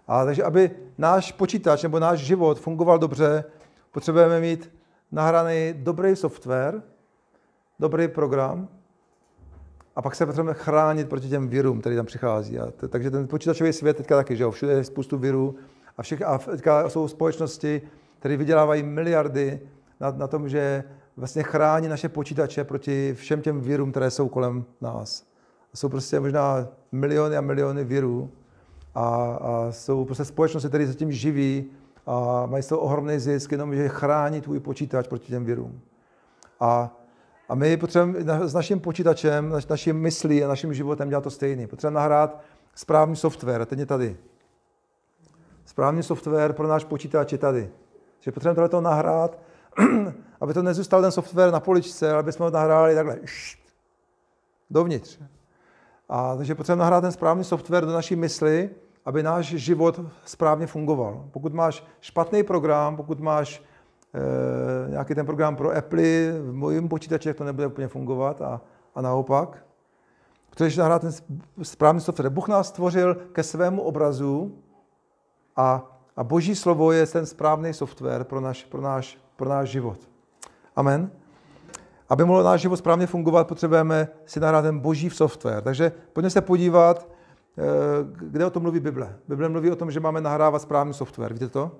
A 0.08 0.24
takže, 0.24 0.44
aby 0.44 0.70
náš 0.98 1.32
počítač 1.32 1.82
nebo 1.82 1.98
náš 1.98 2.18
život 2.18 2.58
fungoval 2.60 2.98
dobře, 2.98 3.44
potřebujeme 3.92 4.40
mít 4.40 4.72
nahraný 5.12 5.74
dobrý 5.76 6.16
software, 6.16 6.82
dobrý 7.78 8.08
program, 8.08 8.68
a 9.96 10.02
pak 10.02 10.14
se 10.14 10.26
potřebujeme 10.26 10.54
chránit 10.54 11.08
proti 11.08 11.28
těm 11.28 11.48
virům, 11.48 11.80
který 11.80 11.96
tam 11.96 12.06
přichází. 12.06 12.58
A 12.58 12.70
t- 12.70 12.88
takže 12.88 13.10
ten 13.10 13.28
počítačový 13.28 13.72
svět 13.72 13.96
teďka 13.96 14.16
taky, 14.16 14.36
že 14.36 14.42
jo, 14.42 14.50
všude 14.50 14.72
je 14.72 14.84
spoustu 14.84 15.18
virů 15.18 15.56
a, 15.96 16.02
všech, 16.02 16.22
a 16.22 16.38
teďka 16.38 16.88
jsou 16.88 17.08
společnosti, 17.08 17.82
které 18.18 18.36
vydělávají 18.36 18.82
miliardy 18.82 19.60
na, 20.00 20.10
na 20.10 20.26
tom, 20.26 20.48
že 20.48 20.84
vlastně 21.16 21.42
chrání 21.42 21.88
naše 21.88 22.08
počítače 22.08 22.64
proti 22.64 23.14
všem 23.14 23.42
těm 23.42 23.60
virům, 23.60 23.90
které 23.90 24.10
jsou 24.10 24.28
kolem 24.28 24.64
nás. 24.80 25.26
Jsou 25.74 25.88
prostě 25.88 26.20
možná 26.20 26.68
miliony 26.92 27.36
a 27.36 27.40
miliony 27.40 27.84
virů 27.84 28.30
a, 28.98 29.38
a 29.40 29.72
jsou 29.72 30.04
prostě 30.04 30.24
společnosti, 30.24 30.68
které 30.68 30.86
se 30.86 30.94
tím 30.94 31.12
živí 31.12 31.70
a 32.06 32.46
mají 32.46 32.62
z 32.62 32.66
toho 32.66 32.80
ohromný 32.80 33.18
zisk, 33.18 33.52
jenom 33.52 33.74
že 33.74 33.88
chrání 33.88 34.40
tvůj 34.40 34.60
počítač 34.60 35.08
proti 35.08 35.26
těm 35.26 35.44
virům. 35.44 35.80
A, 36.60 36.96
a 37.48 37.54
my 37.54 37.76
potřebujeme 37.76 38.48
s 38.48 38.54
naším 38.54 38.80
počítačem, 38.80 39.48
naš, 39.48 39.66
naším 39.66 39.96
myslí 39.96 40.44
a 40.44 40.48
naším 40.48 40.74
životem 40.74 41.08
dělat 41.08 41.24
to 41.24 41.30
stejný. 41.30 41.66
Potřebujeme 41.66 42.00
nahrát 42.00 42.40
správný 42.74 43.16
software, 43.16 43.66
ten 43.66 43.78
je 43.78 43.86
tady. 43.86 44.16
Správný 45.64 46.02
software 46.02 46.52
pro 46.52 46.68
náš 46.68 46.84
počítač 46.84 47.32
je 47.32 47.38
tady. 47.38 47.70
Že 48.20 48.32
potřebujeme 48.32 48.68
tohle 48.68 48.90
nahrát 48.90 49.38
aby 50.40 50.54
to 50.54 50.62
nezůstal 50.62 51.02
ten 51.02 51.12
software 51.12 51.52
na 51.52 51.60
poličce, 51.60 52.10
ale 52.10 52.18
aby 52.18 52.32
jsme 52.32 52.44
ho 52.44 52.50
nahráli 52.50 52.94
takhle 52.94 53.18
dovnitř. 54.70 55.18
A 56.08 56.36
takže 56.36 56.54
potřebujeme 56.54 56.80
nahrát 56.80 57.02
ten 57.02 57.12
správný 57.12 57.44
software 57.44 57.84
do 57.84 57.92
naší 57.92 58.16
mysli, 58.16 58.70
aby 59.04 59.22
náš 59.22 59.46
život 59.46 60.00
správně 60.24 60.66
fungoval. 60.66 61.24
Pokud 61.30 61.54
máš 61.54 61.84
špatný 62.00 62.42
program, 62.42 62.96
pokud 62.96 63.20
máš 63.20 63.62
e, 64.14 64.90
nějaký 64.90 65.14
ten 65.14 65.26
program 65.26 65.56
pro 65.56 65.76
Apple, 65.76 66.32
v 66.40 66.52
mojím 66.52 66.88
počítači 66.88 67.34
to 67.34 67.44
nebude 67.44 67.66
úplně 67.66 67.88
fungovat 67.88 68.42
a, 68.42 68.60
a 68.94 69.00
naopak. 69.00 69.64
Potřebuješ 70.50 70.76
nahrát 70.76 71.02
ten 71.02 71.10
správný 71.62 72.00
software. 72.00 72.30
Bůh 72.30 72.48
nás 72.48 72.68
stvořil 72.68 73.14
ke 73.14 73.42
svému 73.42 73.82
obrazu 73.82 74.58
a, 75.56 75.82
a 76.16 76.24
boží 76.24 76.54
slovo 76.54 76.92
je 76.92 77.06
ten 77.06 77.26
správný 77.26 77.74
software 77.74 78.24
pro 78.24 78.40
náš, 78.40 78.64
pro 78.64 78.80
náš 78.80 79.18
pro 79.38 79.48
náš 79.48 79.68
život. 79.68 79.98
Amen. 80.76 81.10
Aby 82.08 82.24
mohl 82.24 82.42
náš 82.42 82.60
život 82.60 82.76
správně 82.76 83.06
fungovat, 83.06 83.48
potřebujeme 83.48 84.08
si 84.26 84.40
nahrát 84.40 84.64
ten 84.64 84.78
boží 84.78 85.10
software. 85.10 85.62
Takže 85.62 85.92
pojďme 86.12 86.30
se 86.30 86.40
podívat, 86.40 87.08
kde 88.10 88.46
o 88.46 88.50
tom 88.50 88.62
mluví 88.62 88.80
Bible. 88.80 89.16
Bible 89.28 89.48
mluví 89.48 89.70
o 89.70 89.76
tom, 89.76 89.90
že 89.90 90.00
máme 90.00 90.20
nahrávat 90.20 90.62
správný 90.62 90.94
software. 90.94 91.32
Víte 91.32 91.48
to? 91.48 91.70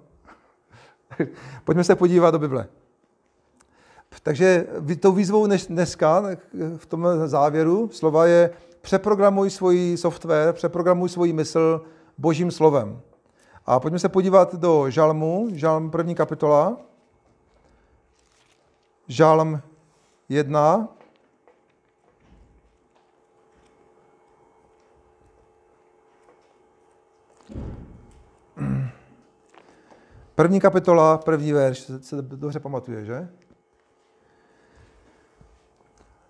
pojďme 1.64 1.85
se 1.85 1.97
podívat 1.97 2.31
do 2.31 2.39
Bible. 2.39 2.68
Takže 4.22 4.66
tou 5.01 5.12
výzvou 5.12 5.47
dneska 5.68 6.22
v 6.76 6.87
tom 6.87 7.07
závěru 7.26 7.89
slova 7.93 8.26
je 8.26 8.51
přeprogramuj 8.81 9.51
svůj 9.51 9.97
software, 9.97 10.53
přeprogramuj 10.53 11.09
svůj 11.09 11.33
mysl 11.33 11.85
božím 12.18 12.51
slovem. 12.51 13.01
A 13.66 13.81
pojďme 13.81 13.99
se 13.99 14.09
podívat 14.09 14.55
do 14.55 14.91
Žalmu, 14.91 15.49
Žalm 15.53 15.91
první 15.91 16.14
kapitola. 16.14 16.76
Žálm 19.09 19.61
1. 20.29 20.89
První 30.39 30.61
kapitola, 30.61 31.18
první 31.18 31.53
verš, 31.53 31.91
se, 32.01 32.22
dobře 32.22 32.61
pamatuje, 32.61 33.05
že? 33.05 33.28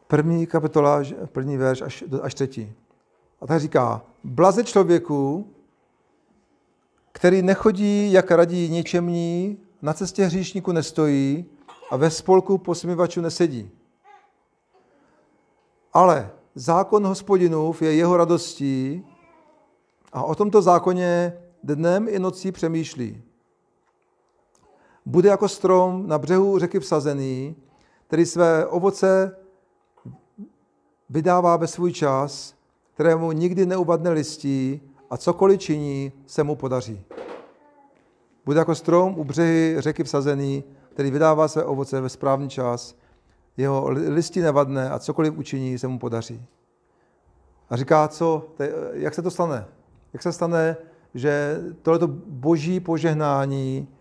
První 0.06 0.46
kapitola, 0.46 1.02
první 1.32 1.56
verš 1.56 1.82
až, 1.82 2.04
až 2.22 2.34
třetí. 2.34 2.72
A 3.40 3.46
tak 3.46 3.60
říká, 3.60 4.02
blaze 4.24 4.64
člověku, 4.64 5.50
který 7.12 7.42
nechodí, 7.42 8.12
jak 8.12 8.30
radí 8.30 8.68
ničemní, 8.68 9.58
na 9.82 9.92
cestě 9.92 10.24
hříšníku 10.24 10.72
nestojí 10.72 11.44
a 11.90 11.96
ve 11.96 12.10
spolku 12.10 12.58
posmívačů 12.58 13.20
nesedí. 13.20 13.70
Ale 15.92 16.30
zákon 16.54 17.06
hospodinův 17.06 17.82
je 17.82 17.94
jeho 17.94 18.16
radostí 18.16 19.04
a 20.12 20.22
o 20.22 20.34
tomto 20.34 20.62
zákoně 20.62 21.38
dnem 21.62 22.08
i 22.08 22.18
nocí 22.18 22.52
přemýšlí. 22.52 23.27
Bude 25.08 25.28
jako 25.28 25.48
strom 25.48 26.06
na 26.06 26.18
břehu 26.18 26.58
řeky 26.58 26.80
vsazený, 26.80 27.56
který 28.06 28.26
své 28.26 28.66
ovoce 28.66 29.36
vydává 31.10 31.56
ve 31.56 31.66
svůj 31.66 31.92
čas, 31.92 32.54
kterému 32.94 33.32
nikdy 33.32 33.66
neubadne 33.66 34.10
listí 34.10 34.80
a 35.10 35.16
cokoliv 35.16 35.60
činí, 35.60 36.12
se 36.26 36.42
mu 36.42 36.56
podaří. 36.56 37.04
Bude 38.44 38.58
jako 38.58 38.74
strom 38.74 39.18
u 39.18 39.24
břehy 39.24 39.76
řeky 39.78 40.04
vsazený, 40.04 40.64
který 40.92 41.10
vydává 41.10 41.48
své 41.48 41.64
ovoce 41.64 42.00
ve 42.00 42.08
správný 42.08 42.48
čas, 42.48 42.96
jeho 43.56 43.88
listí 43.90 44.40
nevadne 44.40 44.90
a 44.90 44.98
cokoliv 44.98 45.38
učiní, 45.38 45.78
se 45.78 45.88
mu 45.88 45.98
podaří. 45.98 46.46
A 47.70 47.76
říká, 47.76 48.08
co, 48.08 48.48
jak 48.92 49.14
se 49.14 49.22
to 49.22 49.30
stane? 49.30 49.66
Jak 50.12 50.22
se 50.22 50.32
stane, 50.32 50.76
že 51.14 51.60
tohleto 51.82 52.06
boží 52.26 52.80
požehnání 52.80 53.88
eh, 53.90 53.97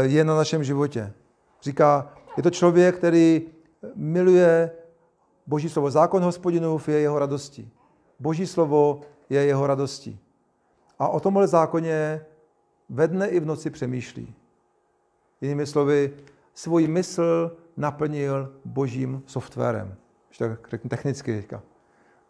je 0.00 0.24
na 0.24 0.36
našem 0.36 0.64
životě? 0.64 1.12
Říká, 1.62 2.12
je 2.36 2.42
to 2.42 2.50
člověk, 2.50 2.96
který 2.96 3.42
miluje 3.94 4.70
boží 5.46 5.68
slovo. 5.68 5.90
Zákon 5.90 6.22
hospodinův 6.22 6.88
je 6.88 7.00
jeho 7.00 7.18
radostí. 7.18 7.70
Boží 8.20 8.46
slovo 8.46 9.00
je 9.30 9.44
jeho 9.44 9.66
radostí. 9.66 10.18
A 10.98 11.08
o 11.08 11.20
tomhle 11.20 11.46
zákoně 11.46 12.24
ve 12.88 13.08
dne 13.08 13.28
i 13.28 13.40
v 13.40 13.46
noci 13.46 13.70
přemýšlí. 13.70 14.34
Jinými 15.40 15.66
slovy, 15.66 16.12
svůj 16.54 16.88
mysl 16.88 17.56
naplnil 17.76 18.52
božím 18.64 19.22
softwarem. 19.26 19.94
Když 20.28 20.38
tak 20.38 20.68
řeknu 20.68 20.90
technicky 20.90 21.36
teďka. 21.36 21.62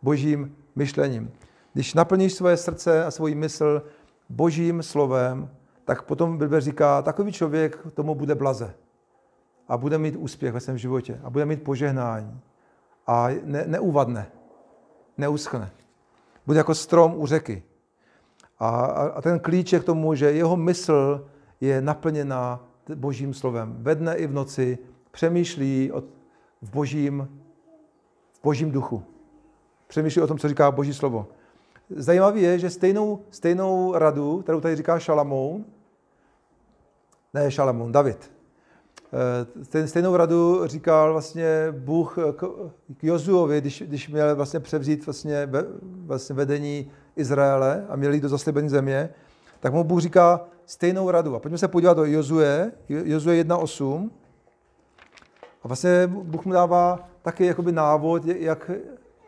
Božím 0.03 0.57
myšlením. 0.77 1.33
Když 1.73 1.95
naplníš 1.95 2.35
svoje 2.35 2.57
srdce 2.57 3.05
a 3.05 3.11
svůj 3.11 3.35
mysl 3.35 3.83
božím 4.29 4.83
slovem, 4.83 5.51
tak 5.85 6.03
potom 6.03 6.39
Bible 6.39 6.61
říká, 6.61 7.03
takový 7.03 7.33
člověk 7.33 7.79
tomu 7.95 8.15
bude 8.15 8.35
blaze. 8.35 8.75
A 9.69 9.77
bude 9.77 9.99
mít 9.99 10.17
úspěch 10.17 10.53
ve 10.53 10.61
svém 10.61 10.79
životě. 10.79 11.21
A 11.25 11.31
bude 11.31 11.47
mít 11.47 11.63
požehnání. 11.63 12.41
A 13.07 13.29
ne, 13.45 13.65
neuvadne. 13.67 14.27
Neuschne. 15.19 15.71
Bude 16.47 16.59
jako 16.59 16.75
strom 16.75 17.15
u 17.17 17.27
řeky. 17.27 17.63
A, 18.59 18.69
a 18.87 19.23
ten 19.23 19.41
klíč 19.41 19.73
je 19.73 19.81
k 19.81 19.85
tomu, 19.85 20.15
že 20.15 20.33
jeho 20.33 20.57
mysl 20.57 21.29
je 21.61 21.81
naplněna 21.81 22.61
božím 22.95 23.35
slovem. 23.35 23.75
Ve 23.79 23.95
dne 23.95 24.17
i 24.17 24.27
v 24.27 24.33
noci 24.33 24.79
přemýšlí 25.11 25.93
o, 25.93 26.01
v, 26.63 26.71
božím, 26.71 27.29
v 28.33 28.43
božím 28.43 28.71
duchu. 28.71 29.05
Přemýšlí 29.87 30.23
o 30.23 30.27
tom, 30.27 30.39
co 30.39 30.49
říká 30.49 30.71
boží 30.71 30.95
slovo. 30.95 31.27
Zajímavé 31.97 32.41
je, 32.41 32.59
že 32.59 32.71
stejnou, 32.71 33.21
stejnou 33.31 33.93
radu, 33.99 34.43
kterou 34.43 34.61
tady 34.61 34.77
říká 34.77 34.99
Šalamoun, 34.99 35.65
ne 37.35 37.51
Šalamoun, 37.51 37.93
David, 37.93 38.31
eh, 39.13 39.65
ten 39.65 39.89
stejnou 39.89 40.17
radu 40.17 40.67
říkal 40.67 41.13
vlastně 41.13 41.47
Bůh 41.71 42.19
k 42.97 43.05
Jozuovi, 43.05 43.61
když, 43.61 43.83
když 43.83 44.09
měl 44.09 44.37
vlastně 44.37 44.61
převzít 44.61 45.07
vlastně, 45.07 45.49
vlastně 45.83 46.35
vedení 46.35 46.91
Izraele 47.17 47.87
a 47.89 47.97
měli 47.97 48.17
jít 48.17 48.21
do 48.21 48.29
zaslíbené 48.29 48.69
země, 48.69 49.11
tak 49.61 49.73
mu 49.73 49.85
Bůh 49.85 50.01
říká 50.01 50.41
stejnou 50.67 51.11
radu. 51.11 51.37
A 51.37 51.39
pojďme 51.39 51.59
se 51.59 51.69
podívat 51.69 51.97
do 51.97 52.05
Jozue, 52.05 52.73
Jozue 52.89 53.45
1.8. 53.45 54.11
A 55.63 55.69
vlastně 55.69 56.07
Bůh 56.07 56.45
mu 56.45 56.53
dává 56.53 57.09
taky 57.23 57.47
jakoby 57.47 57.73
návod, 57.73 58.25
jak, 58.25 58.71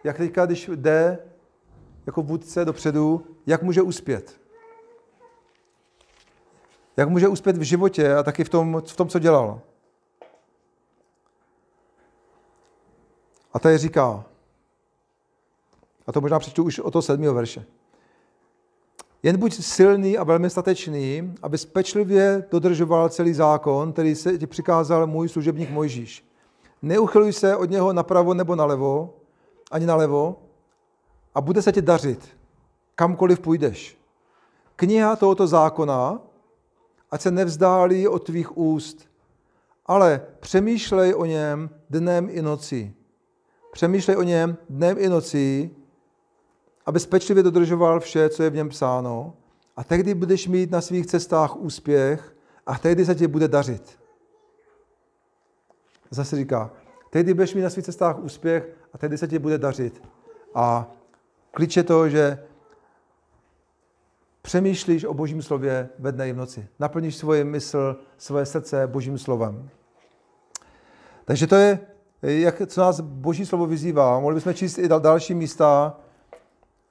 jak 0.04 0.16
teďka, 0.16 0.46
když 0.46 0.70
jde 0.74 1.18
jako 2.07 2.22
vůdce 2.22 2.64
dopředu, 2.64 3.26
jak 3.46 3.62
může 3.62 3.82
uspět. 3.82 4.40
Jak 6.96 7.09
může 7.09 7.28
uspět 7.28 7.57
v 7.57 7.62
životě 7.62 8.14
a 8.14 8.22
taky 8.22 8.44
v 8.44 8.48
tom, 8.48 8.82
v 8.86 8.96
tom 8.96 9.09
co 9.09 9.18
dělal. 9.18 9.61
A 13.52 13.59
tady 13.59 13.78
říká, 13.78 14.24
a 16.07 16.12
to 16.12 16.20
možná 16.20 16.38
přečtu 16.38 16.64
už 16.64 16.78
o 16.78 16.90
to 16.90 17.02
sedmého 17.02 17.34
verše. 17.34 17.64
Jen 19.22 19.38
buď 19.38 19.55
silný 19.55 20.18
a 20.18 20.24
velmi 20.24 20.50
statečný, 20.50 21.34
aby 21.42 21.59
pečlivě 21.72 22.44
dodržoval 22.50 23.09
celý 23.09 23.34
zákon, 23.34 23.92
který 23.92 24.14
se 24.14 24.38
ti 24.38 24.46
přikázal 24.46 25.07
můj 25.07 25.28
služebník 25.28 25.70
Mojžíš. 25.70 26.24
Neuchyluj 26.82 27.32
se 27.32 27.57
od 27.57 27.70
něho 27.70 27.92
napravo 27.92 28.34
nebo 28.34 28.57
nalevo, 28.57 29.14
ani 29.70 29.86
nalevo, 29.86 30.36
a 31.35 31.41
bude 31.41 31.62
se 31.62 31.72
ti 31.72 31.82
dařit, 31.82 32.28
kamkoliv 32.95 33.41
půjdeš. 33.41 33.99
Kniha 34.76 35.16
tohoto 35.16 35.47
zákona, 35.47 36.20
ať 37.11 37.20
se 37.20 37.30
nevzdálí 37.30 38.09
od 38.09 38.26
tvých 38.26 38.59
úst, 38.59 39.09
ale 39.87 40.26
přemýšlej 40.41 41.14
o 41.14 41.24
něm 41.24 41.70
dnem 41.91 42.28
i 42.30 42.43
nocí. 42.43 42.95
Přemýšlej 43.72 44.16
o 44.16 44.22
něm 44.22 44.57
dnem 44.70 44.97
i 44.99 45.09
nocí, 45.09 45.76
aby 46.87 47.01
pečlivě 47.01 47.43
dodržoval 47.43 48.01
vše, 48.01 48.28
co 48.28 48.43
je 48.43 48.51
v 48.51 48.55
něm 48.55 48.68
psáno, 48.68 49.35
a 49.76 49.85
tehdy 49.85 50.14
budeš 50.14 50.49
mít 50.49 50.70
na 50.70 50.80
svých 50.80 51.07
cestách 51.07 51.57
úspěch 51.57 52.37
a 52.66 52.78
tehdy 52.78 53.05
se 53.05 53.14
ti 53.14 53.26
bude 53.26 53.49
dařit. 53.49 53.99
Zase 56.11 56.37
říká, 56.37 56.70
tehdy 57.11 57.35
budeš 57.35 57.55
mít 57.55 57.62
na 57.62 57.70
svých 57.70 57.85
cestách 57.85 58.18
úspěch 58.18 58.76
a 58.93 58.99
tehdy 58.99 59.18
se 59.18 59.28
ti 59.28 59.39
bude 59.39 59.59
dařit. 59.59 60.03
A 60.55 60.93
klíč 61.55 61.76
je 61.76 61.82
to, 61.82 62.09
že 62.09 62.38
přemýšlíš 64.42 65.05
o 65.05 65.14
božím 65.14 65.42
slově 65.42 65.88
ve 65.98 66.12
dne 66.12 66.28
i 66.28 66.32
v 66.32 66.36
noci. 66.36 66.68
Naplníš 66.78 67.16
svoje 67.16 67.44
mysl, 67.44 67.96
svoje 68.18 68.46
srdce 68.46 68.86
božím 68.86 69.18
slovem. 69.18 69.70
Takže 71.24 71.46
to 71.46 71.55
je, 71.55 71.78
jak, 72.22 72.62
co 72.66 72.80
nás 72.80 73.00
boží 73.00 73.46
slovo 73.46 73.66
vyzývá. 73.66 74.20
Mohli 74.20 74.34
bychom 74.34 74.55
číst 74.55 74.78
i 74.78 74.88
další 74.88 75.34
místa, 75.34 75.96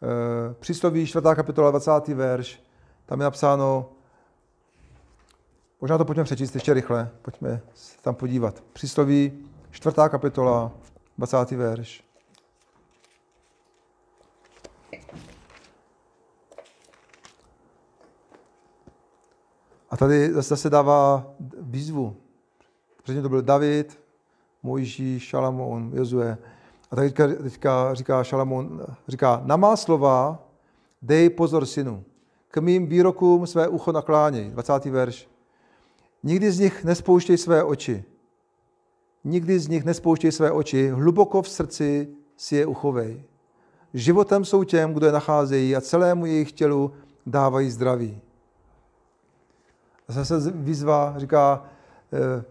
Eh, 0.03 0.53
přísloví 0.59 1.07
4. 1.07 1.35
kapitola 1.35 1.71
20. 1.71 2.13
verš, 2.13 2.63
tam 3.05 3.19
je 3.19 3.23
napsáno, 3.23 3.89
možná 5.81 5.97
to 5.97 6.05
pojďme 6.05 6.23
přečíst 6.23 6.55
ještě 6.55 6.73
rychle, 6.73 7.09
pojďme 7.21 7.61
se 7.73 7.97
tam 8.01 8.15
podívat. 8.15 8.63
Přísloví 8.73 9.47
4. 9.71 9.95
kapitola 10.09 10.71
20. 11.17 11.51
verš. 11.51 12.03
A 19.93 19.97
tady 19.97 20.33
zase 20.33 20.69
dává 20.69 21.33
výzvu. 21.61 22.15
Předtím 23.03 23.23
to 23.23 23.29
byl 23.29 23.41
David, 23.41 23.99
Mojžíš, 24.63 25.23
Šalamón, 25.23 25.91
Jozue. 25.93 26.37
A 26.91 26.95
tak 26.95 27.05
teďka, 27.05 27.27
teďka 27.27 27.93
říká 27.93 28.23
Šalamón, 28.23 28.85
říká, 29.07 29.41
na 29.45 29.55
má 29.55 29.75
slova 29.75 30.43
dej 31.01 31.29
pozor 31.29 31.65
synu, 31.65 32.03
k 32.47 32.57
mým 32.57 32.87
výrokům 32.87 33.47
své 33.47 33.67
ucho 33.67 33.91
nakláněj, 33.91 34.49
20. 34.49 34.85
verš. 34.85 35.29
Nikdy 36.23 36.51
z 36.51 36.59
nich 36.59 36.83
nespouštěj 36.83 37.37
své 37.37 37.63
oči. 37.63 38.03
Nikdy 39.23 39.59
z 39.59 39.67
nich 39.67 39.83
nespouštěj 39.83 40.31
své 40.31 40.51
oči, 40.51 40.89
hluboko 40.89 41.41
v 41.41 41.49
srdci 41.49 42.07
si 42.37 42.55
je 42.55 42.65
uchovej. 42.65 43.23
Životem 43.93 44.45
jsou 44.45 44.63
těm, 44.63 44.93
kdo 44.93 45.05
je 45.05 45.11
nacházejí 45.11 45.75
a 45.75 45.81
celému 45.81 46.25
jejich 46.25 46.51
tělu 46.51 46.91
dávají 47.25 47.69
zdraví. 47.69 48.21
Zase 50.07 50.51
výzva 50.51 51.13
říká, 51.17 51.63
eh, 52.13 52.43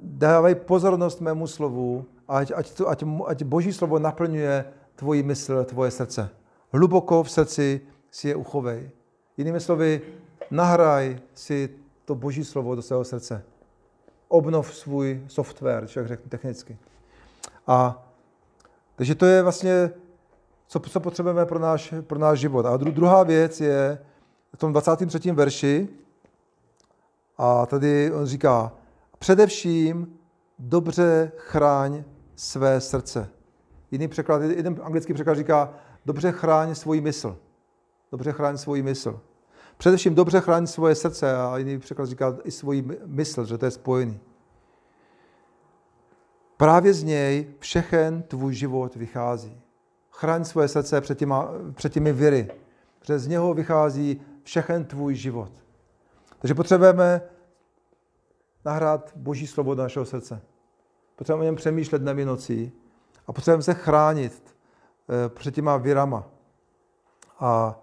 dávaj 0.00 0.54
pozornost 0.54 1.20
mému 1.20 1.46
slovu, 1.46 2.04
ať, 2.28 2.52
ať, 2.56 2.72
to, 2.72 2.88
ať, 2.88 3.04
ať 3.26 3.42
Boží 3.42 3.72
slovo 3.72 3.98
naplňuje 3.98 4.64
tvoji 4.96 5.22
mysl, 5.22 5.64
tvoje 5.64 5.90
srdce. 5.90 6.30
Hluboko 6.72 7.22
v 7.22 7.30
srdci 7.30 7.80
si 8.10 8.28
je 8.28 8.36
uchovej. 8.36 8.90
Jinými 9.36 9.60
slovy, 9.60 10.00
nahraj 10.50 11.18
si 11.34 11.70
to 12.04 12.14
Boží 12.14 12.44
slovo 12.44 12.74
do 12.74 12.82
svého 12.82 13.04
srdce. 13.04 13.42
Obnov 14.28 14.74
svůj 14.74 15.22
software, 15.26 15.86
člověk 15.86 16.08
řekne 16.08 16.28
technicky. 16.30 16.78
A 17.66 18.02
takže 18.96 19.14
to 19.14 19.26
je 19.26 19.42
vlastně, 19.42 19.90
co, 20.66 20.80
co 20.80 21.00
potřebujeme 21.00 21.46
pro 21.46 21.58
náš, 21.58 21.94
pro 22.00 22.18
náš 22.18 22.38
život. 22.38 22.66
A 22.66 22.76
dru, 22.76 22.90
druhá 22.90 23.22
věc 23.22 23.60
je 23.60 23.98
v 24.54 24.58
tom 24.58 24.72
23. 24.72 25.32
verši, 25.32 25.88
A 27.36 27.66
tady 27.66 28.12
on 28.12 28.26
říká, 28.26 28.72
především 29.18 30.18
dobře 30.58 31.32
chráň 31.36 32.04
své 32.36 32.80
srdce. 32.80 33.30
Jiný 33.90 34.08
překlad, 34.08 34.42
jeden 34.42 34.80
anglický 34.82 35.14
překlad 35.14 35.34
říká, 35.34 35.74
dobře 36.06 36.32
chráň 36.32 36.74
svůj 36.74 37.00
mysl. 37.00 37.36
Dobře 38.12 38.32
chráň 38.32 38.58
svůj 38.58 38.82
mysl. 38.82 39.20
Především 39.76 40.14
dobře 40.14 40.40
chráň 40.40 40.66
svoje 40.66 40.94
srdce 40.94 41.36
a 41.36 41.56
jiný 41.58 41.78
překlad 41.78 42.08
říká 42.08 42.36
i 42.44 42.50
svůj 42.50 42.84
mysl, 43.06 43.44
že 43.44 43.58
to 43.58 43.64
je 43.64 43.70
spojený. 43.70 44.20
Právě 46.56 46.94
z 46.94 47.02
něj 47.02 47.54
všechen 47.58 48.22
tvůj 48.22 48.54
život 48.54 48.94
vychází. 48.94 49.60
Chraň 50.10 50.44
svoje 50.44 50.68
srdce 50.68 51.00
před, 51.00 51.18
těma, 51.18 51.48
před 51.74 51.92
těmi 51.92 52.12
viry. 52.12 52.50
Protože 52.98 53.18
z 53.18 53.26
něho 53.26 53.54
vychází 53.54 54.20
všechen 54.42 54.84
tvůj 54.84 55.14
život. 55.14 55.63
Takže 56.44 56.54
potřebujeme 56.54 57.20
nahrát 58.64 59.12
Boží 59.16 59.46
slovo 59.46 59.74
do 59.74 59.82
našeho 59.82 60.04
srdce. 60.04 60.40
Potřebujeme 61.16 61.42
o 61.42 61.44
něm 61.44 61.56
přemýšlet 61.56 62.02
dnem 62.02 62.26
nocí 62.26 62.72
a 63.26 63.32
potřebujeme 63.32 63.62
se 63.62 63.74
chránit 63.74 64.42
eh, 64.46 65.28
před 65.28 65.54
těma 65.54 65.76
virama. 65.76 66.26
A 67.40 67.80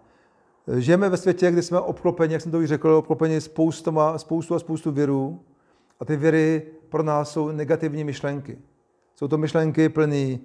eh, 0.68 0.82
žijeme 0.82 1.10
ve 1.10 1.18
světě, 1.18 1.52
kde 1.52 1.62
jsme 1.62 1.80
obklopeni, 1.80 2.34
jak 2.34 2.42
jsem 2.42 2.52
to 2.52 2.58
už 2.58 2.68
řekl, 2.68 2.90
obklopeni 2.90 3.42
spoustama, 3.42 4.18
spoustu 4.18 4.56
a 4.56 4.60
spoustu 4.60 4.92
virů. 4.92 5.44
A 6.00 6.06
ty 6.06 6.16
viry 6.16 6.68
pro 6.90 7.04
nás 7.04 7.32
jsou 7.32 7.52
negativní 7.52 8.04
myšlenky. 8.04 8.60
Jsou 9.16 9.28
to 9.28 9.38
myšlenky 9.38 9.90
plné 9.90 10.38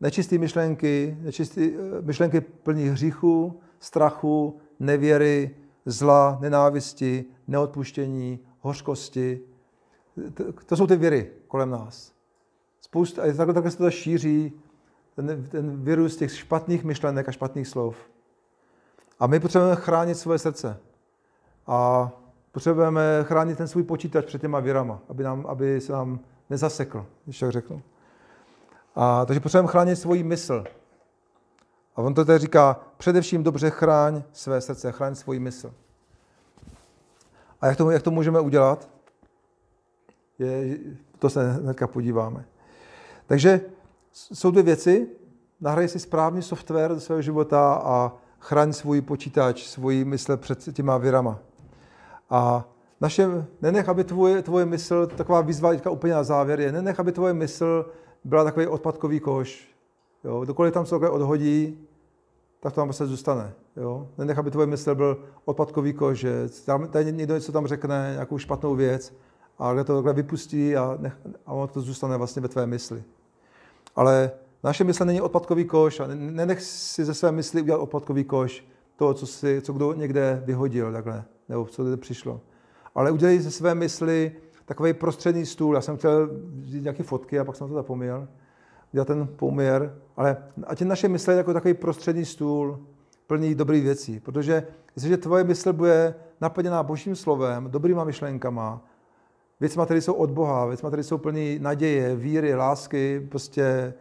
nečisté 0.00 0.38
myšlenky, 0.38 1.16
nečistý, 1.20 1.70
eh, 1.74 2.02
myšlenky 2.02 2.40
plné 2.40 2.90
hříchu, 2.90 3.60
strachu, 3.78 4.60
nevěry, 4.80 5.54
zla, 5.86 6.38
nenávisti, 6.40 7.24
neodpuštění, 7.50 8.38
hořkosti. 8.60 9.40
To 10.66 10.76
jsou 10.76 10.86
ty 10.86 10.96
viry 10.96 11.30
kolem 11.48 11.70
nás. 11.70 12.12
Spousta, 12.80 13.22
a 13.22 13.26
takhle, 13.26 13.54
takhle 13.54 13.70
se 13.70 13.78
to 13.78 13.90
šíří, 13.90 14.52
ten, 15.16 15.44
ten 15.44 15.84
virus 15.84 16.16
těch 16.16 16.38
špatných 16.38 16.84
myšlenek 16.84 17.28
a 17.28 17.32
špatných 17.32 17.68
slov. 17.68 17.96
A 19.20 19.26
my 19.26 19.40
potřebujeme 19.40 19.76
chránit 19.76 20.14
svoje 20.14 20.38
srdce. 20.38 20.76
A 21.66 22.10
potřebujeme 22.52 23.02
chránit 23.22 23.58
ten 23.58 23.68
svůj 23.68 23.82
počítač 23.82 24.24
před 24.24 24.40
těma 24.40 24.60
virama, 24.60 25.00
aby, 25.08 25.22
nám, 25.24 25.46
aby 25.46 25.80
se 25.80 25.92
nám 25.92 26.20
nezasekl, 26.50 27.06
když 27.24 27.38
tak 27.38 27.52
řeknu. 27.52 27.82
A, 28.94 29.24
takže 29.24 29.40
potřebujeme 29.40 29.68
chránit 29.68 29.96
svoji 29.96 30.22
mysl. 30.22 30.64
A 31.96 32.02
on 32.02 32.14
to 32.14 32.24
tady 32.24 32.38
říká, 32.38 32.80
především 32.96 33.42
dobře 33.42 33.70
chráň 33.70 34.22
své 34.32 34.60
srdce, 34.60 34.92
chráň 34.92 35.14
svoji 35.14 35.38
mysl. 35.40 35.74
A 37.60 37.66
jak 37.66 37.76
to, 37.76 37.90
jak 37.90 38.02
to 38.02 38.10
můžeme 38.10 38.40
udělat? 38.40 38.88
Je, 40.38 40.78
to 41.18 41.30
se 41.30 41.52
hnedka 41.52 41.86
podíváme. 41.86 42.44
Takže 43.26 43.60
jsou 44.12 44.50
dvě 44.50 44.62
věci. 44.62 45.08
Nahraj 45.60 45.88
si 45.88 45.98
správný 45.98 46.42
software 46.42 46.94
do 46.94 47.00
svého 47.00 47.22
života 47.22 47.74
a 47.84 48.12
chraň 48.38 48.72
svůj 48.72 49.00
počítač, 49.00 49.66
svoji 49.66 50.04
mysl 50.04 50.36
před 50.36 50.72
těma 50.72 50.98
virama. 50.98 51.38
A 52.30 52.68
naše, 53.00 53.28
nenech, 53.62 53.88
aby 53.88 54.04
tvoje, 54.04 54.42
tvoje 54.42 54.66
mysl, 54.66 55.06
taková 55.06 55.40
výzva 55.40 55.70
úplně 55.90 56.14
na 56.14 56.24
závěr 56.24 56.60
je, 56.60 56.72
nenech, 56.72 57.00
aby 57.00 57.12
tvoje 57.12 57.34
mysl 57.34 57.90
byla 58.24 58.44
takový 58.44 58.66
odpadkový 58.66 59.20
koš. 59.20 59.68
Jo? 60.24 60.44
Dokoliv 60.44 60.74
tam 60.74 60.84
takhle 60.84 61.10
odhodí, 61.10 61.78
tak 62.60 62.72
to 62.72 62.80
tam 62.80 62.88
prostě 62.88 63.06
zůstane. 63.06 63.52
Jo? 63.76 64.08
Nenech, 64.18 64.38
aby 64.38 64.50
tvoje 64.50 64.66
mysl 64.66 64.94
byl 64.94 65.24
odpadkový 65.44 65.92
koš, 65.92 66.18
že 66.18 66.48
tam, 66.64 66.88
tady 66.88 67.12
někdo 67.12 67.34
něco 67.34 67.52
tam 67.52 67.66
řekne, 67.66 68.10
nějakou 68.12 68.38
špatnou 68.38 68.74
věc, 68.74 69.14
a 69.58 69.72
kde 69.72 69.84
to 69.84 69.94
takhle 69.94 70.12
vypustí 70.12 70.76
a, 70.76 70.96
nech, 71.00 71.16
a 71.46 71.52
ono 71.52 71.66
to 71.66 71.80
zůstane 71.80 72.16
vlastně 72.16 72.42
ve 72.42 72.48
tvé 72.48 72.66
mysli. 72.66 73.02
Ale 73.96 74.30
naše 74.64 74.84
mysl 74.84 75.04
není 75.04 75.20
odpadkový 75.20 75.64
koš 75.64 76.00
a 76.00 76.06
nenech 76.14 76.62
si 76.62 77.04
ze 77.04 77.14
své 77.14 77.32
mysli 77.32 77.62
udělat 77.62 77.78
odpadkový 77.78 78.24
koš, 78.24 78.64
to, 78.96 79.14
co, 79.14 79.26
si, 79.26 79.60
co 79.62 79.72
kdo 79.72 79.92
někde 79.92 80.42
vyhodil 80.46 80.92
takhle, 80.92 81.24
nebo 81.48 81.64
co 81.64 81.84
kde 81.84 81.96
přišlo. 81.96 82.40
Ale 82.94 83.10
udělej 83.10 83.38
ze 83.38 83.50
své 83.50 83.74
mysli 83.74 84.32
takový 84.64 84.92
prostřední 84.92 85.46
stůl. 85.46 85.74
Já 85.74 85.80
jsem 85.80 85.96
chtěl 85.96 86.30
vzít 86.60 86.82
nějaké 86.82 87.02
fotky 87.02 87.38
a 87.38 87.44
pak 87.44 87.56
jsem 87.56 87.68
to 87.68 87.74
zapomněl. 87.74 88.28
Udělat 88.92 89.08
ten 89.08 89.26
poměr. 89.36 89.94
Ale 90.16 90.36
ať 90.66 90.80
je 90.80 90.86
naše 90.86 91.08
mysl 91.08 91.30
jako 91.30 91.52
takový 91.52 91.74
prostřední 91.74 92.24
stůl, 92.24 92.78
plný 93.26 93.54
dobrých 93.54 93.84
věcí. 93.84 94.20
Protože 94.20 94.66
jestliže 94.96 95.16
tvoje 95.16 95.44
mysl 95.44 95.72
bude 95.72 96.14
naplněná 96.40 96.82
božím 96.82 97.16
slovem, 97.16 97.70
dobrýma 97.70 98.04
myšlenkama, 98.04 98.84
věcma, 99.60 99.84
které 99.84 100.00
jsou 100.00 100.12
od 100.12 100.30
Boha, 100.30 100.66
věcma, 100.66 100.88
které 100.88 101.02
jsou 101.02 101.18
plný 101.18 101.58
naděje, 101.60 102.16
víry, 102.16 102.54
lásky, 102.54 103.26
prostě 103.30 103.94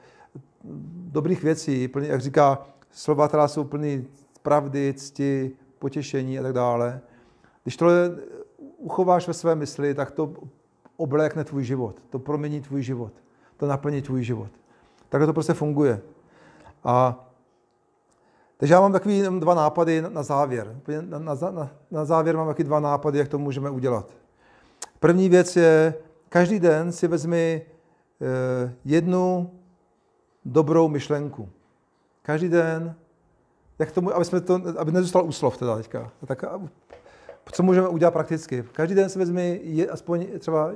dobrých 0.93 1.43
věcí, 1.43 1.87
plný, 1.87 2.07
jak 2.07 2.21
říká, 2.21 2.65
slova, 2.91 3.27
která 3.27 3.47
jsou 3.47 3.63
plný 3.63 4.07
pravdy, 4.41 4.93
cti, 4.97 5.51
potěšení 5.79 6.39
a 6.39 6.43
tak 6.43 6.53
dále. 6.53 7.01
Když 7.63 7.77
tohle 7.77 8.17
uchováš 8.77 9.27
ve 9.27 9.33
své 9.33 9.55
mysli, 9.55 9.93
tak 9.93 10.11
to 10.11 10.33
oblékne 10.97 11.43
tvůj 11.43 11.63
život, 11.63 12.01
to 12.09 12.19
promění 12.19 12.61
tvůj 12.61 12.81
život, 12.81 13.13
to 13.57 13.67
naplní 13.67 14.01
tvůj 14.01 14.23
život. 14.23 14.51
Takhle 15.09 15.27
to 15.27 15.33
prostě 15.33 15.53
funguje. 15.53 16.01
A 16.83 17.25
takže 18.57 18.73
já 18.73 18.81
mám 18.81 18.91
takový 18.91 19.23
dva 19.39 19.53
nápady 19.53 20.01
na 20.01 20.23
závěr. 20.23 20.79
Na, 21.09 21.19
na, 21.19 21.35
na, 21.51 21.69
na 21.91 22.05
závěr 22.05 22.37
mám 22.37 22.47
taky 22.47 22.63
dva 22.63 22.79
nápady, 22.79 23.19
jak 23.19 23.27
to 23.27 23.39
můžeme 23.39 23.69
udělat. 23.69 24.09
První 24.99 25.29
věc 25.29 25.55
je, 25.55 25.93
každý 26.29 26.59
den 26.59 26.91
si 26.91 27.07
vezmi 27.07 27.61
eh, 28.21 28.73
jednu 28.85 29.51
dobrou 30.45 30.87
myšlenku. 30.87 31.49
Každý 32.21 32.49
den, 32.49 32.95
jak 33.79 33.91
tomu, 33.91 34.15
aby, 34.15 34.25
jsme 34.25 34.41
to, 34.41 34.61
aby 34.77 34.91
nezůstal 34.91 35.25
u 35.25 35.31
slov 35.31 35.57
teda 35.57 35.77
teďka. 35.77 36.11
Tak 36.25 36.43
co 37.51 37.63
můžeme 37.63 37.87
udělat 37.87 38.11
prakticky? 38.11 38.63
Každý 38.71 38.95
den 38.95 39.09
si 39.09 39.19
vezmi 39.19 39.59
je, 39.63 39.87
aspoň 39.87 40.27
třeba, 40.39 40.71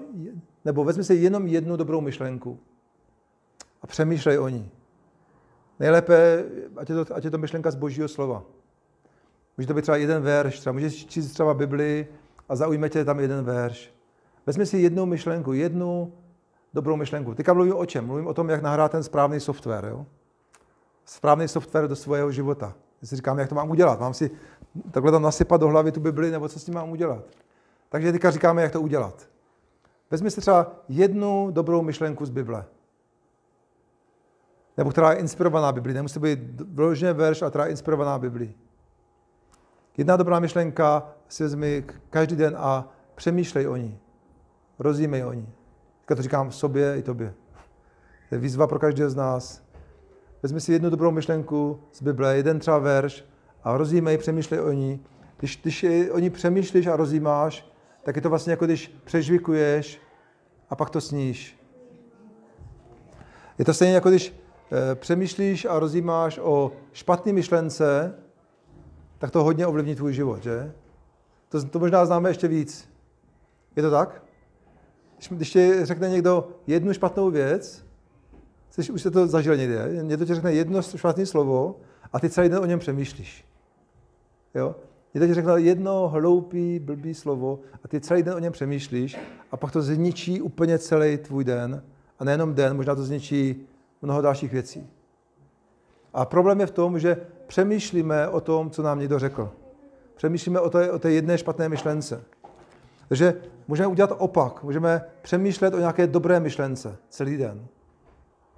nebo 0.65 0.83
vezmi 0.83 1.03
si 1.03 1.15
jenom 1.15 1.47
jednu 1.47 1.75
dobrou 1.75 2.01
myšlenku 2.01 2.59
a 3.83 3.87
přemýšlej 3.87 4.39
o 4.39 4.49
ní. 4.49 4.71
Nejlépe, 5.79 6.45
ať 6.77 6.89
je 6.89 7.05
to, 7.05 7.15
ať 7.15 7.23
je 7.25 7.31
to 7.31 7.37
myšlenka 7.37 7.71
z 7.71 7.75
božího 7.75 8.07
slova. 8.07 8.43
Může 9.57 9.67
to 9.67 9.73
být 9.73 9.81
třeba 9.81 9.97
jeden 9.97 10.23
verš, 10.23 10.59
třeba 10.59 10.73
můžeš 10.73 11.05
číst 11.05 11.31
třeba 11.31 11.53
Bibli 11.53 12.07
a 12.49 12.55
zaujme 12.55 12.89
tě 12.89 13.05
tam 13.05 13.19
jeden 13.19 13.45
verš. 13.45 13.93
Vezmi 14.45 14.65
si 14.65 14.77
jednu 14.77 15.05
myšlenku, 15.05 15.53
jednu 15.53 16.13
dobrou 16.73 16.95
myšlenku. 16.95 17.35
Teďka 17.35 17.53
mluvím 17.53 17.75
o 17.75 17.85
čem? 17.85 18.05
Mluvím 18.05 18.27
o 18.27 18.33
tom, 18.33 18.49
jak 18.49 18.61
nahrát 18.61 18.91
ten 18.91 19.03
správný 19.03 19.39
software. 19.39 19.85
Jo? 19.85 20.05
Správný 21.05 21.47
software 21.47 21.87
do 21.87 21.95
svého 21.95 22.31
života. 22.31 22.73
Já 23.01 23.07
si 23.07 23.15
říkám, 23.15 23.39
jak 23.39 23.49
to 23.49 23.55
mám 23.55 23.69
udělat. 23.69 23.99
Mám 23.99 24.13
si 24.13 24.31
takhle 24.91 25.11
tam 25.11 25.21
nasypat 25.21 25.61
do 25.61 25.67
hlavy 25.67 25.91
tu 25.91 25.99
Bibli, 25.99 26.31
nebo 26.31 26.49
co 26.49 26.59
s 26.59 26.65
tím 26.65 26.73
mám 26.73 26.89
udělat. 26.89 27.23
Takže 27.89 28.11
teďka 28.11 28.31
říkáme, 28.31 28.61
jak 28.61 28.71
to 28.71 28.81
udělat. 28.81 29.27
Vezmi 30.11 30.31
si 30.31 30.41
třeba 30.41 30.71
jednu 30.89 31.51
dobrou 31.51 31.81
myšlenku 31.81 32.25
z 32.25 32.29
Bible. 32.29 32.65
Nebo 34.77 34.91
která 34.91 35.11
je 35.11 35.19
inspirovaná 35.19 35.71
Biblí. 35.71 35.93
Nemusí 35.93 36.19
být 36.19 36.61
vloženě 36.61 37.13
verš, 37.13 37.41
ale 37.41 37.51
která 37.51 37.65
je 37.65 37.71
inspirovaná 37.71 38.19
Biblí. 38.19 38.55
Jedna 39.97 40.17
dobrá 40.17 40.39
myšlenka 40.39 41.09
si 41.27 41.43
vezmi 41.43 41.85
každý 42.09 42.35
den 42.35 42.55
a 42.57 42.89
přemýšlej 43.15 43.67
o 43.67 43.75
ní. 43.75 43.99
Rozjímej 44.79 45.25
o 45.25 45.33
ní. 45.33 45.49
Teďka 45.99 46.15
to 46.15 46.21
říkám 46.21 46.51
sobě 46.51 46.95
i 46.97 47.03
tobě. 47.03 47.33
To 48.29 48.35
je 48.35 48.39
výzva 48.39 48.67
pro 48.67 48.79
každého 48.79 49.09
z 49.09 49.15
nás. 49.15 49.63
Vezmi 50.43 50.61
si 50.61 50.73
jednu 50.73 50.89
dobrou 50.89 51.11
myšlenku 51.11 51.79
z 51.93 52.01
Bible, 52.01 52.37
jeden 52.37 52.59
třeba 52.59 52.77
verš 52.77 53.25
a 53.63 53.77
rozjímej, 53.77 54.17
přemýšlej 54.17 54.59
o 54.59 54.71
ní. 54.71 55.05
Když, 55.37 55.61
když 55.61 55.85
o 56.11 56.19
ní 56.19 56.29
přemýšlíš 56.29 56.87
a 56.87 56.95
rozjímáš, 56.95 57.71
tak 58.03 58.15
je 58.15 58.21
to 58.21 58.29
vlastně 58.29 58.51
jako 58.51 58.65
když 58.65 58.87
přežvikuješ 59.03 60.01
a 60.69 60.75
pak 60.75 60.89
to 60.89 61.01
sníš. 61.01 61.59
Je 63.57 63.65
to 63.65 63.73
stejně 63.73 63.95
jako 63.95 64.09
když 64.09 64.42
přemýšlíš 64.95 65.65
a 65.65 65.79
rozjímáš 65.79 66.39
o 66.43 66.71
špatné 66.93 67.33
myšlence, 67.33 68.15
tak 69.17 69.31
to 69.31 69.43
hodně 69.43 69.67
ovlivní 69.67 69.95
tvůj 69.95 70.13
život, 70.13 70.43
že? 70.43 70.73
To, 71.49 71.63
to 71.63 71.79
možná 71.79 72.05
známe 72.05 72.29
ještě 72.29 72.47
víc. 72.47 72.89
Je 73.75 73.83
to 73.83 73.91
tak? 73.91 74.23
Když, 75.15 75.29
když 75.29 75.51
ti 75.51 75.85
řekne 75.85 76.09
někdo 76.09 76.47
jednu 76.67 76.93
špatnou 76.93 77.31
věc, 77.31 77.85
jsi, 78.69 78.91
už 78.91 79.01
jste 79.01 79.11
to 79.11 79.27
zažil 79.27 79.57
někde, 79.57 79.89
někdo 80.01 80.25
ti 80.25 80.33
řekne 80.33 80.53
jedno 80.53 80.81
špatné 80.81 81.25
slovo 81.25 81.75
a 82.13 82.19
ty 82.19 82.29
celý 82.29 82.49
den 82.49 82.59
o 82.59 82.65
něm 82.65 82.79
přemýšlíš. 82.79 83.45
Jo? 84.55 84.75
Někdo 85.13 85.27
ti 85.27 85.33
řekne 85.33 85.61
jedno 85.61 86.09
hloupý, 86.09 86.79
blbý 86.79 87.13
slovo 87.13 87.59
a 87.83 87.87
ty 87.87 88.01
celý 88.01 88.23
den 88.23 88.33
o 88.33 88.39
něm 88.39 88.53
přemýšlíš 88.53 89.17
a 89.51 89.57
pak 89.57 89.71
to 89.71 89.81
zničí 89.81 90.41
úplně 90.41 90.79
celý 90.79 91.17
tvůj 91.17 91.43
den. 91.43 91.83
A 92.19 92.23
nejenom 92.23 92.53
den, 92.53 92.75
možná 92.75 92.95
to 92.95 93.03
zničí 93.03 93.67
mnoho 94.03 94.21
dalších 94.21 94.51
věcí. 94.51 94.89
A 96.13 96.25
problém 96.25 96.59
je 96.59 96.65
v 96.65 96.71
tom, 96.71 96.99
že 96.99 97.17
přemýšlíme 97.47 98.27
o 98.27 98.41
tom, 98.41 98.69
co 98.69 98.83
nám 98.83 98.99
někdo 98.99 99.19
řekl. 99.19 99.51
Přemýšlíme 100.15 100.59
o 100.59 100.69
té, 100.69 100.91
o 100.91 100.99
té 100.99 101.11
jedné 101.11 101.37
špatné 101.37 101.69
myšlence. 101.69 102.23
Takže 103.07 103.41
můžeme 103.67 103.87
udělat 103.87 104.11
opak. 104.17 104.63
Můžeme 104.63 105.01
přemýšlet 105.21 105.73
o 105.73 105.79
nějaké 105.79 106.07
dobré 106.07 106.39
myšlence 106.39 106.97
celý 107.09 107.37
den. 107.37 107.67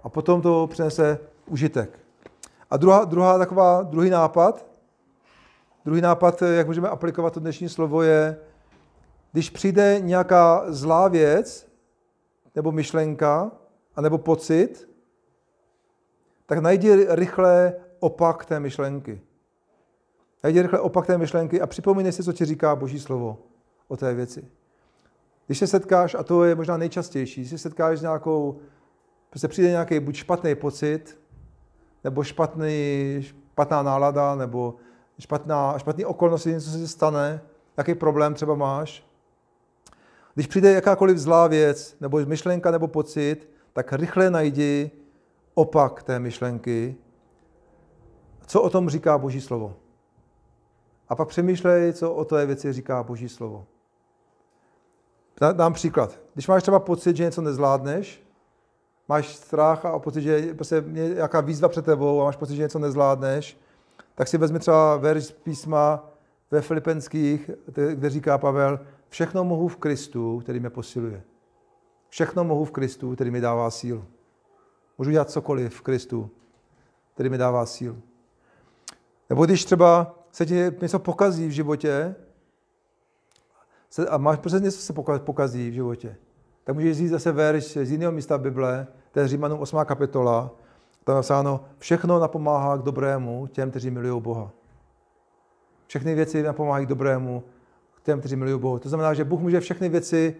A 0.03 0.09
potom 0.09 0.41
to 0.41 0.67
přinese 0.67 1.19
užitek. 1.47 1.99
A 2.69 2.77
druhá, 2.77 3.05
druhá 3.05 3.37
taková, 3.37 3.83
druhý 3.83 4.09
nápad, 4.09 4.65
druhý 5.85 6.01
nápad, 6.01 6.41
jak 6.41 6.67
můžeme 6.67 6.89
aplikovat 6.89 7.33
to 7.33 7.39
dnešní 7.39 7.69
slovo, 7.69 8.01
je, 8.01 8.37
když 9.31 9.49
přijde 9.49 9.99
nějaká 9.99 10.63
zlá 10.67 11.07
věc, 11.07 11.67
nebo 12.55 12.71
myšlenka, 12.71 13.51
anebo 13.95 14.17
pocit, 14.17 14.94
tak 16.45 16.59
najdi 16.59 17.07
rychle 17.09 17.73
opak 17.99 18.45
té 18.45 18.59
myšlenky. 18.59 19.21
Najdi 20.43 20.61
rychle 20.61 20.79
opak 20.79 21.07
té 21.07 21.17
myšlenky 21.17 21.61
a 21.61 21.67
připomínej 21.67 22.11
si, 22.11 22.23
co 22.23 22.33
ti 22.33 22.45
říká 22.45 22.75
Boží 22.75 22.99
slovo 22.99 23.37
o 23.87 23.97
té 23.97 24.13
věci. 24.13 24.47
Když 25.45 25.59
se 25.59 25.67
setkáš, 25.67 26.15
a 26.15 26.23
to 26.23 26.43
je 26.43 26.55
možná 26.55 26.77
nejčastější, 26.77 27.41
když 27.41 27.49
se 27.49 27.57
setkáš 27.57 27.99
s 27.99 28.01
nějakou, 28.01 28.59
prostě 29.29 29.47
přijde 29.47 29.69
nějaký 29.69 29.99
buď 29.99 30.15
špatný 30.15 30.55
pocit, 30.55 31.17
nebo 32.03 32.23
špatný, 32.23 33.17
špatná 33.21 33.83
nálada, 33.83 34.35
nebo 34.35 34.75
špatná, 35.19 35.77
špatný 35.77 36.05
okolnosti, 36.05 36.49
něco 36.49 36.69
se 36.69 36.87
stane, 36.87 37.41
jaký 37.77 37.95
problém 37.95 38.33
třeba 38.33 38.55
máš. 38.55 39.05
Když 40.33 40.47
přijde 40.47 40.71
jakákoliv 40.71 41.17
zlá 41.17 41.47
věc, 41.47 41.97
nebo 42.01 42.19
myšlenka, 42.25 42.71
nebo 42.71 42.87
pocit, 42.87 43.49
tak 43.73 43.93
rychle 43.93 44.29
najdi 44.29 44.91
opak 45.55 46.03
té 46.03 46.19
myšlenky, 46.19 46.95
co 48.47 48.61
o 48.61 48.69
tom 48.69 48.89
říká 48.89 49.17
Boží 49.17 49.41
slovo. 49.41 49.75
A 51.09 51.15
pak 51.15 51.27
přemýšlej, 51.27 51.93
co 51.93 52.13
o 52.13 52.25
té 52.25 52.45
věci 52.45 52.73
říká 52.73 53.03
Boží 53.03 53.29
slovo. 53.29 53.65
Dám 55.53 55.73
příklad. 55.73 56.19
Když 56.33 56.47
máš 56.47 56.61
třeba 56.61 56.79
pocit, 56.79 57.17
že 57.17 57.23
něco 57.23 57.41
nezvládneš, 57.41 58.23
máš 59.07 59.35
strach 59.35 59.85
a 59.85 59.99
pocit, 59.99 60.21
že 60.21 60.53
prostě 60.53 60.83
je 60.93 61.09
nějaká 61.09 61.41
výzva 61.41 61.69
před 61.69 61.85
tebou 61.85 62.21
a 62.21 62.25
máš 62.25 62.35
pocit, 62.35 62.55
že 62.55 62.61
něco 62.61 62.79
nezvládneš, 62.79 63.57
tak 64.15 64.27
si 64.27 64.37
vezmi 64.37 64.59
třeba 64.59 64.97
verš 64.97 65.25
z 65.25 65.31
písma 65.31 66.09
ve 66.51 66.61
Filipenských, 66.61 67.49
kde 67.93 68.09
říká 68.09 68.37
Pavel, 68.37 68.79
všechno 69.09 69.43
mohu 69.43 69.67
v 69.67 69.77
Kristu, 69.77 70.39
který 70.39 70.59
mě 70.59 70.69
posiluje. 70.69 71.23
Všechno 72.09 72.43
mohu 72.43 72.65
v 72.65 72.71
Kristu, 72.71 73.15
který 73.15 73.31
mi 73.31 73.41
dává 73.41 73.71
sílu. 73.71 74.05
Můžu 74.97 75.11
dělat 75.11 75.29
cokoliv 75.29 75.75
v 75.75 75.81
Kristu, 75.81 76.29
který 77.13 77.29
mi 77.29 77.37
dává 77.37 77.65
sílu. 77.65 78.01
Nebo 79.29 79.45
když 79.45 79.65
třeba 79.65 80.19
se 80.31 80.45
ti 80.45 80.71
něco 80.81 80.99
pokazí 80.99 81.47
v 81.47 81.51
životě 81.51 82.15
a 84.09 84.17
máš 84.17 84.39
prostě 84.39 84.59
něco 84.59 84.77
se 84.77 84.93
pokazí 85.17 85.69
v 85.69 85.73
životě, 85.73 86.15
tak 86.63 86.75
můžeš 86.75 86.97
říct 86.97 87.09
zase 87.09 87.31
verš 87.31 87.63
z 87.63 87.91
jiného 87.91 88.11
místa 88.11 88.37
Bible, 88.37 88.87
to 89.11 89.19
je 89.19 89.27
Římanům 89.27 89.59
8. 89.59 89.79
kapitola, 89.85 90.51
tam 91.03 91.13
je 91.13 91.15
napsáno, 91.15 91.65
všechno 91.77 92.19
napomáhá 92.19 92.77
k 92.77 92.81
dobrému 92.81 93.47
těm, 93.47 93.69
kteří 93.69 93.91
milují 93.91 94.21
Boha. 94.21 94.51
Všechny 95.87 96.15
věci 96.15 96.43
napomáhají 96.43 96.85
k 96.85 96.89
dobrému 96.89 97.43
těm, 98.03 98.19
kteří 98.19 98.35
milují 98.35 98.59
Boha. 98.59 98.79
To 98.79 98.89
znamená, 98.89 99.13
že 99.13 99.23
Bůh 99.23 99.39
může 99.39 99.59
všechny 99.59 99.89
věci, 99.89 100.35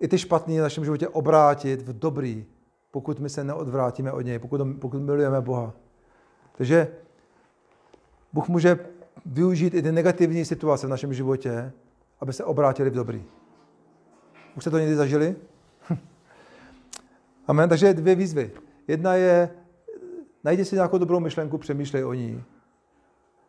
i 0.00 0.08
ty 0.08 0.18
špatné 0.18 0.54
v 0.54 0.62
našem 0.62 0.84
životě 0.84 1.08
obrátit 1.08 1.82
v 1.82 1.98
dobrý, 1.98 2.46
pokud 2.96 3.20
my 3.20 3.28
se 3.28 3.44
neodvrátíme 3.44 4.12
od 4.12 4.20
něj, 4.20 4.38
pokud, 4.38 4.60
pokud 4.80 5.02
milujeme 5.02 5.40
Boha. 5.40 5.72
Takže 6.56 6.88
Bůh 8.32 8.48
může 8.48 8.78
využít 9.26 9.74
i 9.74 9.82
ty 9.82 9.92
negativní 9.92 10.44
situace 10.44 10.86
v 10.86 10.90
našem 10.90 11.14
životě, 11.14 11.72
aby 12.20 12.32
se 12.32 12.44
obrátili 12.44 12.90
v 12.90 12.94
dobrý. 12.94 13.24
Už 14.56 14.62
jste 14.62 14.70
to 14.70 14.78
někdy 14.78 14.96
zažili? 14.96 15.36
Amen. 17.46 17.68
Takže 17.68 17.94
dvě 17.94 18.14
výzvy. 18.14 18.50
Jedna 18.88 19.14
je, 19.14 19.50
najdi 20.44 20.64
si 20.64 20.74
nějakou 20.74 20.98
dobrou 20.98 21.20
myšlenku, 21.20 21.58
přemýšlej 21.58 22.04
o 22.04 22.12
ní 22.12 22.44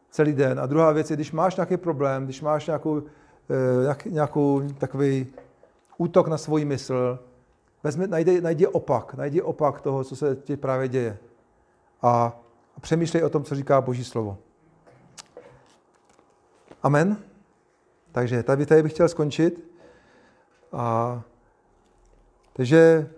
celý 0.09 0.33
den. 0.33 0.59
A 0.59 0.65
druhá 0.65 0.91
věc 0.91 1.09
je, 1.09 1.15
když 1.15 1.31
máš 1.31 1.55
nějaký 1.55 1.77
problém, 1.77 2.25
když 2.25 2.41
máš 2.41 2.67
nějakou, 2.67 3.03
eh, 3.49 3.81
nějak, 3.81 4.05
nějakou 4.05 4.61
takový 4.77 5.27
útok 5.97 6.27
na 6.27 6.37
svůj 6.37 6.65
mysl, 6.65 7.19
vezmi, 7.84 8.07
najdi, 8.07 8.41
najdi 8.41 8.67
opak, 8.67 9.13
najdi 9.13 9.41
opak 9.41 9.82
toho, 9.82 10.03
co 10.03 10.15
se 10.15 10.36
ti 10.36 10.57
právě 10.57 10.88
děje. 10.88 11.17
A, 12.01 12.39
přemýšlej 12.82 13.23
o 13.23 13.30
tom, 13.30 13.43
co 13.43 13.55
říká 13.55 13.82
Boží 13.82 14.03
slovo. 14.03 14.38
Amen. 16.84 17.17
Takže 18.11 18.43
tady, 18.43 18.65
tady 18.65 18.84
bych 18.84 18.93
chtěl 18.93 19.09
skončit. 19.09 19.71
A, 20.71 21.21
takže 22.53 23.09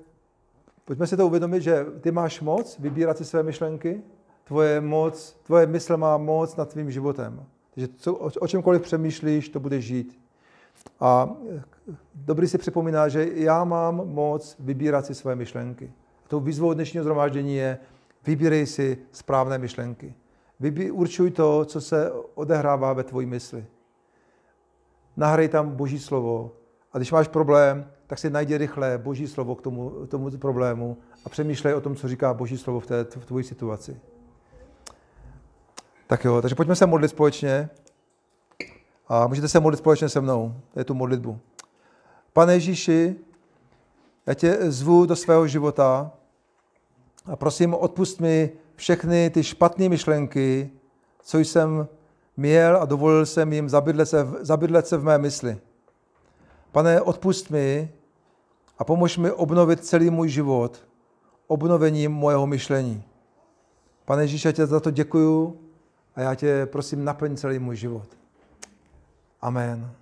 pojďme 0.86 1.07
si 1.07 1.18
to 1.18 1.28
uvědomit, 1.28 1.62
že 1.62 1.86
ty 2.01 2.12
máš 2.12 2.41
moc 2.41 2.80
vybírat 2.80 3.18
si 3.18 3.26
své 3.26 3.43
myšlenky, 3.43 4.01
tvoje 4.43 4.82
moc, 4.82 5.38
tvoje 5.43 5.68
mysl 5.68 5.97
má 5.97 6.18
moc 6.18 6.55
nad 6.55 6.70
tvým 6.70 6.91
životem. 6.91 7.45
Takže 7.74 7.88
co, 7.97 8.16
o, 8.16 8.47
čemkoliv 8.47 8.82
přemýšlíš, 8.82 9.49
to 9.49 9.60
budeš 9.60 9.86
žít. 9.86 10.20
A 10.99 11.30
dobrý 12.16 12.48
si 12.48 12.58
připomíná, 12.58 13.08
že 13.08 13.28
já 13.34 13.64
mám 13.64 13.96
moc 13.96 14.56
vybírat 14.60 15.06
si 15.06 15.16
své 15.16 15.36
myšlenky. 15.36 15.94
A 16.26 16.28
tou 16.28 16.40
výzvou 16.40 16.74
dnešního 16.74 17.04
zhromáždění 17.04 17.56
je, 17.56 17.78
vybírej 18.26 18.66
si 18.66 18.98
správné 19.12 19.58
myšlenky. 19.58 20.14
Vybí, 20.60 20.92
určuj 20.92 21.32
to, 21.32 21.66
co 21.66 21.82
se 21.82 22.12
odehrává 22.36 22.94
ve 22.94 23.04
tvojí 23.04 23.28
mysli. 23.28 23.66
Nahrej 25.18 25.50
tam 25.50 25.70
Boží 25.70 26.00
slovo. 26.00 26.52
A 26.94 26.98
když 26.98 27.12
máš 27.12 27.28
problém, 27.28 27.92
tak 28.08 28.20
si 28.20 28.30
najdi 28.30 28.58
rychle 28.58 28.98
Boží 28.98 29.28
slovo 29.28 29.56
k 29.56 29.62
tomu, 29.62 29.90
tomu 30.08 30.32
problému 30.38 30.98
a 31.26 31.30
přemýšlej 31.30 31.74
o 31.74 31.82
tom, 31.82 31.96
co 31.96 32.08
říká 32.08 32.34
Boží 32.34 32.58
slovo 32.58 32.80
v 32.80 32.86
té 32.86 33.04
v 33.04 33.26
tvojí 33.26 33.44
situaci. 33.44 34.00
Tak 36.08 36.26
jo, 36.26 36.42
takže 36.42 36.56
pojďme 36.56 36.76
se 36.76 36.86
modlit 36.86 37.12
společně. 37.12 37.70
A 39.08 39.28
můžete 39.28 39.48
se 39.48 39.60
modlit 39.60 39.78
společně 39.80 40.10
se 40.10 40.22
mnou. 40.22 40.54
To 40.74 40.80
je 40.80 40.84
tu 40.84 40.94
modlitbu. 40.94 41.40
Pane 42.34 42.53
Ježíši, 42.53 43.15
já 44.25 44.34
tě 44.34 44.71
zvu 44.71 45.05
do 45.05 45.15
svého 45.15 45.47
života 45.47 46.11
a 47.25 47.36
prosím, 47.36 47.73
odpust 47.73 48.19
mi 48.19 48.51
všechny 48.75 49.30
ty 49.30 49.43
špatné 49.43 49.89
myšlenky, 49.89 50.71
co 51.23 51.39
jsem 51.39 51.88
měl 52.38 52.77
a 52.77 52.86
dovolil 52.86 53.25
jsem 53.25 53.53
jim 53.53 53.69
zabydlet 53.69 54.09
se, 54.09 54.27
zabydlet 54.39 54.88
se 54.88 54.97
v 54.97 55.03
mé 55.03 55.17
mysli. 55.17 55.57
Pane, 56.71 57.01
odpust 57.01 57.49
mi 57.49 57.91
a 58.77 58.84
pomož 58.84 59.17
mi 59.17 59.32
obnovit 59.32 59.86
celý 59.86 60.09
můj 60.09 60.30
život 60.30 60.89
obnovením 61.49 62.11
mojeho 62.11 62.47
myšlení. 62.47 63.03
Pane 64.05 64.23
Ježíš, 64.23 64.45
já 64.45 64.51
tě 64.51 64.65
za 64.65 64.80
to 64.80 64.91
děkuju 64.91 65.59
a 66.15 66.21
já 66.21 66.36
tě 66.36 66.65
prosím 66.65 67.05
naplň 67.05 67.36
celý 67.38 67.59
můj 67.59 67.75
život. 67.75 68.07
Amen. 69.41 69.99